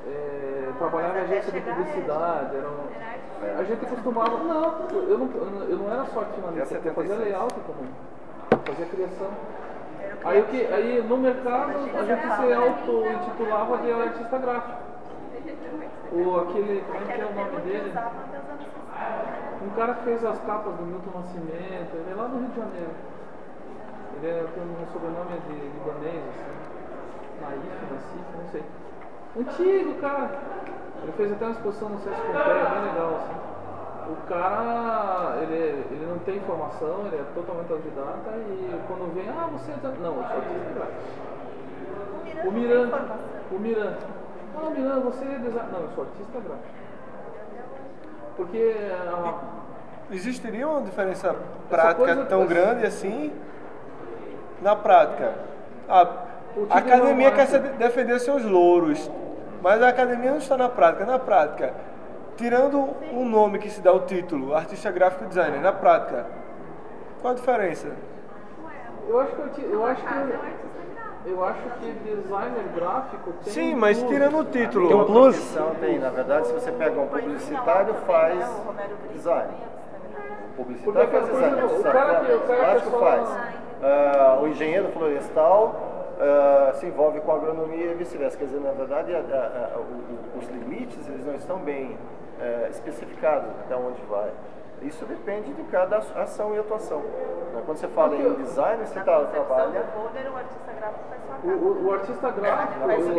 é, 0.07 0.71
trabalhava 0.77 1.19
em 1.19 1.21
agência 1.21 1.51
de 1.51 1.61
publicidade, 1.61 2.55
era 2.55 2.67
um- 2.69 3.59
a 3.59 3.63
gente 3.63 3.85
costumava. 3.85 4.37
Não, 4.37 4.87
eu 5.09 5.17
não, 5.17 5.29
eu 5.69 5.77
não- 5.77 5.91
era 5.93 6.05
só 6.05 6.21
finalista, 6.25 6.81
eu 6.83 6.93
fazia 6.93 7.15
layout 7.15 7.53
também. 7.53 7.91
Fazia 8.65 8.85
criação. 8.85 9.29
Aí, 10.23 10.41
o 10.41 10.45
que, 10.45 10.65
aí 10.65 11.01
no 11.07 11.17
mercado 11.17 11.71
a 11.97 12.03
gente 12.03 12.21
se 12.21 12.53
auto-intitulava 12.53 13.77
de 13.77 13.91
artista 13.91 14.37
gráfico. 14.37 14.77
Ou 16.11 16.39
aquele. 16.41 16.81
Como 16.81 16.97
é 17.11 17.13
que 17.13 17.21
é 17.21 17.25
o 17.25 17.33
nome 17.35 17.61
dele? 17.61 17.93
Um 19.61 19.69
cara 19.75 19.93
que 19.95 20.03
fez 20.03 20.25
as 20.25 20.39
capas 20.39 20.73
do 20.75 20.83
Milton 20.83 21.19
Nascimento, 21.19 21.93
ele 21.93 22.11
é 22.11 22.15
lá 22.15 22.27
no 22.27 22.39
Rio 22.39 22.49
de 22.49 22.55
Janeiro. 22.55 22.91
Ele 24.17 24.27
é, 24.27 24.45
tem 24.53 24.63
um 24.63 24.91
sobrenome 24.91 25.39
de 25.47 25.53
libanês, 25.53 26.23
assim. 26.29 26.57
Naif, 27.41 27.93
Nassif, 27.93 28.37
não 28.37 28.49
sei. 28.51 28.63
Antigo, 29.39 29.93
cara. 30.01 30.29
Ele 31.03 31.11
fez 31.13 31.31
até 31.31 31.45
uma 31.45 31.51
exposição 31.51 31.89
no 31.89 31.99
Sesc 31.99 32.15
Pompeia, 32.21 32.65
bem 32.65 32.81
legal, 32.91 33.15
assim. 33.17 34.11
O 34.11 34.15
cara, 34.27 35.37
ele, 35.41 35.85
ele 35.91 36.05
não 36.09 36.17
tem 36.19 36.39
formação, 36.41 37.05
ele 37.05 37.17
é 37.17 37.23
totalmente 37.35 37.71
autodidata 37.71 38.31
e 38.37 38.79
quando 38.87 39.13
vem, 39.13 39.27
ah, 39.29 39.47
você 39.51 39.71
é. 39.71 39.75
Não, 40.01 40.15
eu 40.15 40.23
sou 40.23 40.37
artista 40.37 40.71
gráfico. 40.75 42.47
O 42.47 42.51
Miran, 42.51 42.89
o 43.51 43.59
Miran. 43.59 43.93
Ah, 44.55 44.69
Miran, 44.69 44.99
você 45.01 45.25
é 45.25 45.37
designer. 45.39 45.71
Não, 45.71 45.79
eu 45.81 45.89
sou 45.93 46.03
artista 46.05 46.39
gráfico. 46.39 46.73
Porque 48.37 48.75
ah, 49.13 49.33
Existiria 50.09 50.67
uma 50.69 50.81
diferença 50.81 51.35
prática 51.69 51.95
coisa- 51.95 52.25
tão 52.25 52.43
essa- 52.43 52.49
grande 52.53 52.85
assim 52.85 53.33
na 54.61 54.73
prática? 54.75 55.33
A, 55.89 56.01
a 56.69 56.77
academia 56.77 57.31
quer 57.31 57.45
defender 57.77 58.19
seus 58.19 58.43
louros, 58.45 59.11
mas 59.61 59.81
a 59.81 59.89
academia 59.89 60.31
não 60.31 60.37
está 60.37 60.57
na 60.57 60.69
prática. 60.69 61.05
Na 61.05 61.19
prática, 61.19 61.73
tirando 62.35 62.89
o 63.13 63.25
nome 63.25 63.59
que 63.59 63.69
se 63.69 63.81
dá 63.81 63.91
o 63.91 64.01
título, 64.01 64.55
artista 64.55 64.91
gráfico 64.91 65.23
e 65.25 65.27
designer, 65.27 65.59
na 65.61 65.71
prática, 65.73 66.25
qual 67.21 67.33
a 67.33 67.35
diferença? 67.35 67.87
eu 69.09 69.19
acho 69.21 69.31
que 69.31 69.61
eu, 69.63 69.85
acho 69.85 70.01
que 70.01 71.29
eu 71.29 71.43
acho 71.45 71.61
que 71.79 71.91
designer 72.03 72.63
gráfico 72.75 73.33
tem 73.43 73.53
Sim, 73.53 73.73
um 73.73 73.77
mas 73.79 73.97
plus. 73.97 74.09
tirando 74.11 74.37
o 74.39 74.45
título. 74.45 74.87
Tem 74.87 74.97
um 74.97 75.05
plus? 75.05 75.57
Tem, 75.79 75.99
na 75.99 76.09
verdade, 76.09 76.47
se 76.47 76.53
você 76.53 76.71
pega 76.71 76.99
um 77.01 77.07
publicitário, 77.07 77.93
faz 78.05 78.37
design. 79.13 79.51
O 80.57 80.63
Porque 80.63 80.73
publicitário 80.73 81.09
faz 81.09 81.25
design, 81.27 81.61
o 81.63 81.83
cara 81.83 82.15
que- 82.25 82.31
o 82.33 82.39
cara 82.41 82.55
que 82.57 82.61
plástico 82.65 82.91
só- 82.91 82.99
faz. 82.99 83.37
Ah, 83.83 84.39
o 84.41 84.47
engenheiro 84.47 84.89
florestal 84.89 85.75
ah, 86.19 86.71
se 86.75 86.85
envolve 86.85 87.19
com 87.21 87.31
agronomia 87.31 87.91
e 87.91 87.93
vice-versa. 87.95 88.37
Quer 88.37 88.45
dizer, 88.45 88.59
na 88.61 88.71
verdade, 88.71 89.13
a- 89.13 89.19
a- 89.19 89.75
a- 89.75 89.79
o- 89.79 90.37
os 90.39 90.47
limites 90.49 91.07
eles 91.07 91.25
não 91.25 91.35
estão 91.35 91.57
bem 91.59 91.97
eh, 92.39 92.67
especificados 92.69 93.49
até 93.65 93.75
onde 93.75 94.01
vai. 94.03 94.29
Isso 94.83 95.03
depende 95.05 95.51
de 95.53 95.63
cada 95.63 95.97
ação 95.97 96.53
e 96.53 96.59
atuação. 96.59 96.99
Né? 96.99 97.63
Quando 97.65 97.77
você 97.77 97.87
fala 97.87 98.15
em 98.15 98.33
design, 98.35 98.85
você 98.85 98.99
tá, 98.99 99.25
trabalha 99.25 99.83
O 100.23 100.37
artista 100.37 100.71
gráfico 100.71 101.03
faz 101.09 101.21
sua 101.41 101.51
O, 101.51 101.57
o, 101.57 101.85
o 101.87 101.91
artista 101.93 102.29
gráfico, 102.31 102.79
Faz 102.87 103.07
o 103.07 103.11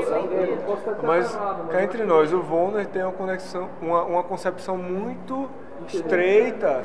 estar 0.93 1.07
Mas 1.07 1.37
cá 1.73 1.83
entre 1.83 2.05
nós, 2.05 2.33
o 2.33 2.41
Volner 2.43 2.87
tem 2.87 3.03
uma 3.03 3.11
conexão, 3.13 3.69
uma, 3.83 4.05
uma 4.05 4.23
concepção 4.23 4.77
muito 4.77 5.51
estreita. 5.89 6.83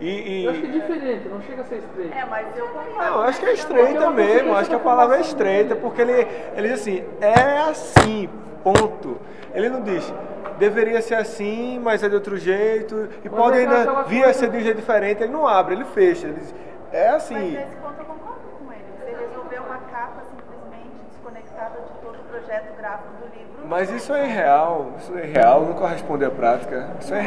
E, 0.00 0.44
Eu 0.44 0.50
acho 0.52 0.60
que 0.60 0.66
é 0.66 0.70
e 0.70 0.80
diferente, 0.80 1.28
não 1.28 1.42
chega 1.42 1.62
a 1.62 1.64
ser 1.64 1.76
estreito. 1.76 2.14
É, 2.14 2.24
mas 2.24 2.56
eu 2.56 2.68
concordo. 2.68 2.98
não, 2.98 3.14
eu 3.14 3.20
acho 3.22 3.40
que 3.40 3.46
é 3.46 3.52
estreita 3.52 4.04
é 4.04 4.10
mesmo. 4.10 4.54
Acho 4.54 4.70
que 4.70 4.76
a 4.76 4.80
palavra 4.80 5.16
é 5.16 5.20
estreita 5.20 5.74
porque 5.74 6.02
ele, 6.02 6.26
ele 6.56 6.68
diz 6.68 6.80
assim, 6.80 7.04
é 7.20 7.58
assim, 7.68 8.28
ponto. 8.62 9.20
Ele 9.52 9.68
não 9.68 9.82
diz 9.82 10.12
deveria 10.58 11.00
ser 11.00 11.14
assim, 11.14 11.78
mas 11.78 12.02
é 12.02 12.08
de 12.08 12.14
outro 12.14 12.36
jeito 12.36 13.08
e 13.24 13.28
Mas 13.28 13.40
pode 13.40 13.56
é 13.56 13.60
ainda 13.60 14.02
vir 14.02 14.24
a 14.24 14.32
ser 14.34 14.50
de 14.50 14.56
um 14.56 14.60
jeito 14.60 14.76
diferente. 14.76 15.22
Ele 15.22 15.32
não 15.32 15.46
abre, 15.46 15.74
ele 15.74 15.84
fecha. 15.84 16.26
Ele 16.26 16.34
diz, 16.40 16.54
é 16.92 17.12
Mas 17.12 17.22
assim. 17.22 17.52
nesse 17.52 17.76
ponto 17.76 17.94
eu 17.98 18.04
concordo 18.04 18.40
com 18.58 18.72
ele. 18.72 18.82
Você 18.98 19.10
resolveu 19.26 19.62
uma 19.62 19.78
capa 19.78 20.22
simplesmente 20.30 20.96
desconectada 21.10 21.80
de 21.80 22.00
todo 22.02 22.16
o 22.16 22.32
projeto 22.48 22.76
gráfico 22.78 23.08
do 23.20 23.24
livro. 23.36 23.68
Mas 23.68 23.90
isso 23.90 24.14
é 24.14 24.24
irreal. 24.26 24.86
Isso 24.98 25.18
é 25.18 25.26
irreal, 25.26 25.60
não 25.62 25.74
corresponde 25.74 26.24
à 26.24 26.30
prática. 26.30 26.88
Isso 26.98 27.14
é 27.14 27.18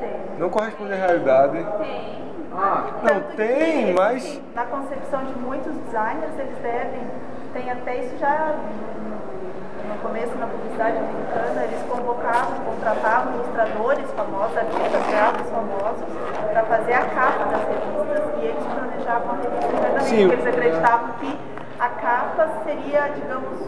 tem. 0.00 0.38
Não 0.38 0.50
corresponde 0.50 0.92
à 0.92 0.96
realidade. 0.96 1.52
Tem. 1.78 2.28
Ah, 2.52 2.86
Não, 3.04 3.20
tem, 3.36 3.86
que, 3.86 3.92
mas- 3.92 4.16
assim, 4.16 4.42
Na 4.54 4.64
concepção 4.64 5.24
de 5.24 5.38
muitos 5.38 5.72
designers, 5.72 6.36
eles 6.36 6.58
devem. 6.58 7.02
Tem 7.52 7.70
até 7.70 7.98
isso 7.98 8.18
já 8.18 8.54
no, 9.88 9.98
começo 10.02 10.36
na 10.36 10.46
publicidade 10.46 10.96
americana, 10.98 11.64
eles 11.64 11.82
convocavam, 11.88 12.58
contratavam 12.66 13.34
ilustradores 13.34 14.10
famosos, 14.10 14.56
artistas 14.56 15.06
gráficos 15.08 15.50
famosos, 15.50 16.06
para 16.52 16.62
fazer 16.64 16.92
a 16.94 17.04
capa 17.04 17.44
das 17.44 17.62
revistas 17.68 18.42
e 18.42 18.44
eles 18.46 18.64
planejavam 18.64 19.30
a 19.30 19.36
revista 19.36 19.72
internamente, 19.76 20.04
Sim. 20.04 20.28
porque 20.28 20.42
eles 20.42 20.46
acreditavam 20.46 21.08
que 21.20 21.38
a 21.78 21.88
capa 21.88 22.48
seria, 22.64 23.08
digamos, 23.14 23.60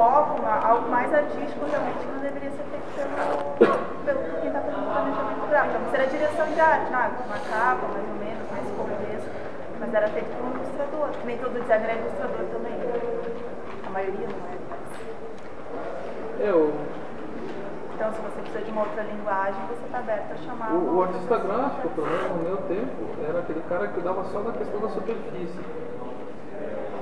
foco, 0.00 0.40
algo 0.64 0.88
mais 0.88 1.12
artístico 1.12 1.66
realmente 1.68 1.98
que 1.98 2.06
não 2.06 2.20
deveria 2.20 2.50
ser 2.56 2.64
feito 2.72 2.88
pelo, 2.96 3.76
pelo 4.06 4.40
quem 4.40 4.48
está 4.48 4.60
fazendo 4.60 4.88
o 4.88 4.92
planejamento 4.92 5.46
gráfico. 5.50 5.76
Então, 5.76 5.90
seria 5.90 6.06
a 6.06 6.08
direção 6.08 6.46
de 6.54 6.60
arte, 6.60 6.94
ah, 6.94 7.10
uma 7.26 7.38
capa, 7.52 7.86
mais 7.92 8.08
ou 8.08 8.16
menos, 8.16 8.44
mais 8.50 8.64
contexto, 8.80 9.28
mas 9.78 9.92
era 9.92 10.08
feito 10.08 10.30
por 10.36 10.44
um 10.46 10.52
ilustrador. 10.56 11.08
Nem 11.26 11.36
todo 11.36 11.52
designer 11.60 11.90
é 11.90 11.96
ilustrador 12.00 12.44
também. 12.48 12.72
A 13.86 13.90
maioria 13.90 14.26
não 14.26 14.40
é. 14.48 14.56
mas- 14.70 16.40
Eu, 16.48 16.72
Então, 17.94 18.10
se 18.14 18.20
você 18.22 18.40
precisa 18.40 18.64
de 18.64 18.70
uma 18.72 18.80
outra 18.80 19.02
linguagem, 19.02 19.60
você 19.68 19.84
está 19.84 19.98
aberto 19.98 20.32
a 20.32 20.36
chamar. 20.38 20.70
o, 20.72 20.96
o 20.96 21.02
artista 21.02 21.36
gráfico, 21.36 21.88
pelo 21.90 22.06
menos 22.06 22.30
no 22.32 22.42
meu 22.42 22.56
tempo, 22.72 23.04
era 23.28 23.40
aquele 23.40 23.60
cara 23.68 23.86
que 23.88 23.92
cuidava 23.92 24.24
só 24.32 24.40
da 24.40 24.52
questão 24.52 24.80
da 24.80 24.88
superfície. 24.88 25.60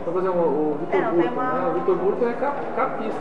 Então, 0.08 0.12
por 0.12 0.22
exemplo, 0.22 0.40
o 0.40 0.76
Vitor 0.80 1.00
É, 1.00 1.10
Burton, 1.10 1.32
uma- 1.32 1.52
né? 1.52 1.68
O 1.68 1.74
Vitor 1.74 1.96
Burton 1.96 2.28
é 2.28 2.32
cap, 2.32 2.56
capista. 2.74 3.20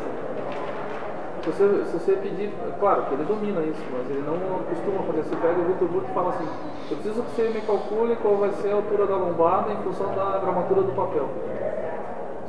Se 1.43 1.49
você, 1.51 1.85
se 1.85 1.99
você 1.99 2.11
pedir, 2.13 2.53
claro 2.79 3.03
que 3.03 3.13
ele 3.13 3.23
domina 3.25 3.61
isso, 3.61 3.81
mas 3.91 4.09
ele 4.09 4.23
não 4.25 4.37
costuma 4.69 5.03
fazer. 5.03 5.23
Você 5.23 5.35
pega 5.35 5.59
o 5.59 5.63
Vitor 5.65 5.87
Burton 5.89 6.07
e 6.09 6.13
fala 6.13 6.29
assim, 6.29 6.47
eu 6.91 6.97
preciso 6.97 7.23
que 7.23 7.31
você 7.35 7.49
me 7.49 7.61
calcule 7.61 8.15
qual 8.21 8.35
vai 8.35 8.49
ser 8.51 8.71
a 8.71 8.75
altura 8.75 9.05
da 9.05 9.15
lombada 9.15 9.71
em 9.71 9.77
função 9.77 10.07
da 10.15 10.39
gramatura 10.39 10.81
do 10.81 10.91
papel. 10.93 11.27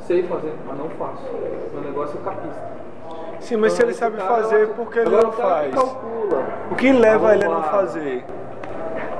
Sei 0.01 0.23
fazer, 0.23 0.53
mas 0.67 0.77
não 0.77 0.89
faço. 0.89 1.23
Meu 1.73 1.81
negócio 1.83 2.17
é 2.19 2.23
capista. 2.23 2.61
Sim, 3.41 3.57
mas 3.57 3.73
se 3.73 3.81
ele 3.83 3.93
sabe 3.93 4.17
cara, 4.17 4.29
fazer, 4.35 4.63
eu- 4.63 4.67
por 4.69 4.89
que 4.91 4.99
ele 4.99 5.09
não 5.21 5.31
faz? 5.31 5.73
calcula 5.73 6.43
O 6.71 6.75
que 6.75 6.91
leva 6.91 7.33
ele 7.35 7.45
a 7.45 7.49
não 7.49 7.63
fazer? 7.63 8.25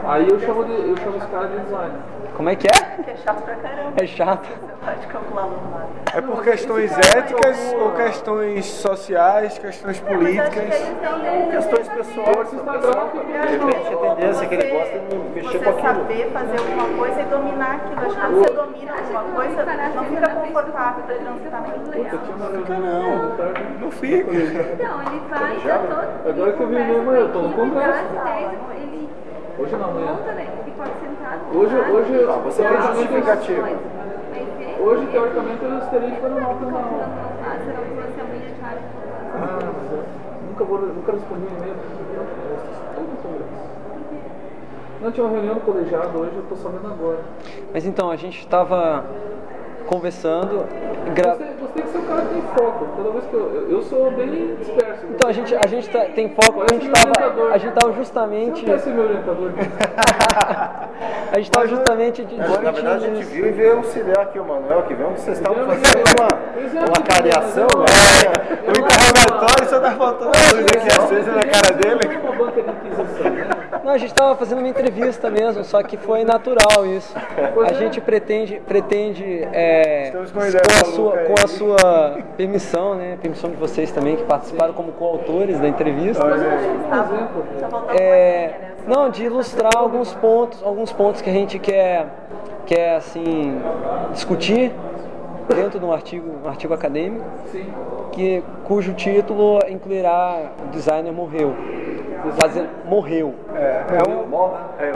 Aí 0.05 0.27
eu 0.29 0.39
chamo, 0.39 0.63
de, 0.65 0.71
eu 0.73 0.97
chamo 0.97 1.17
esse 1.17 1.27
cara 1.27 1.47
de 1.47 1.59
designer. 1.59 1.99
Como 2.39 2.47
é 2.47 2.55
que 2.55 2.67
é? 2.67 3.03
Que 3.03 3.11
é 3.11 3.15
chato 3.17 3.41
pra 3.43 3.55
caramba. 3.55 3.93
É 4.01 4.07
chato. 4.07 4.47
Você 4.47 4.85
pode 4.85 5.07
calcular. 5.07 5.49
É 6.15 6.21
por 6.21 6.41
questões 6.41 6.97
éticas 6.97 7.75
ou 7.77 7.91
questões 7.91 8.65
sociais, 8.65 9.57
questões 9.57 9.99
políticas? 9.99 10.73
Questões 11.51 11.89
pessoais. 11.89 12.53
é 12.53 12.55
De 12.55 13.57
repente 13.57 13.93
a 13.93 14.15
tendência 14.15 14.47
que 14.47 14.55
ele 14.55 14.69
gosta 14.69 14.99
de 14.99 15.17
mexer 15.35 15.57
você 15.57 15.59
com 15.59 15.69
aquilo. 15.69 15.83
saber 15.83 16.31
fazer 16.31 16.59
alguma 16.59 16.97
coisa 16.97 17.21
e 17.21 17.25
dominar 17.25 17.75
aquilo. 17.75 18.05
Acho 18.05 18.15
que 18.15 18.21
quando 18.21 18.35
você 18.37 18.53
domina 18.53 18.93
alguma 18.93 19.23
coisa, 19.35 19.65
não 19.65 20.05
fica 20.05 20.29
confortável 20.29 21.03
tinha 21.09 22.35
uma 22.37 22.49
reunião 22.49 23.17
não. 23.17 23.31
de 23.31 23.37
tarde. 23.37 23.63
Não 23.81 23.91
fica. 23.91 24.31
Então, 24.31 25.01
ele 25.01 25.21
vai 25.29 25.59
já 25.59 25.77
todo. 25.77 26.29
Agora 26.29 26.53
que 26.53 26.63
eu 26.63 26.67
vi 26.69 26.75
mesmo, 26.75 27.11
eu 27.11 27.33
tô 27.33 27.41
no 27.41 27.53
congresso. 27.53 28.05
Ele 28.77 29.09
Hoje 29.59 29.75
não, 29.75 29.89
amanhã. 29.89 30.13
né? 30.35 30.47
Ele 30.63 30.71
pode 30.77 30.91
sentar. 31.01 31.08
Hoje, 31.53 31.75
hoje, 31.75 32.25
você 32.43 32.63
teoricamente, 32.63 32.97
justificativa. 32.97 33.69
hoje, 34.79 35.07
teoricamente, 35.11 35.63
eu 35.63 35.77
estaria 35.77 36.09
em 36.09 36.15
Florianópolis 36.15 36.73
na 36.73 36.79
aula. 36.79 37.09
Ah, 37.45 37.57
você 37.59 37.71
não 37.71 38.39
de. 38.39 38.53
Ah, 39.35 39.59
mas 39.61 39.91
eu 39.91 40.03
nunca, 40.47 40.63
vou, 40.63 40.79
nunca 40.79 41.11
respondi 41.11 41.45
e-mail. 41.45 41.75
Não 45.01 45.11
tinha 45.11 45.25
uma 45.25 45.33
reunião 45.33 45.55
no 45.55 45.61
colegiado 45.61 46.17
hoje, 46.17 46.35
eu 46.35 46.43
tô 46.49 46.55
sabendo 46.55 46.87
agora. 46.87 47.19
Mas 47.71 47.85
então, 47.85 48.09
a 48.09 48.15
gente 48.15 48.39
estava 48.39 49.05
conversando. 49.89 50.65
Gra... 51.15 51.29
Gostei, 51.31 51.47
gostei 51.59 51.83
que 51.83 51.89
seu 51.89 52.01
cara 52.03 52.21
tem 52.21 52.41
foco. 52.55 52.87
Toda 52.95 53.11
vez 53.11 53.25
que 53.25 53.33
eu. 53.33 53.67
Eu, 53.71 53.81
sou 53.81 54.11
bem 54.11 54.55
disperso. 54.55 55.05
Então, 55.09 55.29
a 55.29 55.33
gente, 55.33 55.55
a 55.55 55.67
gente 55.67 55.89
tá- 55.89 56.05
tem 56.13 56.29
foco, 56.29 56.61
a 56.61 56.73
gente 56.73 56.85
estava 56.87 57.51
a 57.53 57.57
gente 57.57 57.73
tava 57.73 57.93
justamente. 57.93 58.59
Você 58.61 58.65
não 58.67 58.73
quer 58.75 58.79
ser 58.79 58.89
meu 58.91 59.03
orientador? 59.05 59.51
A 61.31 61.35
gente 61.35 61.45
estava 61.45 61.67
justamente 61.67 62.27
Na 62.35 62.71
verdade, 62.71 63.05
a 63.05 63.09
gente 63.09 63.23
viu 63.25 63.47
e 63.47 63.51
veio 63.51 63.77
auxiliar 63.77 64.19
aqui 64.19 64.39
o 64.39 64.43
Manuel, 64.43 64.81
que 64.83 64.95
vemos 64.95 65.13
que 65.13 65.21
vocês 65.21 65.37
estavam 65.37 65.63
Viemos 65.63 65.87
fazendo 65.87 66.19
uma, 66.19 66.65
Exato. 66.65 66.91
uma 66.91 67.05
cariação, 67.07 67.67
Eu- 67.71 67.79
né? 67.79 67.85
O 68.67 68.71
interrogatório 68.71 69.69
só 69.69 69.79
tá 69.79 69.91
faltando 69.91 70.31
a 70.31 70.55
luz 70.55 70.65
aqui 70.65 70.87
acesa 70.87 71.31
na 71.31 71.43
cara 71.43 71.75
dele. 71.75 72.15
É 72.15 72.19
uma 72.19 72.35
banca 72.35 72.61
de 72.63 72.69
inquisição, 72.69 73.29
né? 73.29 73.58
Não, 73.83 73.91
a 73.91 73.97
gente 73.97 74.11
estava 74.11 74.35
fazendo 74.35 74.59
uma 74.59 74.67
entrevista 74.67 75.29
mesmo, 75.29 75.63
só 75.63 75.81
que 75.81 75.97
foi 75.97 76.23
natural 76.23 76.85
isso. 76.85 77.13
A 77.65 77.73
gente 77.73 78.01
pretende, 78.01 78.61
pretende 78.67 79.23
é, 79.53 80.11
com 80.11 80.39
a 80.39 80.85
sua, 80.85 81.17
com 81.17 81.33
a 81.43 81.47
sua 81.47 82.19
permissão, 82.35 82.95
né? 82.95 83.17
Permissão 83.21 83.49
de 83.49 83.55
vocês 83.55 83.91
também 83.91 84.15
que 84.15 84.23
participaram 84.23 84.73
como 84.73 84.91
coautores 84.91 85.59
da 85.59 85.67
entrevista. 85.67 86.23
É, 87.99 88.73
não, 88.87 89.09
de 89.09 89.23
ilustrar 89.23 89.75
alguns 89.75 90.13
pontos, 90.15 90.61
alguns 90.63 90.91
pontos 90.91 91.21
que 91.21 91.29
a 91.29 91.33
gente 91.33 91.57
quer, 91.59 92.07
quer 92.65 92.95
assim 92.95 93.61
discutir 94.11 94.71
dentro 95.55 95.79
de 95.79 95.85
um 95.85 95.91
artigo, 95.91 96.29
um 96.43 96.47
artigo 96.47 96.73
acadêmico, 96.73 97.25
que 98.11 98.43
cujo 98.65 98.93
título 98.93 99.59
incluirá 99.67 100.51
o 100.63 100.67
designer 100.67 101.11
morreu. 101.11 101.55
Fazendo, 102.39 102.69
morreu. 102.85 103.33
É, 103.55 103.83
é 103.97 104.09
um- 104.09 104.27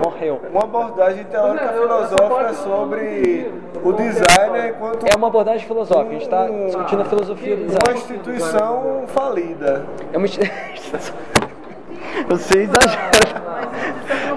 Morreu. 0.03 0.41
uma 0.51 0.63
abordagem 0.63 1.23
teórica 1.25 1.65
é, 1.65 1.73
filosófica 1.73 2.53
sobre 2.53 3.51
o 3.83 3.93
designer 3.93 4.69
enquanto 4.75 5.05
É 5.05 5.15
uma 5.15 5.27
abordagem 5.27 5.65
filosófica, 5.67 6.09
a 6.09 6.13
gente 6.13 6.23
está 6.23 6.47
discutindo 6.47 7.01
a 7.01 7.05
filosofia 7.05 7.55
do 7.55 7.61
uma 7.63 7.67
design. 7.79 7.99
instituição 7.99 9.03
falida. 9.07 9.85
É 10.11 10.17
uma 10.17 10.25
insti- 10.25 10.51
Você 12.29 12.59
exagera. 12.59 13.11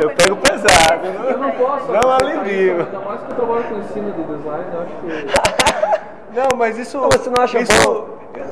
Eu 0.01 0.11
pego 0.11 0.37
pesado, 0.37 1.07
Eu 1.31 1.39
não 1.39 1.51
posso. 1.53 1.93
Não 1.93 2.11
alivio. 2.13 2.81
Ainda 2.81 3.01
mais 3.01 3.21
que 3.23 3.31
eu 3.33 3.37
trabalho 3.37 3.65
com 3.65 3.75
ensino 3.77 4.13
de 4.13 4.23
design, 4.25 4.65
eu 4.73 4.81
acho 4.83 4.95
que. 5.01 6.07
Não, 6.37 6.49
mas 6.59 6.79
isso. 6.79 6.99
Não, 7.01 7.09
você 7.09 7.31
não 7.31 7.43
acha 7.43 7.59
isso, 7.61 7.73
bom? 7.83 8.09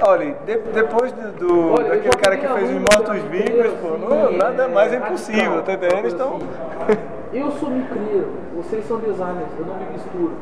Olha, 0.09 0.35
de- 0.47 0.57
depois 0.72 1.12
do, 1.12 1.33
do- 1.33 1.72
Olha, 1.75 1.91
daquele 1.91 2.16
cara 2.16 2.37
que 2.39 2.49
fez 2.49 2.70
os 2.70 2.77
mortos 2.79 3.12
que 3.12 3.29
vivos, 3.29 3.72
pô, 3.83 3.99
não, 3.99 4.33
nada 4.33 4.68
mais 4.68 4.91
é 4.95 4.97
impossível, 4.97 5.61
tá 5.62 5.75
entendendo? 5.75 6.09
tipo 6.09 6.14
Então. 6.14 6.37
assim, 6.37 6.99
Eu 7.35 7.51
sou 7.53 7.68
micreiro, 7.68 8.29
vocês 8.57 8.87
são 8.89 8.97
designers, 9.01 9.51
eu 9.59 9.66
não 9.66 9.75
me 9.77 9.85
misturo. 9.93 10.33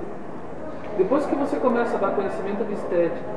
Depois 0.96 1.26
que 1.26 1.34
você 1.34 1.56
começa 1.56 1.96
a 1.96 1.98
dar 1.98 2.10
conhecimento 2.12 2.64
de 2.64 2.74
estética, 2.74 3.30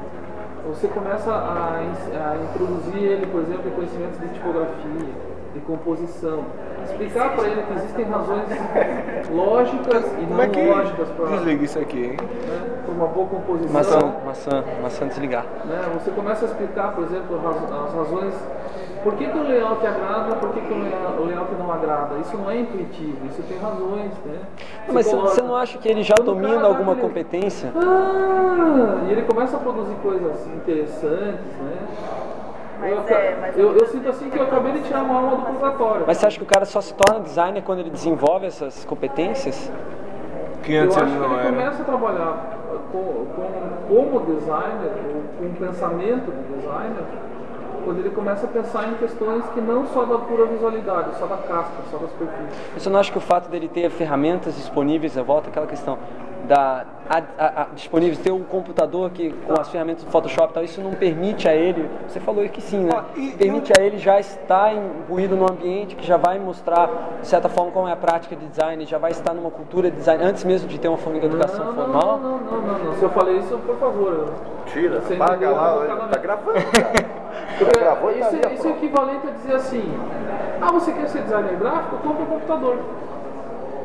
você 0.67 0.87
começa 0.87 1.31
a, 1.31 1.79
a 1.79 2.35
introduzir 2.43 3.01
ele, 3.01 3.25
por 3.25 3.41
exemplo, 3.41 3.67
em 3.67 3.71
conhecimentos 3.71 4.19
de 4.19 4.27
tipografia, 4.29 5.09
de 5.55 5.61
composição. 5.61 6.43
Explicar 6.83 7.35
para 7.35 7.47
ele 7.47 7.63
que 7.63 7.73
existem 7.73 8.05
razões 8.05 8.45
lógicas 9.33 10.05
e 10.19 10.23
é 10.23 10.27
não 10.45 10.49
que 10.49 10.69
lógicas 10.69 11.09
para 11.09 11.25
desliga 11.37 11.63
isso 11.65 11.79
aqui, 11.79 12.03
hein? 12.03 12.17
uma 12.87 13.07
boa 13.07 13.27
composição. 13.27 13.73
Maçã, 13.73 13.99
maçã, 14.25 14.63
maçã 14.83 15.07
desligar. 15.07 15.45
né? 15.65 15.81
Você 15.95 16.11
começa 16.11 16.45
a 16.45 16.49
explicar, 16.49 16.93
por 16.93 17.03
exemplo, 17.05 17.37
as 17.37 17.93
razões. 17.93 18.33
Por 19.03 19.13
que, 19.15 19.27
que 19.27 19.37
o 19.37 19.43
layout 19.43 19.85
agrada, 19.85 20.35
por 20.37 20.49
que, 20.49 20.61
que 20.61 20.73
o 20.73 21.25
layout- 21.25 21.53
não 21.59 21.71
agrada? 21.71 22.15
Isso 22.21 22.35
não 22.37 22.49
é 22.49 22.59
intuitivo, 22.61 23.17
isso 23.29 23.41
tem 23.43 23.57
razões, 23.59 24.11
né? 24.25 24.39
Mas 24.91 25.05
você- 25.05 25.11
coloca- 25.15 25.29
você 25.35 25.41
não 25.43 25.55
acha 25.55 25.77
que 25.77 25.87
ele 25.87 26.01
já 26.01 26.15
Quando 26.17 26.25
domina 26.33 26.63
alguma 26.65 26.93
aquele- 26.93 27.07
competência? 27.07 27.71
Ah, 27.75 29.03
e 29.07 29.11
ele 29.11 29.21
começa 29.23 29.57
a 29.57 29.59
produzir 29.59 29.93
coisas 30.01 30.47
interessantes, 30.47 31.55
né? 31.61 31.77
Mas 32.79 32.91
eu, 32.91 33.17
é, 33.17 33.37
mas 33.39 33.57
eu, 33.57 33.71
é 33.73 33.81
eu 33.81 33.85
sinto 33.87 34.09
assim 34.09 34.29
que 34.29 34.37
eu 34.37 34.43
acabei 34.43 34.73
de 34.73 34.83
tirar 34.83 35.03
uma 35.03 35.15
alma 35.15 35.35
do 35.37 35.41
purgatório. 35.43 36.03
Mas 36.07 36.17
você 36.17 36.27
acha 36.27 36.37
que 36.37 36.43
o 36.43 36.47
cara 36.47 36.65
só 36.65 36.81
se 36.81 36.93
torna 36.93 37.21
designer 37.21 37.61
quando 37.63 37.79
ele 37.79 37.89
desenvolve 37.89 38.45
essas 38.45 38.85
competências? 38.85 39.71
Que 40.63 40.73
eu 40.73 40.83
antes 40.83 40.97
acho 40.97 41.05
ele 41.05 41.13
que 41.13 41.19
não 41.19 41.31
ele 41.31 41.39
era. 41.39 41.49
começa 41.49 41.81
a 41.81 41.85
trabalhar 41.85 42.57
com, 42.91 43.25
com, 43.35 43.47
como 43.87 44.19
designer, 44.25 44.91
com 45.39 45.45
um 45.45 45.53
pensamento 45.53 46.31
de 46.31 46.55
designer, 46.55 47.03
quando 47.85 47.99
ele 47.99 48.09
começa 48.09 48.45
a 48.45 48.49
pensar 48.49 48.89
em 48.89 48.95
questões 48.95 49.45
que 49.53 49.61
não 49.61 49.85
só 49.87 50.03
da 50.03 50.17
pura 50.17 50.45
visualidade, 50.47 51.15
só 51.17 51.27
da 51.27 51.37
casca, 51.37 51.83
só 51.91 51.97
da 51.97 52.07
superfície. 52.07 52.59
Você 52.77 52.89
não 52.89 52.99
acha 52.99 53.11
que 53.11 53.17
o 53.17 53.21
fato 53.21 53.47
dele 53.49 53.67
ter 53.69 53.89
ferramentas 53.91 54.55
disponíveis, 54.55 55.15
eu 55.15 55.23
volto 55.23 55.47
àquela 55.47 55.67
questão 55.67 55.97
da 56.47 56.85
a, 57.07 57.17
a, 57.37 57.61
a, 57.61 57.65
disponíveis, 57.75 58.17
ter 58.17 58.31
um 58.31 58.43
computador 58.43 59.11
que 59.11 59.31
com 59.31 59.59
as 59.59 59.69
ferramentas 59.69 60.03
do 60.03 60.09
Photoshop 60.11 60.51
e 60.51 60.53
tal, 60.53 60.63
isso 60.63 60.81
não 60.81 60.91
permite 60.91 61.47
a 61.47 61.55
ele, 61.55 61.87
você 62.07 62.19
falou 62.19 62.47
que 62.49 62.61
sim, 62.61 62.85
né? 62.85 62.91
Ah, 62.95 63.03
e- 63.15 63.31
permite 63.31 63.71
a 63.77 63.81
ele 63.83 63.97
já 63.99 64.19
estar 64.19 64.73
imbuído 64.73 65.35
num 65.35 65.45
ambiente 65.45 65.95
que 65.95 66.05
já 66.05 66.17
vai 66.17 66.39
mostrar, 66.39 66.89
de 67.21 67.27
certa 67.27 67.47
forma, 67.47 67.71
como 67.71 67.87
é 67.87 67.91
a 67.91 67.95
prática 67.95 68.35
de 68.35 68.45
design, 68.47 68.83
já 68.85 68.97
vai 68.97 69.11
estar 69.11 69.33
numa 69.33 69.51
cultura 69.51 69.91
de 69.91 69.97
design, 69.97 70.23
antes 70.23 70.43
mesmo 70.43 70.67
de 70.67 70.79
ter 70.79 70.87
uma 70.87 70.97
forma 70.97 71.19
de 71.19 71.25
educação 71.27 71.65
não, 71.65 71.73
não, 71.73 71.83
formal. 71.83 72.19
Não, 72.19 72.37
não, 72.39 72.61
não, 72.61 72.79
não, 72.85 72.93
Se 72.95 73.03
eu 73.03 73.09
falei 73.09 73.37
isso, 73.37 73.57
por 73.59 73.77
favor. 73.77 74.11
eu- 74.13 74.55
Tira, 74.65 74.97
entendeu? 74.97 75.51
lá, 75.55 76.07
tá 76.11 76.17
gravando. 76.17 76.53
cara. 76.53 77.15
Porque 77.57 77.79
Gravou 77.79 78.11
tá 78.11 78.17
isso, 78.17 78.27
ali 78.29 78.41
a 78.45 78.53
isso 78.53 78.67
é 78.67 78.71
equivalente 78.71 79.27
a 79.27 79.31
dizer 79.31 79.55
assim: 79.55 79.97
ah, 80.61 80.71
você 80.71 80.91
quer 80.91 81.07
ser 81.07 81.21
designer 81.21 81.55
gráfico? 81.57 81.97
Compra 81.97 82.23
um 82.23 82.25
computador. 82.25 82.77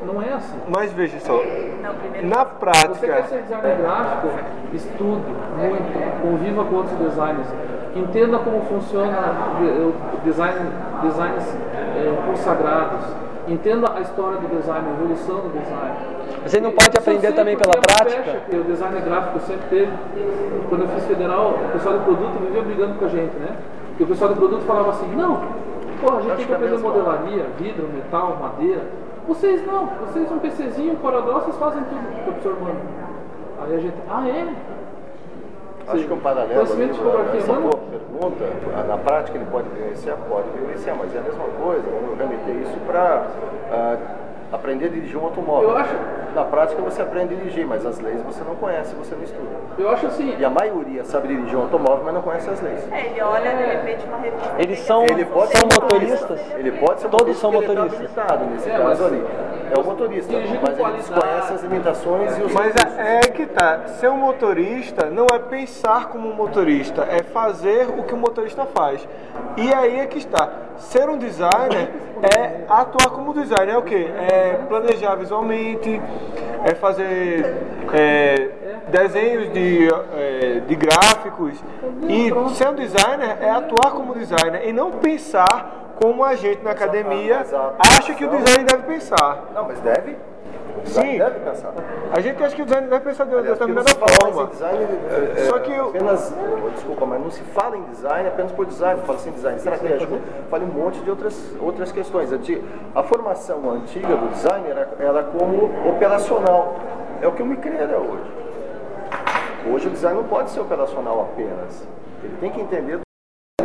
Não 0.05 0.23
é 0.23 0.33
assim. 0.33 0.59
Mas 0.69 0.93
veja 0.93 1.21
só, 1.21 1.35
Não, 1.35 2.29
na 2.29 2.45
Você 2.45 2.51
quer 2.51 2.59
prática, 2.59 3.23
ser 3.25 3.43
designer 3.43 3.77
gráfico? 3.77 4.29
Estude 4.73 5.35
muito, 5.59 6.23
conviva 6.23 6.65
com 6.65 6.75
outros 6.77 6.97
designers, 6.99 7.49
entenda 7.95 8.39
como 8.39 8.63
funciona 8.63 9.19
o 9.61 10.21
design, 10.25 10.71
designs 11.03 11.57
eh, 11.97 12.23
consagrados, 12.27 13.05
entenda 13.53 13.93
a 13.95 14.01
história 14.01 14.39
do 14.39 14.49
design, 14.49 14.87
a 14.89 14.93
evolução 14.93 15.37
do 15.41 15.49
design. 15.49 15.97
Mas 16.43 16.55
ele 16.55 16.65
não 16.65 16.73
pode 16.73 16.97
aprender 16.97 17.33
também 17.33 17.57
pela 17.57 17.73
é 17.77 17.81
prática? 17.81 18.57
o 18.57 18.65
design 18.65 19.01
gráfico 19.01 19.41
sempre 19.41 19.69
teve. 19.69 19.93
Quando 20.69 20.83
eu 20.83 20.89
fiz 20.89 21.07
federal, 21.07 21.51
o 21.51 21.73
pessoal 21.73 21.99
do 21.99 22.05
produto 22.05 22.39
vivia 22.41 22.63
brigando 22.63 22.95
com 22.95 23.05
a 23.05 23.09
gente, 23.09 23.37
né? 23.37 23.57
E 23.99 24.03
o 24.03 24.07
pessoal 24.07 24.31
do 24.31 24.37
produto 24.37 24.63
falava 24.63 24.91
assim, 24.91 25.15
não, 25.15 25.43
porra, 26.01 26.19
a 26.19 26.23
gente 26.23 26.37
tem 26.37 26.47
que 26.47 26.55
aprender 26.55 26.79
modelaria, 26.79 27.47
vidro, 27.59 27.89
metal, 27.89 28.39
madeira. 28.41 28.83
Vocês 29.29 29.65
não, 29.67 29.87
vocês 30.07 30.31
um 30.33 30.39
PCzinho, 30.39 30.95
um 30.95 30.97
CorelDRAW, 30.97 31.43
vocês 31.43 31.57
fazem 31.57 31.83
tudo, 31.85 32.25
professor 32.25 32.61
Mano. 32.61 32.81
Aí 33.63 33.77
a 33.77 33.79
gente, 33.79 33.95
ah 34.09 34.27
é? 34.27 34.49
Acho 35.93 36.05
que 36.07 36.13
um 36.13 36.21
paralelo 36.21 36.55
Conhecimento 36.55 36.97
topografia 36.99 37.41
essa 37.41 37.53
boa 37.53 37.79
pergunta, 37.91 38.45
na 38.89 38.97
prática 38.99 39.37
ele 39.39 39.47
pode 39.51 39.69
vivenciar? 39.71 40.17
Pode 40.29 40.49
vivenciar, 40.51 40.97
mas 40.97 41.15
é 41.15 41.19
a 41.19 41.23
mesma 41.23 41.45
coisa, 41.63 41.83
vamos 41.91 42.19
remeter 42.19 42.55
isso 42.63 42.77
para 42.87 43.25
aprender 44.53 44.87
a 44.87 44.89
dirigir 44.89 45.17
um 45.17 45.25
automóvel. 45.25 45.71
Eu 45.71 45.77
acho- 45.77 45.95
Na 46.33 46.45
prática 46.45 46.81
você 46.81 47.03
aprende 47.03 47.35
a 47.35 47.37
dirigir, 47.39 47.67
mas 47.67 47.85
as 47.85 47.99
leis 47.99 48.23
você 48.23 48.45
não 48.45 48.55
conhece, 48.55 48.95
você 48.95 49.17
não 49.17 49.25
estuda. 49.25 49.49
Eu 49.77 49.89
acho 49.91 50.07
assim, 50.07 50.37
E 50.39 50.45
a 50.45 50.49
maioria 50.51 51.03
sabe 51.05 51.27
dirigir 51.27 51.59
um 51.59 51.63
automóvel, 51.63 52.03
mas 52.05 52.15
não 52.15 52.23
conhece 52.23 52.49
as 52.49 52.61
leis. 52.61 52.87
É, 52.93 53.07
ele 53.07 53.21
olha, 53.21 53.51
de 53.51 53.65
repente, 53.65 54.07
uma 54.07 54.17
revista. 54.19 54.49
Eles 54.57 54.79
são- 54.79 55.03
Ele 55.07 55.25
pode 55.25 55.51
São 55.51 55.61
ser 55.61 55.67
um 55.67 55.83
motoristas? 55.83 56.41
Ele 56.57 56.71
pode 56.71 57.01
ser 57.01 57.09
Todos 57.09 57.37
são 57.37 57.51
tá 57.51 57.57
motoristas. 57.59 57.95
habilitado 57.95 58.45
nesse 58.45 58.69
É, 58.71 58.73
caso 58.75 58.85
mas 58.85 59.03
ali. 59.05 59.25
É 59.77 59.81
o 59.81 59.85
motorista, 59.85 60.33
mas 60.33 60.79
ele 60.79 60.93
desconhece 60.99 61.53
as 61.53 61.63
limitações 61.63 62.39
e 62.39 62.43
os 62.43 62.53
Mas 62.55 62.75
é, 62.77 63.17
é 63.17 63.21
que 63.31 63.47
tá. 63.47 63.89
Ser 63.99 64.09
um 64.09 64.17
motorista 64.17 65.07
não 65.11 65.27
é 65.33 65.39
pensar 65.39 66.09
como 66.09 66.29
um 66.29 66.35
motorista, 66.35 67.03
é 67.03 67.23
fazer 67.23 67.89
o 67.89 68.05
que 68.05 68.15
o 68.15 68.17
motorista 68.17 68.67
faz. 68.67 69.07
E 69.57 69.73
aí 69.73 70.01
é 70.01 70.07
que 70.07 70.19
está. 70.19 70.49
Ser 70.77 71.09
um 71.09 71.19
designer 71.19 71.91
é 72.23 72.65
atuar 72.69 73.11
como 73.11 73.33
designer. 73.35 73.75
É 73.75 73.79
o 73.79 73.83
quê? 73.83 74.09
É 74.31 74.61
planejar 74.69 75.15
visualmente, 75.17 76.01
é 76.65 76.75
fazer 76.75 77.57
é, 77.93 78.49
desenhos 78.89 79.53
de, 79.53 79.89
é, 80.15 80.61
de 80.67 80.75
gráficos. 80.75 81.63
E 82.09 82.31
ser 82.55 82.69
um 82.69 82.75
designer 82.75 83.39
é 83.41 83.51
atuar 83.51 83.93
como 83.93 84.15
designer 84.15 84.69
e 84.69 84.73
não 84.73 84.93
pensar 84.93 85.95
como 86.03 86.25
a 86.25 86.35
gente 86.35 86.63
na 86.63 86.71
academia 86.71 87.45
acha 87.79 88.15
que 88.15 88.25
o 88.25 88.29
designer 88.29 88.65
deve 88.65 88.83
pensar. 88.85 89.51
Não, 89.55 89.65
mas 89.65 89.79
deve. 89.81 90.17
Sim. 90.85 91.19
Deve 91.19 91.41
pensar. 91.41 91.73
A 92.13 92.21
gente 92.21 92.43
acha 92.43 92.57
que 92.57 92.63
o 92.63 92.65
design 92.65 92.89
deve 92.89 93.05
pensar 93.05 93.25
de 93.25 93.35
uma 93.35 93.43
determinada 93.43 93.91
fala 93.91 94.13
forma. 94.33 94.43
em 94.43 94.47
design, 94.47 94.85
é, 95.37 95.41
Só 95.49 95.57
é, 95.57 95.61
que 95.61 95.73
eu- 95.73 95.89
apenas, 95.89 96.35
desculpa, 96.75 97.07
mas 97.07 97.21
não 97.21 97.31
se 97.31 97.43
fala 97.43 97.77
em 97.77 97.83
design 97.85 98.29
apenas 98.29 98.53
por 98.53 98.67
design, 98.67 99.01
fala-se 99.07 99.29
em 99.29 99.33
design 99.33 99.57
estratégico, 99.59 100.19
fala 100.51 100.65
em 100.65 100.67
um 100.67 100.73
monte 100.73 101.01
de 101.01 101.11
outras, 101.11 101.55
outras 101.61 101.93
questões. 101.93 102.31
A 102.95 103.03
formação 103.03 103.71
antiga 103.71 104.17
do 104.17 104.29
design 104.31 104.69
era, 104.69 104.89
era 104.99 105.23
como 105.25 105.71
operacional, 105.89 106.77
é 107.21 107.29
o 107.29 107.33
que 107.33 107.43
o 107.43 107.47
micreira 107.47 107.93
é 107.93 107.97
hoje. 107.97 108.31
Hoje 109.73 109.87
o 109.89 109.91
design 109.91 110.17
não 110.23 110.27
pode 110.29 110.51
ser 110.51 110.61
operacional 110.61 111.21
apenas, 111.33 111.87
ele 112.25 112.37
tem 112.41 112.51
que 112.51 112.61
entender 112.61 112.99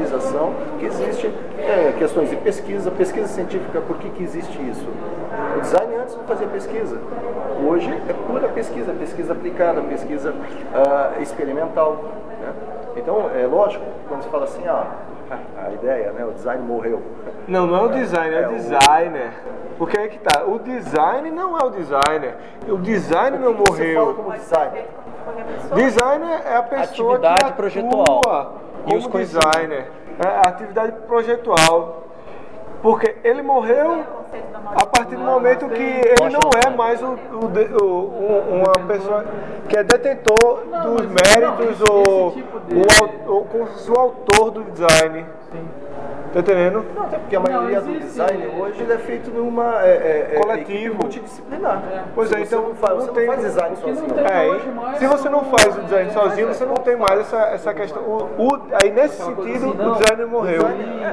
organização 0.05 0.53
que 0.79 0.85
existe 0.85 1.27
é, 1.59 1.93
questões 1.97 2.29
de 2.29 2.35
pesquisa, 2.37 2.91
pesquisa 2.91 3.27
científica, 3.27 3.81
por 3.81 3.97
que, 3.97 4.09
que 4.09 4.23
existe 4.23 4.57
isso? 4.69 4.87
O 5.57 5.61
design 5.61 5.95
antes 5.95 6.15
não 6.15 6.23
fazia 6.25 6.47
pesquisa. 6.47 6.97
Hoje 7.67 7.91
é 8.07 8.13
pura 8.13 8.47
pesquisa, 8.49 8.93
pesquisa 8.93 9.33
aplicada, 9.33 9.81
pesquisa 9.81 10.33
ah, 10.73 11.13
experimental. 11.19 12.03
né? 12.39 12.53
Então, 12.95 13.29
é 13.35 13.45
lógico, 13.45 13.83
quando 14.07 14.23
se 14.23 14.29
fala 14.29 14.43
assim, 14.45 14.65
ah, 14.67 14.87
a 15.67 15.71
ideia, 15.73 16.11
né, 16.11 16.23
o 16.25 16.31
design 16.31 16.61
morreu. 16.63 17.01
Não, 17.47 17.65
não 17.65 17.75
é 17.77 17.81
o 17.83 17.89
designer, 17.89 18.37
é 18.37 18.43
É 18.43 18.47
o 18.47 18.51
o- 18.51 18.55
designer. 18.55 19.31
Porque 19.77 19.99
aí 19.99 20.07
que 20.07 20.19
tá. 20.19 20.45
O 20.45 20.57
design 20.59 21.29
não 21.31 21.57
é 21.57 21.63
o 21.65 21.69
designer. 21.69 22.35
O 22.69 22.77
design 22.77 23.37
não 23.37 23.53
Você 23.55 23.93
fala 23.93 24.05
morreu. 24.05 24.13
como 24.15 24.31
design. 24.31 24.79
Qualquer 25.25 25.45
pessoa. 25.45 25.75
Designer 25.75 26.41
é 26.45 26.55
a 26.55 26.63
pessoa 26.63 27.15
Atividade 27.15 27.35
que 27.37 27.43
atua 27.45 27.55
projetual. 27.55 28.53
E 28.85 28.89
como 28.89 28.97
os 28.99 29.07
conhecimentos. 29.07 29.51
designer. 29.51 29.91
É 30.23 30.27
a 30.29 30.41
atividade 30.49 30.91
projetual. 31.07 32.03
Porque 32.81 33.15
ele 33.23 33.41
morreu 33.41 34.03
a 34.75 34.85
partir 34.85 35.15
do 35.15 35.23
momento 35.23 35.67
que 35.69 35.81
ele 35.81 36.29
não 36.29 36.51
é 36.65 36.69
mais 36.75 37.01
o, 37.01 37.13
o 37.13 37.83
o- 37.83 37.87
um- 37.87 38.63
uma 38.63 38.87
pessoa 38.87 39.25
que 39.67 39.75
é 39.75 39.83
detentor 39.83 40.63
dos 40.83 41.01
méritos 41.07 41.81
ou 41.89 42.31
tipo 42.31 42.57
o, 42.57 43.45
fosse 43.45 43.91
o 43.91 43.99
autor 43.99 44.51
do 44.51 44.63
design. 44.65 45.25
Tá 46.33 46.39
entendendo? 46.41 46.83
Não, 46.93 47.03
até 47.03 47.17
porque 47.17 47.35
a 47.35 47.39
maioria 47.39 47.79
do 47.79 47.89
existe- 47.91 48.07
design 48.07 48.47
hoje 48.59 48.81
ele 48.83 48.91
é 48.91 48.97
feito 48.97 49.31
numa 49.31 49.81
é, 49.81 49.87
é, 49.89 50.35
é, 50.35 50.39
Coletivo. 50.41 50.95
multidisciplinar. 51.01 51.81
Pois 52.13 52.29
é, 52.31 52.35
Se 52.37 52.41
então 52.43 52.61
você 52.61 52.67
não 52.67 52.75
faz, 52.75 52.93
não 52.93 52.99
você 53.05 53.11
tem- 53.13 53.25
não 53.25 53.33
faz 53.33 53.45
design 53.45 53.69
não 53.69 53.81
sozinho. 53.95 54.13
tem- 54.13 54.25
É, 54.25 54.97
se 54.97 55.07
você 55.07 55.29
não 55.29 55.39
o- 55.39 55.45
faz 55.45 55.77
o 55.77 55.81
design 55.81 56.11
sozinho, 56.11 56.47
você 56.49 56.65
não 56.65 56.73
tem 56.75 56.95
mais 56.97 57.19
essa, 57.21 57.37
essa 57.37 57.73
questão. 57.73 58.01
O, 58.03 58.23
o- 58.37 58.61
aí 58.83 58.91
nesse 58.91 59.21
sentido, 59.23 59.69
o 59.69 59.95
designer 59.95 60.27
morreu. 60.27 60.61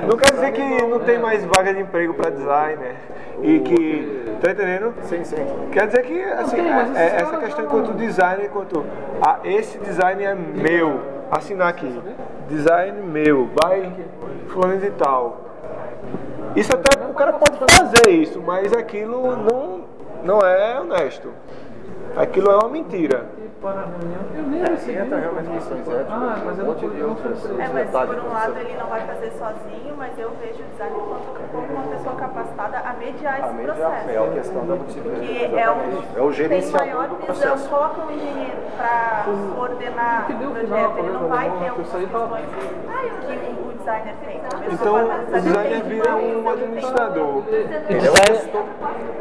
Não 0.08 0.16
quer 0.16 0.32
dizer 0.32 0.52
que 0.52 0.86
não 0.86 0.98
tem 0.98 1.18
mais 1.20 1.44
vaga 1.44 1.72
de 1.72 1.80
emprego 1.80 2.14
para 2.14 2.30
designer. 2.30 2.96
E 3.42 3.60
que. 3.60 4.22
Tá 4.40 4.50
entendendo? 4.50 4.92
Sim, 5.02 5.22
sim. 5.22 5.36
Quer 5.70 5.86
dizer 5.86 6.02
que 6.02 6.20
assim, 6.20 6.56
tem, 6.56 6.66
é- 6.66 6.92
é 6.96 7.16
essa 7.22 7.36
questão 7.36 7.64
não- 7.64 7.70
enquanto 7.80 7.96
designer, 7.96 8.46
enquanto 8.46 8.84
ah, 9.24 9.38
esse 9.44 9.78
design 9.78 10.24
é 10.24 10.34
meu, 10.34 11.00
assinar 11.30 11.68
aqui. 11.68 12.00
Design 12.48 13.00
meu, 13.02 13.46
by 13.46 13.92
fulano 14.52 14.78
de 14.78 14.90
tal. 14.90 15.40
Isso 16.54 16.70
até 16.74 17.06
o 17.06 17.14
cara 17.14 17.32
pode 17.32 17.58
fazer 17.72 18.10
isso, 18.10 18.40
mas 18.40 18.72
aquilo 18.72 19.36
não, 19.36 19.84
não 20.22 20.38
é 20.40 20.78
honesto. 20.78 21.32
Aquilo 22.16 22.50
é 22.50 22.56
uma 22.56 22.68
mentira. 22.68 23.26
a 23.62 23.84
eu 24.36 24.42
nem 24.42 24.60
recebi. 24.64 24.98
Entra 24.98 25.18
realmente 25.20 25.48
questões 25.50 25.88
éticas, 25.88 26.06
Ah, 26.10 26.36
mas 26.44 26.58
eu 26.58 26.64
um 26.64 26.68
não 26.68 26.74
fui-. 27.16 27.62
É, 27.62 27.68
mas 27.72 27.90
por 28.08 28.18
um 28.18 28.32
lado 28.32 28.58
ele 28.58 28.76
não 28.76 28.86
vai 28.86 29.00
fazer 29.06 29.30
sozinho, 29.38 29.94
mas 29.96 30.18
eu 30.18 30.30
vejo 30.40 30.62
o 30.62 30.66
design 30.72 30.94
como, 30.96 31.64
uma 31.72 31.82
pessoa 31.96 32.14
capacitada 32.16 32.78
a 32.78 32.92
mediar 32.94 33.34
A 33.34 33.38
esse 33.46 33.54
mídia 33.54 33.74
processo. 33.74 34.10
é 34.10 34.18
a 34.18 34.30
questão 34.32 34.66
da 34.66 34.74
multidisciplina. 34.74 35.18
que 35.20 35.44
é 35.44 35.46
o, 35.46 35.52
exatamente. 35.52 36.08
É 36.16 36.20
o 36.20 36.24
tem 36.24 36.32
gerenciador 36.32 36.86
maior 36.86 37.08
do 37.08 37.14
visão, 37.16 37.26
processo. 37.26 37.68
coloca 37.68 38.00
um 38.02 38.10
engenheiro 38.10 38.56
para 38.76 39.24
coordenar 39.56 40.26
que 40.26 40.32
o 40.32 40.50
projeto, 40.50 40.98
ele 40.98 41.12
não 41.12 41.20
talvez, 41.20 41.28
vai 41.30 41.44
ter 41.44 41.68
algumas 41.68 41.76
questões 41.76 42.08
que 43.20 43.62
o 43.62 43.72
designer 43.78 44.14
tem. 44.26 44.40
A 44.42 44.70
pessoa 44.70 45.00
Então 45.02 45.06
o 45.28 45.40
designer 45.40 45.70
tem 45.70 45.82
vira 45.82 46.16
um 46.16 46.18
ele 46.18 46.42
tem 46.42 46.48
administrador, 46.52 47.42
Design, 47.88 48.50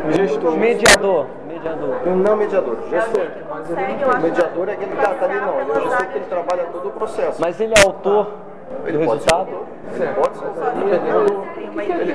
um 0.03 0.11
gestor. 0.11 0.51
mediador, 0.57 1.27
mediador. 1.61 2.07
Não 2.17 2.35
mediador, 2.35 2.77
É 2.87 2.89
gestor. 2.89 3.25
que 3.25 3.43
consegue, 3.43 4.01
eu 4.01 4.09
acho, 4.11 4.21
Mediador 4.21 4.69
é 4.69 4.73
aquele 4.73 4.91
que 4.91 4.97
tá, 5.01 5.13
tá 5.13 5.25
ali, 5.25 5.39
não. 5.39 5.59
Ele 5.61 5.71
é 5.71 5.73
o 5.77 5.81
gestor 5.81 6.05
que 6.07 6.17
ele 6.17 6.25
trabalha 6.25 6.63
todo 6.71 6.87
o 6.87 6.91
processo. 6.91 7.41
Mas 7.41 7.59
ele 7.61 7.73
é 7.77 7.81
autor 7.85 8.25
do 8.25 8.87
Ele 8.87 9.05
pode 9.05 9.21
ser 9.23 9.29
resultado? 9.29 9.49
autor. 9.51 9.67
Ele 9.93 10.13
pode 10.13 10.37
ser 10.37 10.45
é 10.45 12.05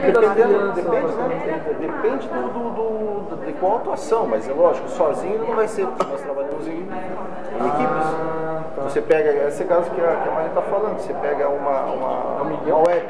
depende, 0.74 1.12
né? 1.16 1.61
Depende 1.80 2.28
do, 2.28 2.49
do- 2.49 2.70
do- 2.70 3.36
do- 3.36 3.47
de 3.47 3.53
qual 3.55 3.76
atuação, 3.76 4.26
mas 4.26 4.49
é 4.49 4.53
lógico, 4.53 4.88
sozinho 4.88 5.34
ele 5.34 5.47
não 5.47 5.55
vai 5.55 5.68
ser, 5.68 5.86
porque 5.86 6.05
nós 6.11 6.20
trabalhamos 6.22 6.66
em, 6.66 6.72
em 6.72 7.68
equipes. 7.68 8.07
Você 8.84 9.01
pega, 9.03 9.30
esse 9.49 9.64
caso 9.64 9.90
que 9.90 10.01
a, 10.01 10.16
que 10.16 10.28
a 10.28 10.32
Maria 10.32 10.49
está 10.49 10.62
falando, 10.62 10.99
você 10.99 11.12
pega 11.14 11.49
uma, 11.49 11.80
uma, 11.84 12.42
uma 12.42 12.78
web, 12.88 13.07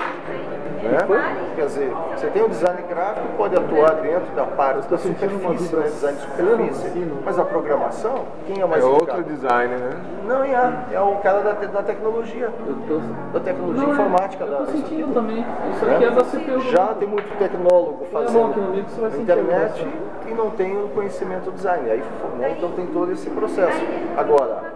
né? 0.88 1.36
Quer 1.54 1.66
dizer, 1.66 1.92
você 2.14 2.26
tem 2.28 2.42
o 2.42 2.48
design 2.48 2.82
gráfico, 2.88 3.26
pode 3.36 3.56
atuar 3.56 3.94
dentro 3.96 4.34
da 4.34 4.44
parte 4.44 4.88
da 4.88 4.98
superfície, 4.98 5.76
né? 5.76 5.82
design 5.82 6.18
de 6.18 6.22
superfície, 6.24 7.12
mas 7.24 7.38
a 7.38 7.44
programação, 7.44 8.24
quem 8.46 8.60
é 8.60 8.66
mais 8.66 8.82
É 8.82 8.86
outro 8.86 9.22
designer, 9.24 9.78
né? 9.78 9.90
Não, 10.26 10.42
é, 10.44 10.72
é 10.92 11.00
o 11.00 11.14
cara 11.16 11.40
da, 11.40 11.54
te- 11.54 11.66
da 11.68 11.82
tecnologia, 11.82 12.50
da 13.32 13.40
tecnologia 13.40 13.82
Não, 13.82 13.90
é, 13.90 13.94
informática. 13.94 14.44
Eu 14.44 14.66
sentindo 14.66 15.14
também. 15.14 15.44
Isso 15.72 15.84
aqui 15.84 16.04
é 16.04 16.10
da 16.10 16.24
CPU. 16.24 16.60
Já 16.70 16.86
tem 16.94 17.08
muito 17.08 17.38
tecnólogo 17.38 17.98
bom 18.00 18.06
fazendo 18.10 18.74
sentir 18.88 19.20
internet 19.20 19.86
e 20.26 20.34
não 20.34 20.50
tem 20.50 20.76
o 20.76 20.88
conhecimento 20.88 21.44
do 21.44 21.52
design. 21.52 21.90
Aí 21.90 22.02
né, 22.38 22.54
então 22.56 22.70
tem 22.72 22.86
todo 22.88 23.12
esse 23.12 23.30
processo. 23.30 23.80
Agora, 24.16 24.72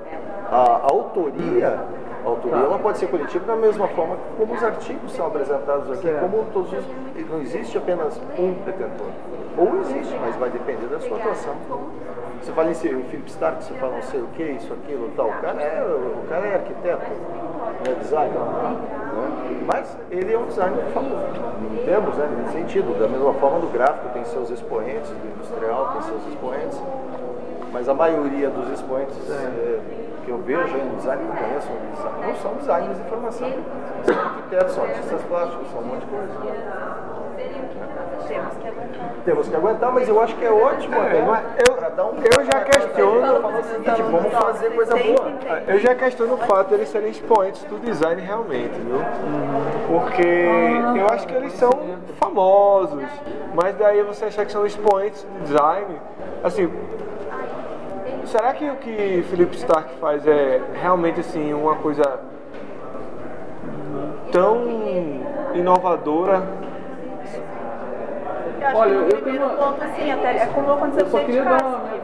a 0.51 0.61
a 0.61 0.87
autoria 0.91 1.79
ela 2.53 2.79
pode 2.79 2.99
ser 2.99 3.07
coletiva 3.09 3.45
da 3.47 3.57
mesma 3.57 3.89
forma 3.89 4.17
como 4.37 4.55
os 4.55 4.63
artigos 4.63 5.13
são 5.13 5.27
apresentados 5.27 5.91
aqui, 5.91 6.09
como 6.21 6.45
todos 6.53 6.73
os. 6.73 6.85
Não 7.31 7.41
existe 7.41 7.77
apenas 7.79 8.21
um 8.39 8.53
detentor. 8.65 9.07
Ou 9.59 9.81
existe, 9.81 10.17
mas 10.21 10.37
vai 10.37 10.51
depender 10.51 10.87
da 10.87 10.99
sua 11.01 11.17
atuação. 11.19 11.55
Você 12.41 12.53
fala 12.53 12.71
em 12.71 12.75
si- 12.75 12.89
em 12.89 13.03
Philip 13.05 13.29
Stark, 13.29 13.63
você 13.63 13.75
fala 13.75 13.95
não 13.97 14.03
sei 14.03 14.21
o 14.21 14.27
que, 14.29 14.43
isso, 14.43 14.73
aquilo, 14.73 15.11
tal. 15.15 15.29
O 15.29 15.33
cara 15.35 15.61
é, 15.61 15.83
o 15.85 16.27
cara 16.29 16.47
é 16.47 16.55
arquiteto, 16.55 17.05
não 17.85 17.93
é 17.93 17.95
designer. 17.97 18.39
Né? 18.39 19.61
Mas 19.67 19.97
ele 20.11 20.33
é 20.33 20.39
um 20.39 20.47
designer 20.47 20.85
famoso. 20.95 21.27
Em 21.73 21.85
termos, 21.85 22.17
né, 22.17 22.29
nesse 22.39 22.53
sentido. 22.53 22.99
Da 22.99 23.07
mesma 23.09 23.35
forma 23.35 23.59
do 23.61 23.67
gráfico 23.71 24.09
tem 24.15 24.25
seus 24.25 24.49
expoentes, 24.51 25.11
do 25.11 25.29
industrial 25.37 25.91
tem 25.93 26.03
seus 26.03 26.27
expoentes. 26.29 26.81
Mas 27.73 27.89
a 27.89 27.95
maioria 27.95 28.49
dos 28.49 28.71
expoentes 28.71 29.17
é, 29.31 29.79
que 30.25 30.31
eu 30.31 30.39
vejo 30.39 30.75
aí 30.75 30.85
no 30.85 30.97
design, 30.97 31.23
que 31.25 31.31
eu 31.31 31.47
conheço, 31.47 31.69
no 31.71 31.97
design, 31.97 32.27
não 32.27 32.35
são 32.37 32.55
designers 32.55 32.97
de 32.97 33.03
informação. 33.05 33.51
São 34.05 34.19
arquitetos, 34.21 34.73
são 34.75 34.85
artistas 34.85 35.23
plásticos, 35.23 35.71
são 35.71 35.81
um 35.81 35.85
monte 35.85 36.01
de 36.01 36.07
coisa. 36.07 36.33
temos 38.29 38.57
que 38.59 38.69
aguentar. 38.69 39.11
Temos 39.25 39.49
que 39.49 39.57
aguentar, 39.57 39.93
mas 39.93 40.09
eu 40.09 40.21
acho 40.21 40.35
que 40.37 40.45
é 40.45 40.51
ótimo 40.53 40.95
É, 40.97 41.23
mas 41.23 41.45
eu- 41.67 41.75
para 41.75 41.89
dar 41.89 42.05
um 42.07 42.15
eu 42.19 42.45
já 42.45 42.61
questiono- 42.65 43.41
Falar 43.41 43.59
o 43.59 43.63
seguinte, 43.65 44.03
vamos 44.03 44.33
fazer 44.33 44.71
coisa 44.71 44.95
boa. 44.97 45.33
Eu 45.67 45.79
já 45.79 45.95
questiono 45.95 46.35
o 46.35 46.39
fato 46.39 46.69
de 46.69 46.75
eles 46.75 46.89
serem 46.91 47.11
expoentes 47.11 47.63
do 47.65 47.79
design 47.81 48.21
realmente, 48.23 48.79
viu? 48.79 49.01
Porque 49.89 50.23
eu 50.99 51.07
acho 51.11 51.27
que 51.27 51.35
eles 51.35 51.53
são 51.55 51.71
famosos, 52.19 53.03
mas 53.55 53.75
daí 53.77 54.03
você 54.03 54.27
achar 54.27 54.45
que 54.47 54.53
são 54.53 54.65
expoentes 54.67 55.23
do 55.25 55.43
design, 55.45 55.97
assim, 56.45 56.71
será 58.31 58.53
que 58.55 58.69
o 58.71 58.77
que 58.77 59.25
Felipe 59.29 59.57
Stark 59.57 59.95
faz 60.01 60.27
é 60.27 60.61
realmente 60.81 61.21
assim 61.21 61.53
uma 61.53 61.77
coisa 61.77 62.21
tão 64.33 64.65
inovadora? 65.55 66.43
Eu 68.61 68.67
acho 68.67 68.77
Olha, 68.77 68.91
que 68.91 68.97
eu 68.97 69.01
no 69.03 69.09
tenho 69.09 69.23
primeiro 69.23 69.45
uma- 69.47 69.55
ponto, 69.57 69.83
assim, 69.83 70.13
até 70.13 70.37
é 70.37 70.47
como 70.47 70.73
aconteceu 70.73 71.07
Eu 71.07 71.11
com 71.11 71.17
o 71.17 71.21
que 71.25 71.33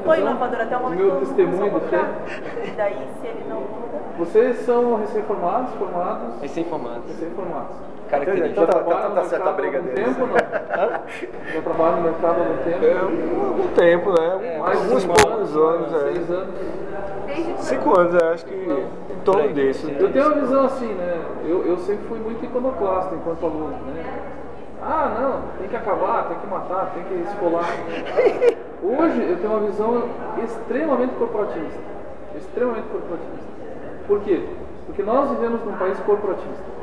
foi 0.05 0.17
visão, 0.17 0.31
inovador 0.31 0.61
até 0.63 0.77
o 0.77 0.81
momento 0.81 0.99
meu 1.05 1.17
testemunho 1.21 1.71
do. 1.71 2.67
E 2.67 2.71
daí, 2.71 3.09
se 3.21 3.27
ele 3.27 3.45
não 3.49 3.61
muda... 3.61 3.99
Vocês 4.19 4.57
são 4.61 4.97
recém-formados, 4.97 5.75
formados, 5.75 6.41
Recém-formados. 6.41 7.07
recém-formados. 7.09 7.77
Característica. 8.09 8.49
Então 8.63 8.67
tá, 8.67 8.83
tá, 8.83 9.11
tá, 9.11 9.25
certa 9.25 9.51
a 9.51 9.53
briga 9.53 9.79
há 9.79 9.81
algum 9.81 9.95
deles. 9.95 10.17
tempo, 10.17 10.27
não? 10.27 11.53
Já 11.53 11.63
trabalham 11.63 11.97
no 11.97 12.03
mercado 12.03 12.37
há 12.37 12.45
algum 12.45 12.63
tempo? 12.63 12.85
É 12.85 13.05
um, 13.05 13.47
algum 13.47 13.69
tempo, 13.69 14.11
né? 14.13 14.59
Mais 14.59 14.79
de 14.79 14.85
Alguns 14.85 15.05
poucos 15.05 15.57
anos, 15.57 15.91
Seis 15.91 16.31
é. 16.31 16.35
anos. 16.35 16.55
Desde 17.27 17.63
Cinco 17.65 17.99
anos, 17.99 18.15
eu 18.15 18.29
acho 18.31 18.47
que 18.47 18.55
em 18.55 19.21
torno 19.25 19.53
disso. 19.53 19.91
Eu 19.91 20.13
tenho 20.13 20.27
uma 20.27 20.41
visão 20.41 20.65
assim, 20.65 20.93
né? 20.95 21.21
Eu, 21.45 21.67
eu 21.67 21.77
sempre 21.79 22.07
fui 22.07 22.19
muito 22.19 22.45
iconoclasta 22.45 23.15
enquanto 23.15 23.45
aluno, 23.45 23.69
né? 23.69 24.05
Ah, 24.81 25.11
não, 25.19 25.59
tem 25.59 25.69
que 25.69 25.77
acabar, 25.77 26.29
tem 26.29 26.39
que 26.39 26.47
matar, 26.47 26.93
tem 26.95 27.03
que 27.05 27.15
esfolar. 27.29 27.65
Hoje 28.83 29.21
eu 29.29 29.37
tenho 29.39 29.51
uma 29.51 29.67
visão 29.67 30.03
extremamente 30.45 31.15
corporativista. 31.15 31.81
Extremamente 32.37 32.87
corporativista. 32.89 33.51
Por 34.07 34.21
quê? 34.21 34.45
Porque 34.87 35.03
nós 35.03 35.29
vivemos 35.31 35.65
num 35.65 35.77
país 35.77 35.99
corporatista. 36.01 36.76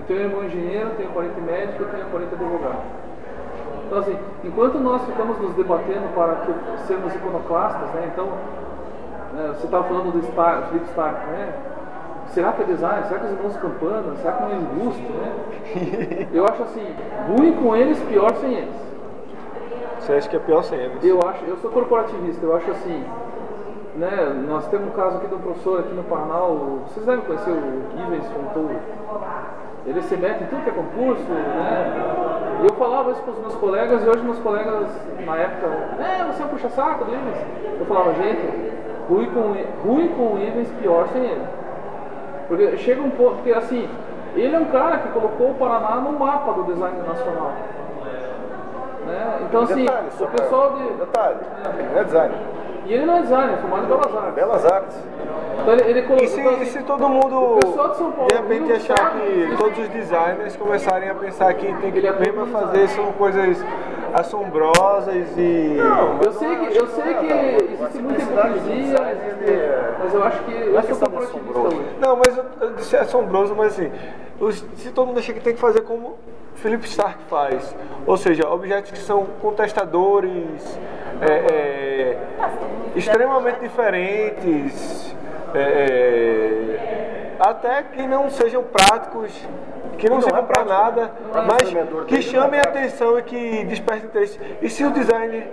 Eu 0.00 0.04
tenho 0.06 0.20
um 0.20 0.22
irmão 0.24 0.44
engenheiro, 0.44 0.90
tenho 0.96 1.10
um 1.10 1.12
parente 1.12 1.40
médico, 1.42 1.84
tenho 1.84 2.06
um 2.06 2.10
parente 2.10 2.34
advogado. 2.34 2.82
Então, 3.86 3.98
assim, 3.98 4.16
enquanto 4.44 4.78
nós 4.78 5.02
ficamos 5.04 5.38
nos 5.38 5.52
debatendo 5.54 6.08
para 6.14 6.34
que 6.36 6.52
sermos 6.86 7.14
iconoclastas, 7.14 7.88
né? 7.90 8.08
Então, 8.12 8.26
né, 9.34 9.48
você 9.54 9.66
estava 9.66 9.84
falando 9.84 10.10
do 10.12 10.20
Stark, 10.20 10.68
Felipe 10.68 10.86
Stark, 10.86 11.26
né? 11.26 11.52
Será 12.28 12.52
que 12.52 12.62
é 12.62 12.64
design? 12.66 13.04
Será 13.08 13.20
que 13.20 13.26
os 13.26 13.32
irmãos 13.32 13.56
Campana? 13.56 14.14
Será 14.22 14.32
que 14.32 14.42
não 14.42 14.50
é 14.50 14.54
indústria, 14.54 15.08
né? 15.10 16.28
Eu 16.32 16.44
acho 16.46 16.62
assim, 16.62 16.94
ruim 17.28 17.52
com 17.56 17.76
eles, 17.76 17.98
pior 18.04 18.32
sem 18.36 18.54
eles. 18.54 18.74
Você 19.98 20.12
acha 20.14 20.28
que 20.30 20.36
é 20.36 20.40
pior 20.40 20.62
sem 20.62 20.78
eles? 20.78 21.04
Eu 21.04 21.18
acho, 21.28 21.44
eu 21.44 21.56
sou 21.58 21.70
corporativista, 21.70 22.44
eu 22.46 22.56
acho 22.56 22.70
assim, 22.70 23.04
né, 23.96 24.32
nós 24.48 24.66
temos 24.68 24.88
um 24.88 24.92
caso 24.92 25.18
aqui 25.18 25.26
de 25.26 25.34
um 25.34 25.38
professor 25.40 25.80
aqui 25.80 25.92
no 25.92 26.02
Paraná, 26.04 26.42
o- 26.44 26.80
vocês 26.88 27.04
devem 27.04 27.22
conhecer 27.24 27.50
o 27.50 27.82
Ivens 28.06 28.24
Fontouro. 28.28 28.76
Ele 29.86 30.02
se 30.02 30.16
mete 30.16 30.42
em 30.42 30.46
tudo 30.46 30.62
que 30.62 30.70
é 30.70 30.72
concurso, 30.72 31.22
né? 31.22 32.60
E 32.62 32.66
eu 32.66 32.74
falava 32.74 33.12
isso 33.12 33.22
para 33.22 33.32
os 33.32 33.38
meus 33.38 33.54
colegas, 33.54 34.04
e 34.04 34.08
hoje 34.08 34.22
meus 34.22 34.38
colegas, 34.40 34.88
na 35.24 35.36
época, 35.36 35.66
é, 35.98 36.24
você 36.24 36.42
é 36.42 36.46
um 36.46 36.48
puxa-saco 36.48 37.04
do 37.04 37.12
Ivens. 37.12 37.38
Eu 37.78 37.86
falava, 37.86 38.12
gente, 38.14 38.72
ruim 39.08 39.30
com, 39.30 39.88
ruim 39.88 40.08
com 40.08 40.34
o 40.34 40.38
Ivens, 40.38 40.70
pior 40.80 41.08
sem 41.08 41.24
ele. 41.24 41.46
Porque 42.48 42.76
chega 42.76 43.00
um 43.00 43.10
ponto, 43.10 43.36
porque 43.36 43.52
assim, 43.52 43.88
ele 44.34 44.54
é 44.54 44.58
um 44.58 44.66
cara 44.66 44.98
que 44.98 45.08
colocou 45.08 45.50
o 45.50 45.54
Paraná 45.54 45.96
no 45.96 46.12
mapa 46.12 46.52
do 46.52 46.64
design 46.64 46.98
nacional. 47.06 47.52
Né? 49.06 49.38
Então 49.48 49.62
assim, 49.62 49.84
Detalhe, 49.84 50.08
o 50.20 50.26
pessoal 50.26 50.76
de. 50.76 50.92
Detalhe, 50.94 51.38
é 51.96 52.04
designer. 52.04 52.38
E 52.86 52.94
ele 52.94 53.06
não 53.06 53.18
é 53.18 53.22
designer, 53.22 53.54
é 53.54 53.56
formado 53.58 53.84
em 53.84 53.88
Belas 53.88 54.16
Artes. 54.16 54.34
Belas 54.34 54.66
Artes. 54.66 54.96
Então 55.60 55.72
ele, 55.74 55.82
ele 55.90 56.02
colocou. 56.02 56.24
E 56.24 56.28
se, 56.28 56.40
então, 56.40 56.62
e 56.62 56.66
se 56.66 56.82
todo 56.82 57.08
mundo 57.08 57.58
Paulo 58.12 58.28
de 58.28 58.36
repente 58.36 58.72
achar 58.72 59.12
que 59.12 59.56
todos 59.56 59.78
os 59.78 59.88
designers 59.88 60.56
começarem 60.56 61.08
a 61.08 61.14
pensar 61.14 61.52
que 61.54 61.66
tem 61.66 61.92
que 61.92 61.98
Ele 61.98 62.06
é 62.06 62.18
mesmo 62.18 62.46
fazer 62.46 62.88
são 62.88 63.12
coisas 63.12 63.62
assombrosas 64.14 65.36
e. 65.36 65.76
Eu 66.24 66.32
sei 66.32 66.56
que, 66.56 66.76
eu 66.78 66.86
sei 66.88 67.14
que 67.14 67.26
existe 67.72 67.98
muita 67.98 68.22
hipocrisia, 68.22 68.96
mas 69.98 70.14
eu 70.14 70.24
acho 70.24 70.42
que 70.44 70.52
eu 70.52 70.72
sou 70.72 70.82
questão 70.82 71.08
de 71.08 71.14
corporativista 71.14 71.58
assombroso. 71.58 71.84
Não, 72.00 72.16
mas 72.16 72.36
eu, 72.36 72.44
eu 72.60 72.74
disse 72.74 72.96
assombroso, 72.96 73.54
mas 73.56 73.72
assim, 73.72 73.90
se 74.76 74.90
todo 74.90 75.08
mundo 75.08 75.18
achar 75.18 75.32
que 75.32 75.40
tem 75.40 75.54
que 75.54 75.60
fazer 75.60 75.82
como 75.82 76.16
Philip 76.56 76.84
Stark 76.86 77.18
faz, 77.28 77.74
ou 78.06 78.16
seja, 78.16 78.48
objetos 78.48 78.90
que 78.90 78.98
são 78.98 79.26
contestadores, 79.40 80.78
é, 81.20 81.32
é, 81.32 82.18
extremamente 82.94 83.60
diferentes, 83.60 85.14
é, 85.54 87.32
até 87.38 87.82
que 87.82 88.06
não 88.06 88.30
sejam 88.30 88.62
práticos, 88.62 89.32
que 90.00 90.08
não, 90.08 90.16
Não, 90.16 90.22
sejam 90.22 90.38
é 90.38 90.42
para 90.42 90.64
prático. 90.64 90.82
nada, 90.82 91.12
é 91.34 91.42
mas 91.42 92.04
que 92.06 92.22
chamem 92.22 92.58
a 92.58 92.62
atenção 92.62 93.18
e 93.18 93.22
que 93.22 93.64
despertem 93.64 94.06
interesse. 94.06 94.40
E 94.62 94.68
se 94.70 94.82
o 94.82 94.90
design, 94.90 95.44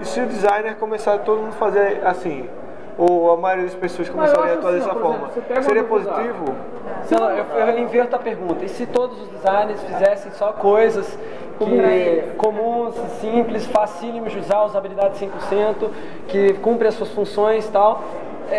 e 0.00 0.04
se 0.04 0.20
o 0.20 0.26
designer 0.26 0.76
começar 0.76 1.18
todo 1.20 1.40
mundo 1.40 1.54
fazer 1.54 2.02
assim? 2.04 2.48
Ou 2.96 3.32
a 3.32 3.36
maioria 3.36 3.64
das 3.64 3.74
pessoas 3.74 4.08
começarem 4.08 4.50
a 4.52 4.54
atuar 4.54 4.70
assim, 4.74 4.78
dessa 4.78 4.94
forma? 4.94 5.28
exemplo, 5.34 5.62
Seria 5.62 5.84
positivo? 5.84 6.54
Não, 7.10 7.30
eu, 7.30 7.44
eu 7.44 7.78
inverto 7.80 8.14
a 8.14 8.18
pergunta. 8.18 8.64
E 8.64 8.68
se 8.68 8.86
todos 8.86 9.20
os 9.20 9.28
designers 9.30 9.82
fizessem 9.82 10.30
só 10.32 10.52
coisas 10.52 11.18
que, 11.58 12.22
comuns, 12.36 12.94
simples, 13.20 13.66
facílimos 13.66 14.32
de 14.32 14.38
usar, 14.38 14.64
usabilidade 14.64 15.18
100%, 15.18 15.88
que 16.28 16.52
cumpre 16.54 16.88
as 16.88 16.94
suas 16.94 17.10
funções 17.10 17.66
e 17.66 17.70
tal, 17.72 18.02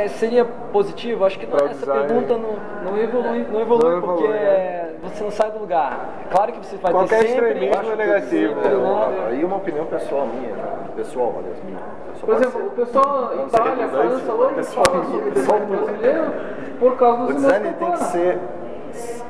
é, 0.03 0.07
seria 0.07 0.45
positivo? 0.45 1.25
Acho 1.25 1.39
que 1.39 1.45
não, 1.47 1.53
o 1.53 1.65
essa 1.65 1.73
design. 1.73 2.07
pergunta 2.07 2.37
não, 2.37 2.91
não 2.91 2.97
evolui, 2.97 3.45
não 3.51 3.61
evolui 3.61 3.91
Não 3.95 4.01
porque 4.01 4.23
evolui, 4.23 4.39
né? 4.39 4.93
você 5.03 5.23
não 5.23 5.31
sai 5.31 5.51
do 5.51 5.59
lugar. 5.59 6.09
Claro 6.31 6.51
que 6.53 6.65
você 6.65 6.77
vai 6.77 6.91
Qualquer 6.91 7.19
ter 7.21 7.27
sempre... 7.29 7.45
extremismo 7.49 7.79
acho 7.79 7.91
é 7.91 7.95
negativo. 7.95 8.55
né? 8.55 9.27
Aí 9.29 9.43
uma 9.43 9.57
opinião 9.57 9.85
pessoal 9.85 10.27
minha, 10.27 10.53
pessoal, 10.95 11.35
aliás, 11.39 11.57
minha. 11.63 11.79
Por 12.19 12.33
exemplo, 12.35 12.65
o 12.67 12.69
pessoal 12.71 13.31
Itália, 13.47 13.87
França, 13.89 14.33
hoje 14.33 14.63
fala 14.63 15.05
sobre 15.05 15.31
design 15.31 15.65
brasileiro 15.65 16.31
por 16.79 16.95
causa 16.97 17.21
dos 17.25 17.29
O 17.29 17.33
design 17.35 17.73
tem 17.77 17.91
que 17.91 18.03
ser. 18.05 18.39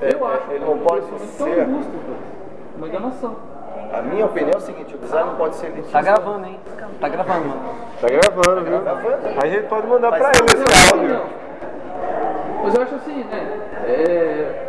é, 0.01 0.13
Eu 0.13 0.27
acho 0.27 0.51
ele 0.51 0.65
não 0.65 0.77
pode 0.77 1.05
ser. 1.25 1.67
uma 2.77 2.87
enganação. 2.87 3.35
A 3.93 4.01
minha 4.01 4.25
opinião 4.25 4.53
é 4.53 4.57
o 4.57 4.61
seguinte: 4.61 4.95
o 4.95 4.97
design 4.97 5.29
não 5.29 5.35
pode 5.37 5.55
ser 5.55 5.67
elitista. 5.67 5.91
Tá 5.91 6.01
gravando, 6.01 6.45
hein? 6.45 6.59
Tá 6.99 7.09
gravando, 7.09 7.45
mano. 7.47 7.61
Tá 8.01 8.07
gravando, 8.07 8.61
viu? 8.65 8.81
gravando. 8.81 9.17
A 9.41 9.47
gente 9.47 9.67
pode 9.67 9.87
mandar 9.87 10.11
Mas 10.11 10.21
pra 10.21 10.31
tá 10.31 10.39
ele 10.39 10.63
esse 10.63 10.93
áudio. 10.93 11.13
não. 11.13 11.45
Mas 12.63 12.75
eu 12.75 12.81
acho 12.81 12.95
assim, 12.95 13.23
né? 13.25 13.59
é, 13.85 14.65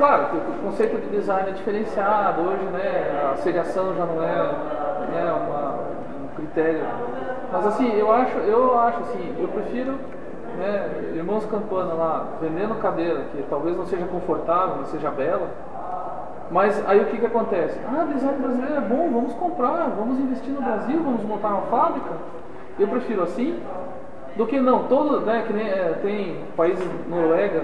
Claro, 0.00 0.28
o 0.34 0.64
conceito 0.64 0.98
de 0.98 1.08
design 1.10 1.50
é 1.50 1.52
diferenciado 1.52 2.40
hoje, 2.40 2.64
né? 2.72 3.32
A 3.34 3.36
seriação 3.36 3.94
já 3.94 4.06
não 4.06 4.24
é 4.24 4.34
né, 5.12 5.30
uma, 5.30 5.74
um 6.24 6.28
critério. 6.36 6.80
Mas 7.52 7.66
assim, 7.66 7.94
eu 7.98 8.10
acho, 8.10 8.38
eu 8.38 8.78
acho 8.78 8.98
assim, 9.00 9.36
eu 9.38 9.48
prefiro 9.48 9.98
né, 10.56 11.12
irmãos 11.14 11.44
Campana 11.44 11.92
lá 11.92 12.28
vendendo 12.40 12.76
cadeira, 12.80 13.24
que 13.30 13.44
talvez 13.50 13.76
não 13.76 13.84
seja 13.84 14.06
confortável, 14.06 14.76
não 14.76 14.86
seja 14.86 15.10
bela. 15.10 15.48
Mas 16.50 16.82
aí 16.88 17.00
o 17.00 17.06
que, 17.06 17.18
que 17.18 17.26
acontece? 17.26 17.78
Ah, 17.86 18.04
design 18.12 18.38
brasileiro 18.38 18.74
é 18.74 18.80
bom, 18.80 19.10
vamos 19.10 19.32
comprar, 19.34 19.88
vamos 19.96 20.18
investir 20.18 20.52
no 20.52 20.60
Brasil, 20.60 21.00
vamos 21.02 21.22
montar 21.24 21.48
uma 21.48 21.62
fábrica. 21.62 22.10
Eu 22.78 22.88
prefiro 22.88 23.22
assim 23.22 23.60
do 24.36 24.46
que 24.46 24.58
não, 24.58 24.84
todo, 24.84 25.20
né, 25.20 25.44
que 25.46 25.52
nem 25.52 25.68
é, 25.68 25.98
tem 26.02 26.44
países 26.56 26.84
Noruega, 27.08 27.62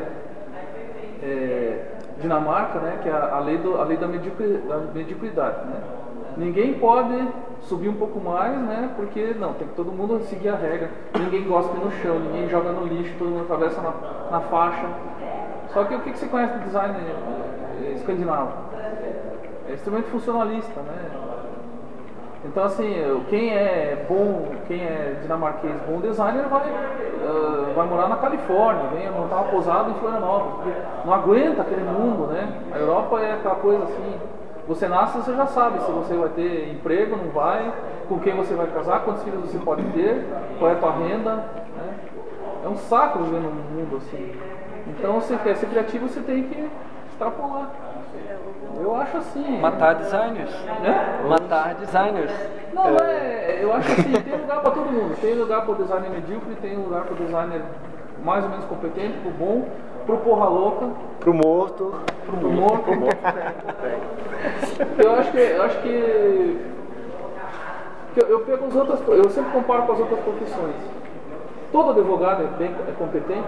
é, 1.23 1.85
Dinamarca, 2.21 2.79
né, 2.79 2.99
que 3.03 3.09
é 3.09 3.13
a, 3.13 3.39
lei, 3.41 3.59
do, 3.59 3.81
a 3.81 3.85
lei 3.85 3.97
da, 3.97 4.07
da 4.07 4.79
mediocridade, 4.93 5.67
né. 5.67 5.81
Ninguém 6.37 6.75
pode 6.75 7.17
subir 7.63 7.89
um 7.89 7.95
pouco 7.95 8.21
mais, 8.21 8.59
né, 8.59 8.91
porque 8.95 9.35
não, 9.39 9.55
tem 9.55 9.67
que 9.67 9.75
todo 9.75 9.91
mundo 9.91 10.21
seguir 10.25 10.51
a 10.51 10.55
regra. 10.55 10.91
Ninguém 11.19 11.45
gosta 11.45 11.73
no 11.75 11.91
chão, 11.91 12.19
ninguém 12.19 12.49
joga 12.49 12.73
no 12.73 12.87
lixo, 12.87 13.15
todo 13.19 13.31
mundo 13.31 13.45
atravessa 13.45 13.81
na, 13.81 13.93
na 14.31 14.41
faixa. 14.43 14.87
Só 15.73 15.85
que 15.85 15.95
o 15.95 16.01
que, 16.01 16.13
que 16.13 16.19
você 16.19 16.27
conhece 16.27 16.59
do 16.59 16.65
design 16.65 16.95
eh, 16.95 17.93
escandinavo? 17.93 18.66
É 19.77 19.79
extremamente 19.79 20.09
funcionalista, 20.11 20.81
né? 20.81 21.11
Então, 22.47 22.65
assim, 22.65 22.95
quem 23.29 23.53
é 23.53 24.07
bom, 24.09 24.49
quem 24.67 24.81
é 24.81 25.19
dinamarquês 25.21 25.75
bom 25.87 26.01
designer 26.01 26.49
vai, 26.49 26.63
ah, 26.63 27.73
vai 27.75 27.87
morar 27.87 28.09
na 28.09 28.17
Califórnia, 28.17 28.89
vem 28.95 29.11
montar 29.11 29.37
uma 29.37 29.51
pousada 29.51 29.91
em 29.91 29.95
Florianópolis, 29.95 30.55
porque 30.55 30.71
não 31.05 31.13
aguenta 31.13 31.61
aquele 31.61 31.83
mundo, 31.83 32.27
né? 32.29 32.49
A 32.73 32.79
Europa 32.79 33.21
é 33.21 33.35
aquela 33.35 33.57
coisa 33.57 33.85
assim, 33.85 34.15
você 34.67 34.89
nasce 34.89 35.19
você 35.19 35.35
já 35.35 35.47
sabe 35.47 35.81
se 35.81 35.91
você 35.91 36.15
vai 36.15 36.31
ter 36.31 36.73
emprego, 36.73 37.17
não 37.17 37.31
vai, 37.31 37.71
com 38.09 38.19
quem 38.21 38.35
você 38.35 38.55
vai 38.55 38.69
casar, 38.69 39.01
quantos 39.01 39.25
filhos 39.25 39.43
você 39.43 39.59
pode 39.59 39.83
ter, 39.93 40.25
qual 40.59 40.71
é 40.71 40.75
a 40.75 40.79
tua 40.79 40.93
renda, 40.93 41.35
né? 41.35 41.95
É 42.65 42.69
um 42.69 42.77
saco 42.77 43.19
viver 43.19 43.41
num 43.41 43.51
mundo 43.51 43.99
assim. 43.99 44.35
Então, 44.87 45.21
se 45.21 45.37
quer 45.37 45.55
ser 45.57 45.67
criativo, 45.67 46.09
você 46.09 46.21
tem 46.21 46.45
que 46.45 46.71
extrapolar. 47.11 47.71
Eu 48.87 48.95
acho 48.95 49.17
assim. 49.17 49.61
Matar 49.61 49.97
designers. 49.97 50.55
Né? 50.81 51.21
Matar 51.29 51.75
designers. 51.75 52.31
Não, 52.73 52.93
não 52.93 53.05
é. 53.05 53.59
Eu 53.61 53.73
acho 53.73 53.91
assim, 53.91 54.13
tem 54.13 54.41
lugar 54.41 54.61
para 54.61 54.71
todo 54.71 54.93
mundo. 54.93 55.21
Tem 55.21 55.35
lugar 55.35 55.63
para 55.63 55.73
o 55.73 55.75
designer 55.75 56.09
medíocre, 56.09 56.55
tem 56.63 56.77
lugar 56.77 57.03
para 57.03 57.15
o 57.15 57.17
designer 57.17 57.63
mais 58.23 58.45
ou 58.45 58.51
menos 58.51 58.65
competente, 58.67 59.19
pro 59.19 59.33
bom, 59.33 59.67
pro 60.07 60.19
porra 60.19 60.49
louca, 60.49 60.87
Pro 61.19 61.35
morto. 61.35 61.95
pro 62.25 62.49
morto. 62.49 62.87
Eu 65.03 65.15
acho 65.17 65.33
que. 65.33 65.39
Eu 65.39 65.63
acho 65.65 65.79
que 65.81 66.61
eu, 68.17 68.27
eu 68.29 68.41
pego 68.41 68.67
as 68.67 68.75
outras, 68.75 69.01
eu 69.09 69.29
sempre 69.29 69.53
comparo 69.53 69.83
com 69.83 69.93
as 69.93 70.01
outras 70.01 70.19
profissões. 70.21 70.75
Todo 71.71 71.91
advogado 71.91 72.45
é, 72.45 72.47
bem, 72.57 72.75
é 72.89 72.93
competente, 72.93 73.47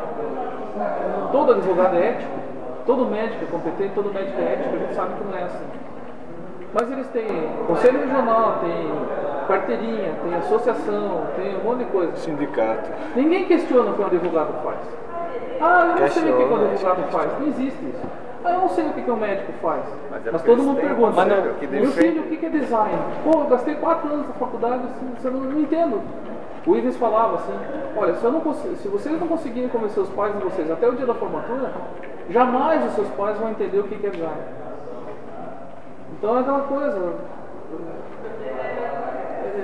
todo 1.33 1.53
advogado 1.53 1.97
é 1.97 2.09
ético, 2.09 2.31
todo 2.89 3.05
médico 3.05 3.45
é 3.45 3.47
competente, 3.49 3.93
todo 3.95 4.11
médico 4.15 4.41
é 4.41 4.55
ético, 4.55 4.75
a 4.75 4.79
gente 4.79 4.95
sabe 4.95 5.15
que 5.19 5.25
não 5.25 5.39
é 5.39 5.43
assim. 5.43 5.65
Mas 6.73 6.91
eles 6.91 7.07
têm 7.09 7.27
conselho 7.67 8.01
regional, 8.01 8.61
tem 8.61 9.47
carteirinha, 9.47 10.15
tem 10.23 10.35
associação, 10.35 11.27
tem 11.37 11.55
um 11.59 11.65
monte 11.65 11.81
de 11.81 11.85
coisa. 11.91 12.17
Sindicato. 12.17 12.91
Ninguém 13.15 13.45
questiona 13.45 13.91
o 13.91 13.95
que 13.95 14.01
um 14.01 14.07
advogado 14.07 14.55
faz. 14.65 14.79
Ah, 15.61 15.97
eu 15.97 16.01
não 16.01 16.09
sei 16.09 16.23
o 16.23 16.37
que 16.37 16.43
um 16.43 16.49
Questiona, 16.49 16.73
advogado 16.73 17.13
faz. 17.13 17.39
Não 17.39 17.49
existe 17.49 17.85
isso. 17.85 18.07
Ah, 18.43 18.53
eu 18.53 18.61
não 18.61 18.69
sei 18.71 18.87
o 18.87 18.93
que 18.95 19.03
que 19.03 19.11
um 19.11 19.17
médico 19.17 19.53
faz. 19.61 19.85
Mas 20.11 20.11
Mas, 20.11 20.27
é 20.27 20.31
porque 20.31 20.51
todo 20.51 20.63
mundo 20.63 20.81
pergunta. 20.81 21.13
Mas 21.13 21.59
que 21.59 21.67
Meu 21.67 21.91
filho, 21.93 22.23
o 22.23 22.25
que 22.25 22.37
que 22.39 22.47
é 22.47 22.49
design? 22.49 22.99
Pô, 23.23 23.41
eu 23.41 23.47
gastei 23.49 23.75
quatro 23.75 24.11
anos 24.11 24.29
na 24.29 24.35
faculdade, 24.35 24.85
assim, 24.85 25.13
você 25.15 25.29
não, 25.29 25.41
não 25.41 25.61
entendo. 25.61 26.01
O 26.67 26.77
Ives 26.77 26.97
falava 26.97 27.37
assim, 27.37 27.53
olha, 27.97 28.15
se, 28.15 28.25
eu 28.25 28.33
não 28.33 28.55
se 28.55 28.89
vocês 28.89 29.21
não 29.21 29.29
conseguirem 29.29 29.69
convencer 29.69 30.03
os 30.03 30.09
pais 30.11 30.35
de 30.35 30.43
vocês 30.43 30.71
até 30.71 30.89
o 30.89 30.95
dia 30.95 31.07
da 31.07 31.15
formatura, 31.15 31.71
jamais 32.31 32.85
os 32.87 32.93
seus 32.93 33.09
pais 33.11 33.39
vão 33.39 33.51
entender 33.51 33.79
o 33.79 33.85
que 33.85 34.07
é 34.07 34.11
design. 34.11 34.41
Então 36.19 36.37
é 36.37 36.41
aquela 36.41 36.61
coisa. 36.63 37.13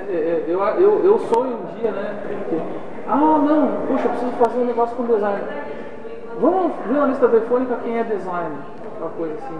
é, 0.09 0.13
é, 0.13 0.15
é, 0.15 0.43
Eu, 0.47 0.61
eu, 0.61 1.05
eu 1.05 1.19
sonho 1.19 1.57
um 1.57 1.75
dia, 1.79 1.91
né? 1.91 2.15
ah, 3.07 3.15
não, 3.15 3.67
puxa, 3.87 4.05
eu 4.05 4.09
preciso 4.11 4.31
fazer 4.33 4.59
um 4.59 4.65
negócio 4.65 4.95
com 4.95 5.03
design. 5.05 5.41
Vamos 6.39 6.71
ver 6.87 6.93
na 6.93 7.05
lista 7.07 7.27
telefônica 7.27 7.77
quem 7.83 7.97
é 7.99 8.03
design. 8.03 8.55
Aquela 8.95 9.09
coisa 9.11 9.33
assim. 9.35 9.59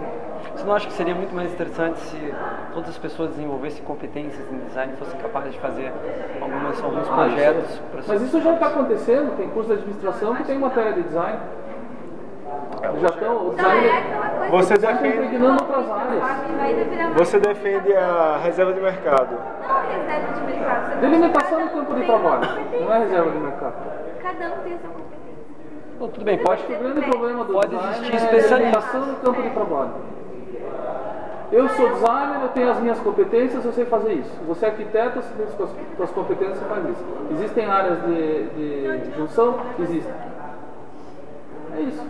Você 0.54 0.64
não 0.64 0.74
acha 0.74 0.86
que 0.86 0.92
seria 0.94 1.14
muito 1.14 1.34
mais 1.34 1.52
interessante 1.52 1.98
se 2.00 2.34
todas 2.72 2.88
as 2.90 2.98
pessoas 2.98 3.30
desenvolvessem 3.30 3.84
competências 3.84 4.50
em 4.50 4.58
design 4.66 4.92
e 4.94 4.96
fossem 4.96 5.18
capazes 5.20 5.52
de 5.52 5.58
fazer 5.60 5.92
algumas, 6.40 6.82
alguns 6.82 7.08
Ah, 7.10 7.14
projetos? 7.14 7.70
isso- 7.70 7.82
Mas 8.08 8.22
isso 8.22 8.40
já 8.40 8.54
está 8.54 8.66
acontecendo, 8.68 9.36
tem 9.36 9.48
curso 9.50 9.68
de 9.68 9.74
administração 9.74 10.34
que 10.36 10.44
tem 10.44 10.58
matéria 10.58 10.92
de 10.94 11.02
design. 11.02 11.38
Já 13.00 13.08
estão, 13.08 13.54
é. 13.58 14.48
Você 14.50 14.78
defende, 14.78 15.38
você 17.14 17.38
defende 17.40 17.94
a 17.96 18.38
reserva 18.42 18.72
de 18.72 18.80
mercado. 18.80 19.36
Não 19.36 19.76
reserva 19.90 20.32
de 20.32 20.40
mercado. 20.52 21.00
Delimitação 21.00 21.58
cada 21.58 21.64
do 21.66 21.70
campo 21.70 21.94
de 21.94 22.06
trabalho, 22.06 22.48
não 22.80 22.94
é 22.94 22.98
reserva 23.00 23.30
de 23.30 23.38
mercado. 23.38 23.74
Cada 24.22 24.46
um 24.46 24.58
tem 24.62 24.74
a 24.74 24.78
sua 24.78 24.90
competência. 24.90 25.26
Bom, 25.98 26.08
tudo 26.08 26.24
bem, 26.24 26.38
pode 26.38 26.62
o 26.64 26.68
grande 26.78 27.00
problema 27.10 27.44
do 27.44 27.52
Pode 27.52 27.74
existir 27.74 28.14
é 28.14 28.40
delimitação 28.48 29.00
do 29.02 29.16
campo 29.22 29.42
de 29.42 29.50
trabalho. 29.50 29.90
Eu 31.52 31.68
sou 31.70 31.88
designer, 31.90 32.42
eu 32.42 32.48
tenho 32.48 32.70
as 32.70 32.80
minhas 32.80 32.98
competências, 33.00 33.64
eu 33.64 33.72
sei 33.72 33.84
fazer 33.84 34.14
isso. 34.14 34.32
Você 34.48 34.66
é 34.66 34.68
arquiteto, 34.68 35.22
você 35.22 35.32
tem 35.36 35.46
as 35.46 35.52
suas- 35.54 35.70
suas 35.96 36.10
competências, 36.10 36.58
você 36.58 36.64
faz 36.64 36.84
isso. 36.88 37.04
Existem 37.32 37.66
áreas 37.66 37.98
de, 38.02 38.48
de 38.48 39.16
junção? 39.16 39.54
Existem. 39.78 40.12
É 41.76 41.80
isso. 41.82 42.02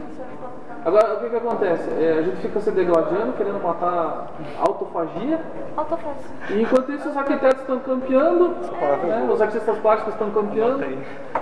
Agora, 0.86 1.14
o 1.14 1.16
que, 1.18 1.30
que 1.30 1.36
acontece? 1.36 1.90
É, 2.00 2.14
a 2.16 2.22
gente 2.22 2.36
fica 2.36 2.60
se 2.60 2.70
degladiando, 2.70 3.32
querendo 3.32 3.60
matar 3.60 4.28
autofagia, 4.60 5.40
Autofácil. 5.76 6.30
e 6.50 6.62
enquanto 6.62 6.92
isso 6.92 7.08
os 7.08 7.16
arquitetos 7.16 7.60
estão 7.62 7.80
campeando, 7.80 8.54
é 8.80 9.06
né, 9.06 9.28
os 9.28 9.42
artistas 9.42 9.76
plásticos 9.80 10.12
estão 10.12 10.30
campeando. 10.30 10.86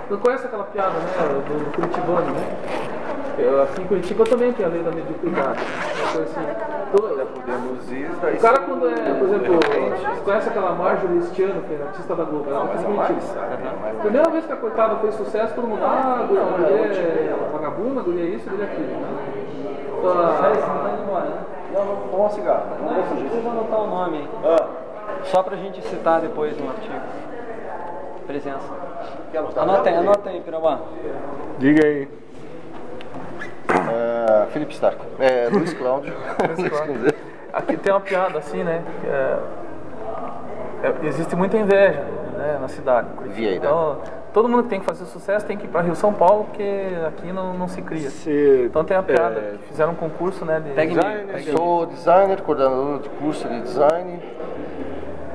Não 0.09 0.17
conhece 0.17 0.47
aquela 0.47 0.63
piada, 0.63 0.93
né? 0.93 1.05
Do 1.47 1.71
Curitibano, 1.75 2.31
né? 2.31 2.95
Eu, 3.37 3.61
aqui 3.61 3.81
em 3.81 3.87
Curitiba 3.87 4.23
também 4.23 4.51
tem 4.53 4.65
a 4.65 4.69
lei 4.69 4.81
da 4.81 4.91
mediocridade. 4.91 5.59
Coisa 6.11 6.23
assim. 6.23 6.41
O 8.35 8.41
cara 8.41 8.59
quando 8.59 8.87
é, 8.89 9.13
por 9.13 9.27
exemplo, 9.27 9.55
você 9.55 10.21
conhece 10.23 10.49
aquela 10.49 10.71
Marjorie 10.71 11.21
Stiano, 11.23 11.61
que 11.63 11.73
é 11.73 11.83
artista 11.85 12.15
da 12.15 12.23
Globo, 12.23 12.49
ela 12.49 12.63
é 12.63 12.67
mentira. 12.73 12.89
mais, 12.89 13.35
Primeira 14.01 14.29
vez 14.29 14.45
que 14.45 14.53
a 14.53 14.55
coitada 14.55 14.95
fez 14.97 15.15
sucesso, 15.15 15.53
todo 15.53 15.67
mundo, 15.67 15.83
ah, 15.83 16.21
a 16.21 16.25
guria 16.25 16.41
é 16.41 17.49
vagabunda, 17.51 17.99
a 17.99 18.03
guria 18.03 18.23
é 18.23 18.27
isso, 18.27 18.47
a 18.47 18.51
guria 18.51 18.65
é 18.65 18.71
aquilo. 18.71 19.34
Faz, 20.01 20.67
não 20.67 20.77
tá 20.83 20.89
indo 20.93 21.03
embora, 21.03 21.25
né? 21.25 21.39
Toma 22.11 22.25
um 22.25 22.29
cigarro. 22.29 22.63
Não, 22.81 23.17
precisa 23.17 23.49
anotar 23.49 23.79
o 23.79 23.87
nome 23.87 24.17
aí. 24.17 24.29
Ah, 24.43 24.67
Só 25.23 25.43
pra 25.43 25.55
gente 25.57 25.81
citar 25.81 26.21
depois 26.21 26.57
no 26.57 26.69
artigo. 26.69 26.95
Presença. 28.27 28.73
Anota 29.57 29.89
aí, 29.89 29.95
anota 29.95 30.29
aí, 30.29 30.41
Pirabá. 30.41 30.79
Diga 31.59 31.85
aí. 31.85 32.07
É, 33.69 34.45
Felipe 34.47 34.73
Stark. 34.73 34.97
É, 35.19 35.49
Luiz 35.51 35.73
Cláudio. 35.73 36.13
Luiz 36.57 36.69
Cláudio. 36.69 37.13
Aqui 37.53 37.77
tem 37.77 37.93
uma 37.93 38.01
piada 38.01 38.39
assim, 38.39 38.63
né? 38.63 38.83
é- 39.05 39.39
é- 40.87 41.05
existe 41.07 41.35
muita 41.35 41.57
inveja 41.57 42.01
né, 42.37 42.57
na 42.59 42.67
cidade. 42.67 43.07
Vieira. 43.29 43.55
Então, 43.57 43.97
todo 44.35 44.49
mundo 44.49 44.63
que 44.63 44.69
tem 44.69 44.81
que 44.81 44.85
fazer 44.85 45.05
sucesso 45.05 45.45
tem 45.45 45.57
que 45.57 45.63
ir 45.63 45.69
para 45.69 45.79
Rio 45.79 45.95
São 45.95 46.11
Paulo, 46.11 46.43
porque 46.43 46.89
aqui 47.07 47.31
não, 47.31 47.53
não 47.53 47.69
se 47.69 47.81
cria. 47.81 48.09
Se, 48.09 48.65
Então 48.65 48.83
tem 48.83 48.97
a 48.97 49.01
piada, 49.01 49.39
é, 49.39 49.57
que 49.57 49.69
fizeram 49.69 49.93
um 49.93 49.95
concurso, 49.95 50.43
né? 50.43 50.59
De 50.59 50.71
Pega 50.71 50.91
em 50.91 50.95
design, 50.95 51.57
Sou 51.57 51.85
designer, 51.85 52.41
coordenador 52.41 52.99
de 52.99 53.09
curso 53.11 53.47
de 53.47 53.61
design. 53.61 54.19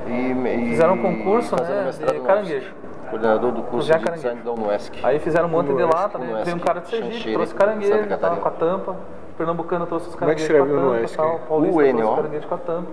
E, 0.07 0.13
e 0.13 0.69
Fizeram 0.69 0.95
um 0.95 1.03
concurso, 1.03 1.57
né, 1.57 1.91
de 1.91 2.21
caranguejo. 2.21 2.75
Coordenador 3.09 3.53
do 3.53 3.63
curso 3.63 3.87
de 3.87 3.93
Caranguejo. 3.93 4.17
design 4.17 4.43
da 4.43 4.53
UNESC. 4.53 5.01
Aí 5.03 5.19
fizeram 5.19 5.49
um 5.49 5.51
monte 5.51 5.69
de 5.69 5.75
né? 5.75 5.85
Unesco, 5.85 6.45
Veio 6.45 6.57
um 6.57 6.61
cara 6.61 6.81
de 6.81 6.89
Sergipe, 6.91 7.15
Xanxerê, 7.15 7.35
trouxe 7.35 7.55
caranguejo, 7.55 8.19
tava 8.19 8.37
com 8.37 8.49
a 8.49 8.51
tampa. 8.51 8.97
Pernambucano 9.39 9.87
trouxe 9.87 10.09
os 10.11 10.15
é 10.15 10.19
caranguejos 10.19 10.49
com 10.49 10.63
a 10.63 10.67
no 10.67 10.75
tampa 10.75 10.89
Unesco? 10.91 11.17
tal. 11.17 11.39
Paulista 11.49 11.81
UNO. 11.81 11.91
trouxe 11.91 12.03
os 12.05 12.17
caranguejos 12.17 12.47
com 12.47 12.55
a 12.55 12.59
tampa. 12.59 12.91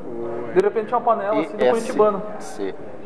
De 0.53 0.59
repente 0.61 0.87
tinha 0.87 0.97
uma 0.97 1.03
panela 1.05 1.41
assim 1.41 1.57
do 1.57 1.65
Curitibano. 1.65 2.23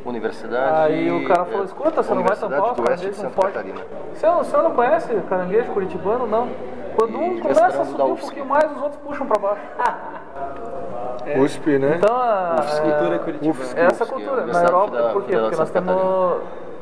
Universidade. 0.05 0.93
Aí 0.93 1.11
o 1.11 1.27
cara 1.27 1.45
falou, 1.45 1.61
é, 1.61 1.65
escuta, 1.65 2.03
você 2.03 2.13
não 2.13 2.23
vai 2.23 2.33
os 2.33 2.39
do 2.75 2.89
Oeste 2.89 3.09
de 3.09 3.15
Santa 3.15 3.29
forte. 3.29 3.53
Catarina. 3.53 3.81
O 4.11 4.15
senhor, 4.15 4.39
o 4.39 4.43
senhor 4.43 4.63
não 4.63 4.71
conhece 4.71 5.13
caranguejo 5.29 5.71
curitibano? 5.71 6.27
Não. 6.27 6.49
Quando 6.95 7.17
um 7.19 7.39
começa 7.39 7.65
a 7.65 7.85
subir 7.85 8.01
um 8.01 8.11
UFSC. 8.11 8.21
pouquinho 8.21 8.45
mais, 8.45 8.71
os 8.71 8.81
outros 8.81 9.01
puxam 9.01 9.25
pra 9.25 9.39
baixo. 9.39 9.61
USP, 11.39 11.77
né? 11.77 11.95
Então, 11.97 12.15
a, 12.15 12.55
Cultura 12.81 13.15
é, 13.15 13.19
curitibana. 13.19 13.79
é 13.79 13.85
essa 13.85 14.03
UFSC, 14.03 14.13
cultura. 14.13 14.45
Na 14.45 14.63
Europa, 14.63 14.97
da 15.01 15.09
por 15.13 15.23
quê? 15.23 15.37
Porque 15.37 15.55
nós 15.55 15.69
temos 15.69 16.41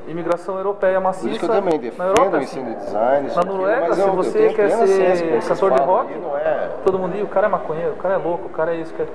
imigração 0.09 0.57
europeia 0.57 0.99
maciça. 0.99 1.27
Por 1.27 1.31
isso 1.31 1.39
que 1.39 1.45
eu 1.45 1.49
também 1.55 1.73
na 1.75 1.81
defendo 1.81 2.07
Europa, 2.07 2.23
o 2.31 2.35
assim. 2.35 2.43
ensino 2.43 2.75
de 2.75 2.85
design. 2.85 3.31
Na 3.35 3.43
Noruega, 3.43 3.85
mas 3.87 3.95
se 3.95 4.01
eu- 4.01 4.13
você 4.13 4.49
quer 4.53 4.69
ser 4.71 5.47
cantor 5.47 5.71
de 5.73 5.81
rock, 5.81 6.13
é... 6.43 6.69
Todo 6.83 6.99
mundo 6.99 7.13
diz, 7.13 7.23
o 7.23 7.27
cara 7.27 7.47
é 7.47 7.49
maconheiro, 7.49 7.91
o 7.93 7.97
cara 7.97 8.15
é 8.15 8.17
louco, 8.17 8.45
o 8.47 8.49
cara 8.49 8.73
é 8.73 8.77
isso. 8.77 8.93
cara- 8.93 9.09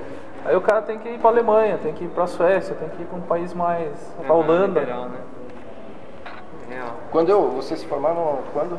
Aí 0.46 0.54
o 0.54 0.60
cara 0.60 0.82
tem 0.82 0.98
que 0.98 1.08
ir 1.08 1.18
pra 1.18 1.30
Alemanha, 1.30 1.78
tem 1.82 1.94
que 1.94 2.04
ir 2.04 2.08
pra 2.08 2.26
Suécia, 2.26 2.74
tem 2.74 2.88
que 2.90 3.02
ir 3.02 3.06
pra 3.06 3.16
um 3.16 3.22
país 3.22 3.54
mais. 3.54 3.90
pra 4.24 4.34
Holanda. 4.34 4.80
Liberal, 4.80 5.04
né? 5.06 5.18
Real. 6.68 6.88
Quando 7.10 7.28
eu, 7.30 7.48
vocês 7.50 7.80
se 7.80 7.86
formaram 7.86 8.38
quando? 8.52 8.78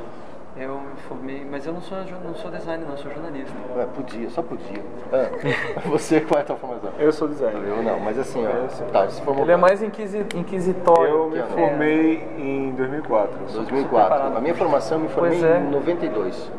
Eu 0.58 0.80
me 0.80 0.96
formei, 1.10 1.46
mas 1.50 1.66
eu 1.68 1.74
não 1.74 1.82
sou, 1.82 1.98
não 2.24 2.34
sou 2.34 2.50
designer, 2.50 2.86
não, 2.86 2.92
eu 2.94 2.98
sou 2.98 3.12
jornalista. 3.12 3.54
É, 3.78 3.86
podia, 3.94 4.30
só 4.30 4.42
podia. 4.42 4.82
É. 5.12 5.30
Você, 5.90 6.22
qual 6.22 6.40
é 6.40 6.44
a 6.44 6.46
tua 6.46 6.56
formação? 6.56 6.92
Eu 6.98 7.12
sou 7.12 7.28
designer. 7.28 7.62
Eu 7.68 7.84
não, 7.84 8.00
mas 8.00 8.18
assim, 8.18 8.42
ó, 8.48 8.86
tá, 8.92 9.10
se 9.10 9.22
formou 9.22 9.44
Ele 9.44 9.52
é 9.52 9.58
mais 9.58 9.84
inquisi- 9.84 10.26
inquisitório. 10.34 11.14
Eu 11.14 11.30
me 11.30 11.42
formei 11.44 12.24
em 12.38 12.72
2004. 12.72 13.38
2004. 13.52 14.38
A 14.38 14.40
minha 14.40 14.56
formação 14.56 14.98
eu 14.98 15.04
me 15.04 15.10
formei 15.10 15.40
Pois 15.40 15.44
é. 15.44 15.58
em 15.60 15.70
92. 15.72 16.52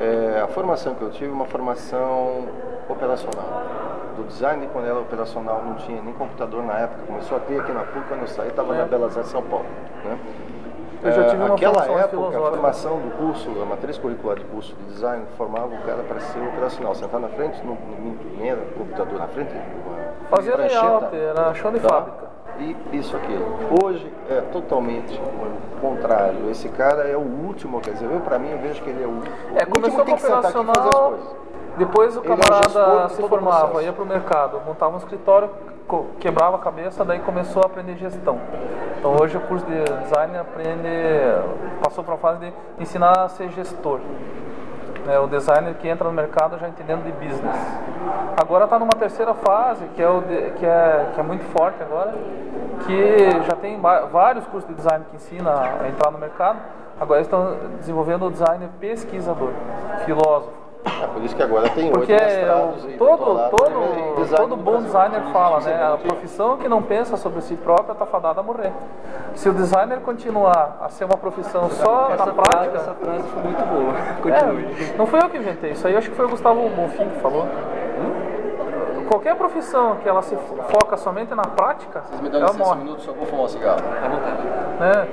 É, 0.00 0.40
a 0.40 0.46
formação 0.46 0.94
que 0.94 1.02
eu 1.02 1.10
tive 1.10 1.30
é 1.30 1.34
uma 1.34 1.46
formação 1.46 2.44
operacional. 2.88 3.64
Do 4.16 4.22
design, 4.24 4.68
quando 4.72 4.84
era 4.86 4.98
operacional, 4.98 5.62
não 5.64 5.74
tinha 5.74 6.00
nem 6.00 6.14
computador 6.14 6.62
na 6.64 6.74
época. 6.78 7.00
Começou 7.04 7.36
a 7.36 7.40
ter 7.40 7.58
aqui 7.60 7.72
na 7.72 7.80
PUC, 7.82 8.06
quando 8.06 8.20
eu 8.20 8.28
saí, 8.28 8.48
estava 8.48 8.74
na 8.76 8.84
Belas 8.84 9.16
Artes 9.16 9.32
São 9.32 9.42
Paulo. 9.42 9.66
Né? 10.04 10.16
Eu 11.02 11.12
já 11.12 11.22
É, 11.22 11.24
tive 11.30 11.42
uma 11.44 11.54
Aquela 11.54 11.84
época, 11.84 12.38
a 12.38 12.50
formação 12.50 12.98
do 12.98 13.10
curso, 13.16 13.50
a 13.62 13.64
matriz 13.64 13.98
curricular 13.98 14.36
de 14.36 14.44
curso 14.46 14.74
de 14.74 14.84
design, 14.92 15.24
formava 15.36 15.66
o 15.66 15.82
cara 15.82 16.02
para 16.02 16.18
ser 16.20 16.40
operacional. 16.40 16.94
Sentar 16.94 17.20
na 17.20 17.28
frente, 17.28 17.64
no, 17.64 17.74
no 17.74 18.08
imprimir, 18.14 18.56
computador 18.76 19.18
na 19.18 19.28
frente, 19.28 19.52
uma 19.54 20.36
Fazia 20.36 20.56
layout, 20.56 21.14
era 21.16 21.54
chão 21.54 21.72
de 21.72 21.80
tá? 21.80 21.88
fábrica. 21.88 22.28
E 22.58 22.76
isso 22.92 23.16
aqui. 23.16 23.38
Hoje 23.84 24.12
é 24.28 24.40
totalmente 24.52 25.14
o 25.16 25.80
contrário. 25.80 26.50
Esse 26.50 26.68
cara 26.70 27.04
é 27.04 27.16
o 27.16 27.20
último, 27.20 27.80
quer 27.80 27.92
dizer, 27.92 28.10
eu 28.10 28.20
para 28.20 28.38
mim 28.38 28.50
eu 28.50 28.58
vejo 28.58 28.82
que 28.82 28.90
ele 28.90 29.04
é 29.04 29.06
o, 29.06 29.10
o 29.10 29.22
É, 29.56 29.64
último 29.64 29.74
começou 29.76 30.04
tem 30.04 30.14
que 30.16 30.20
sentar 30.22 30.38
aqui 30.38 30.48
e 30.48 30.52
fazer 30.52 30.58
as 30.58 30.66
operacional, 30.66 31.10
coisas. 31.10 31.26
depois 31.76 32.16
o 32.16 32.20
Ele 32.24 32.32
é 32.32 32.34
o 32.34 32.36
gestor 32.36 32.74
camarada 32.74 33.08
se 33.14 33.22
o 33.22 33.28
formava, 33.28 33.82
ia 33.84 33.92
pro 33.92 34.04
mercado, 34.04 34.60
montava 34.66 34.94
um 34.94 34.98
escritório, 34.98 35.50
quebrava 36.20 36.56
a 36.56 36.60
cabeça, 36.60 37.04
daí 37.04 37.18
começou 37.20 37.62
a 37.62 37.66
aprender 37.66 37.96
gestão. 37.96 38.38
Então 38.98 39.16
hoje 39.20 39.36
o 39.36 39.40
curso 39.40 39.64
de 39.66 39.84
design 40.02 40.36
aprende, 40.36 40.88
passou 41.82 42.02
para 42.04 42.14
a 42.14 42.18
fase 42.18 42.40
de 42.40 42.52
ensinar 42.82 43.12
a 43.24 43.28
ser 43.28 43.48
gestor. 43.50 44.00
né, 45.06 45.18
o 45.18 45.26
designer 45.26 45.72
que 45.76 45.88
entra 45.88 46.06
no 46.06 46.12
mercado 46.12 46.58
já 46.58 46.68
entendendo 46.68 47.02
de 47.04 47.12
business. 47.12 47.56
Agora 48.38 48.64
está 48.64 48.78
numa 48.78 48.90
terceira 48.92 49.32
fase, 49.32 49.86
que 49.94 50.02
é, 50.02 50.08
o 50.08 50.20
de- 50.20 50.50
que, 50.58 50.66
é, 50.66 51.06
que 51.14 51.20
é 51.20 51.22
muito 51.22 51.44
forte 51.56 51.82
agora, 51.82 52.12
que 52.86 53.30
já 53.46 53.56
tem 53.56 53.80
vários 53.80 54.46
cursos 54.48 54.68
de 54.68 54.74
design 54.74 55.06
que 55.08 55.16
ensina 55.16 55.50
a 55.82 55.88
entrar 55.88 56.10
no 56.10 56.18
mercado. 56.18 56.58
Agora 57.00 57.20
estão 57.22 57.56
desenvolvendo 57.78 58.26
o 58.26 58.30
designer 58.30 58.68
pesquisador, 58.80 59.52
filósofo. 60.04 60.57
É 60.84 61.06
por 61.06 61.22
isso 61.22 61.34
que 61.36 61.42
agora 61.42 61.68
tem 61.70 61.90
Porque 61.90 62.12
oito 62.12 62.24
mestrados 62.24 62.84
e 62.84 62.88
todo, 62.96 63.50
todo, 63.50 64.14
design 64.16 64.36
todo 64.36 64.56
no 64.56 64.62
bom 64.62 64.78
designer 64.82 65.22
fala, 65.32 65.60
né? 65.60 65.92
A 65.92 65.96
profissão 65.96 66.56
que 66.56 66.68
não 66.68 66.82
pensa 66.82 67.16
sobre 67.16 67.40
si 67.40 67.54
própria 67.56 67.92
está 67.92 68.06
fadada 68.06 68.40
a 68.40 68.42
morrer. 68.42 68.72
Se 69.34 69.48
o 69.48 69.52
designer 69.52 70.00
continuar 70.00 70.78
a 70.80 70.88
ser 70.88 71.04
uma 71.04 71.16
profissão 71.16 71.68
só 71.70 72.10
Essa 72.12 72.26
na 72.26 72.32
prática. 72.32 72.76
essa 72.78 72.94
frase 72.94 73.22
foi 73.28 73.42
muito 73.42 73.64
boa. 73.64 73.92
Continue. 74.22 74.64
É, 74.94 74.96
não 74.96 75.06
fui 75.06 75.20
eu 75.22 75.28
que 75.28 75.36
inventei, 75.36 75.72
isso 75.72 75.86
aí 75.86 75.96
acho 75.96 76.10
que 76.10 76.16
foi 76.16 76.24
o 76.26 76.28
Gustavo 76.30 76.68
Bonfim 76.70 77.08
que 77.08 77.20
falou. 77.20 77.46
Qualquer 79.08 79.34
profissão 79.36 79.96
que 79.96 80.08
ela 80.08 80.20
se 80.20 80.36
fo- 80.36 80.56
foca 80.68 80.96
somente 80.98 81.34
na 81.34 81.42
prática, 81.42 82.02
Vocês 82.02 82.20
me 82.20 82.28
dão 82.28 82.40
ela 82.40 82.50
licença 82.50 82.62
um 82.64 82.66
morre. 82.68 82.84
minuto, 82.84 83.00
só 83.02 83.12
vou 83.12 83.24
fumar 83.24 83.44
um 83.46 83.48
cigarro. 83.48 83.78
À 84.04 84.08
vontade. 84.08 84.42
né? 84.80 85.08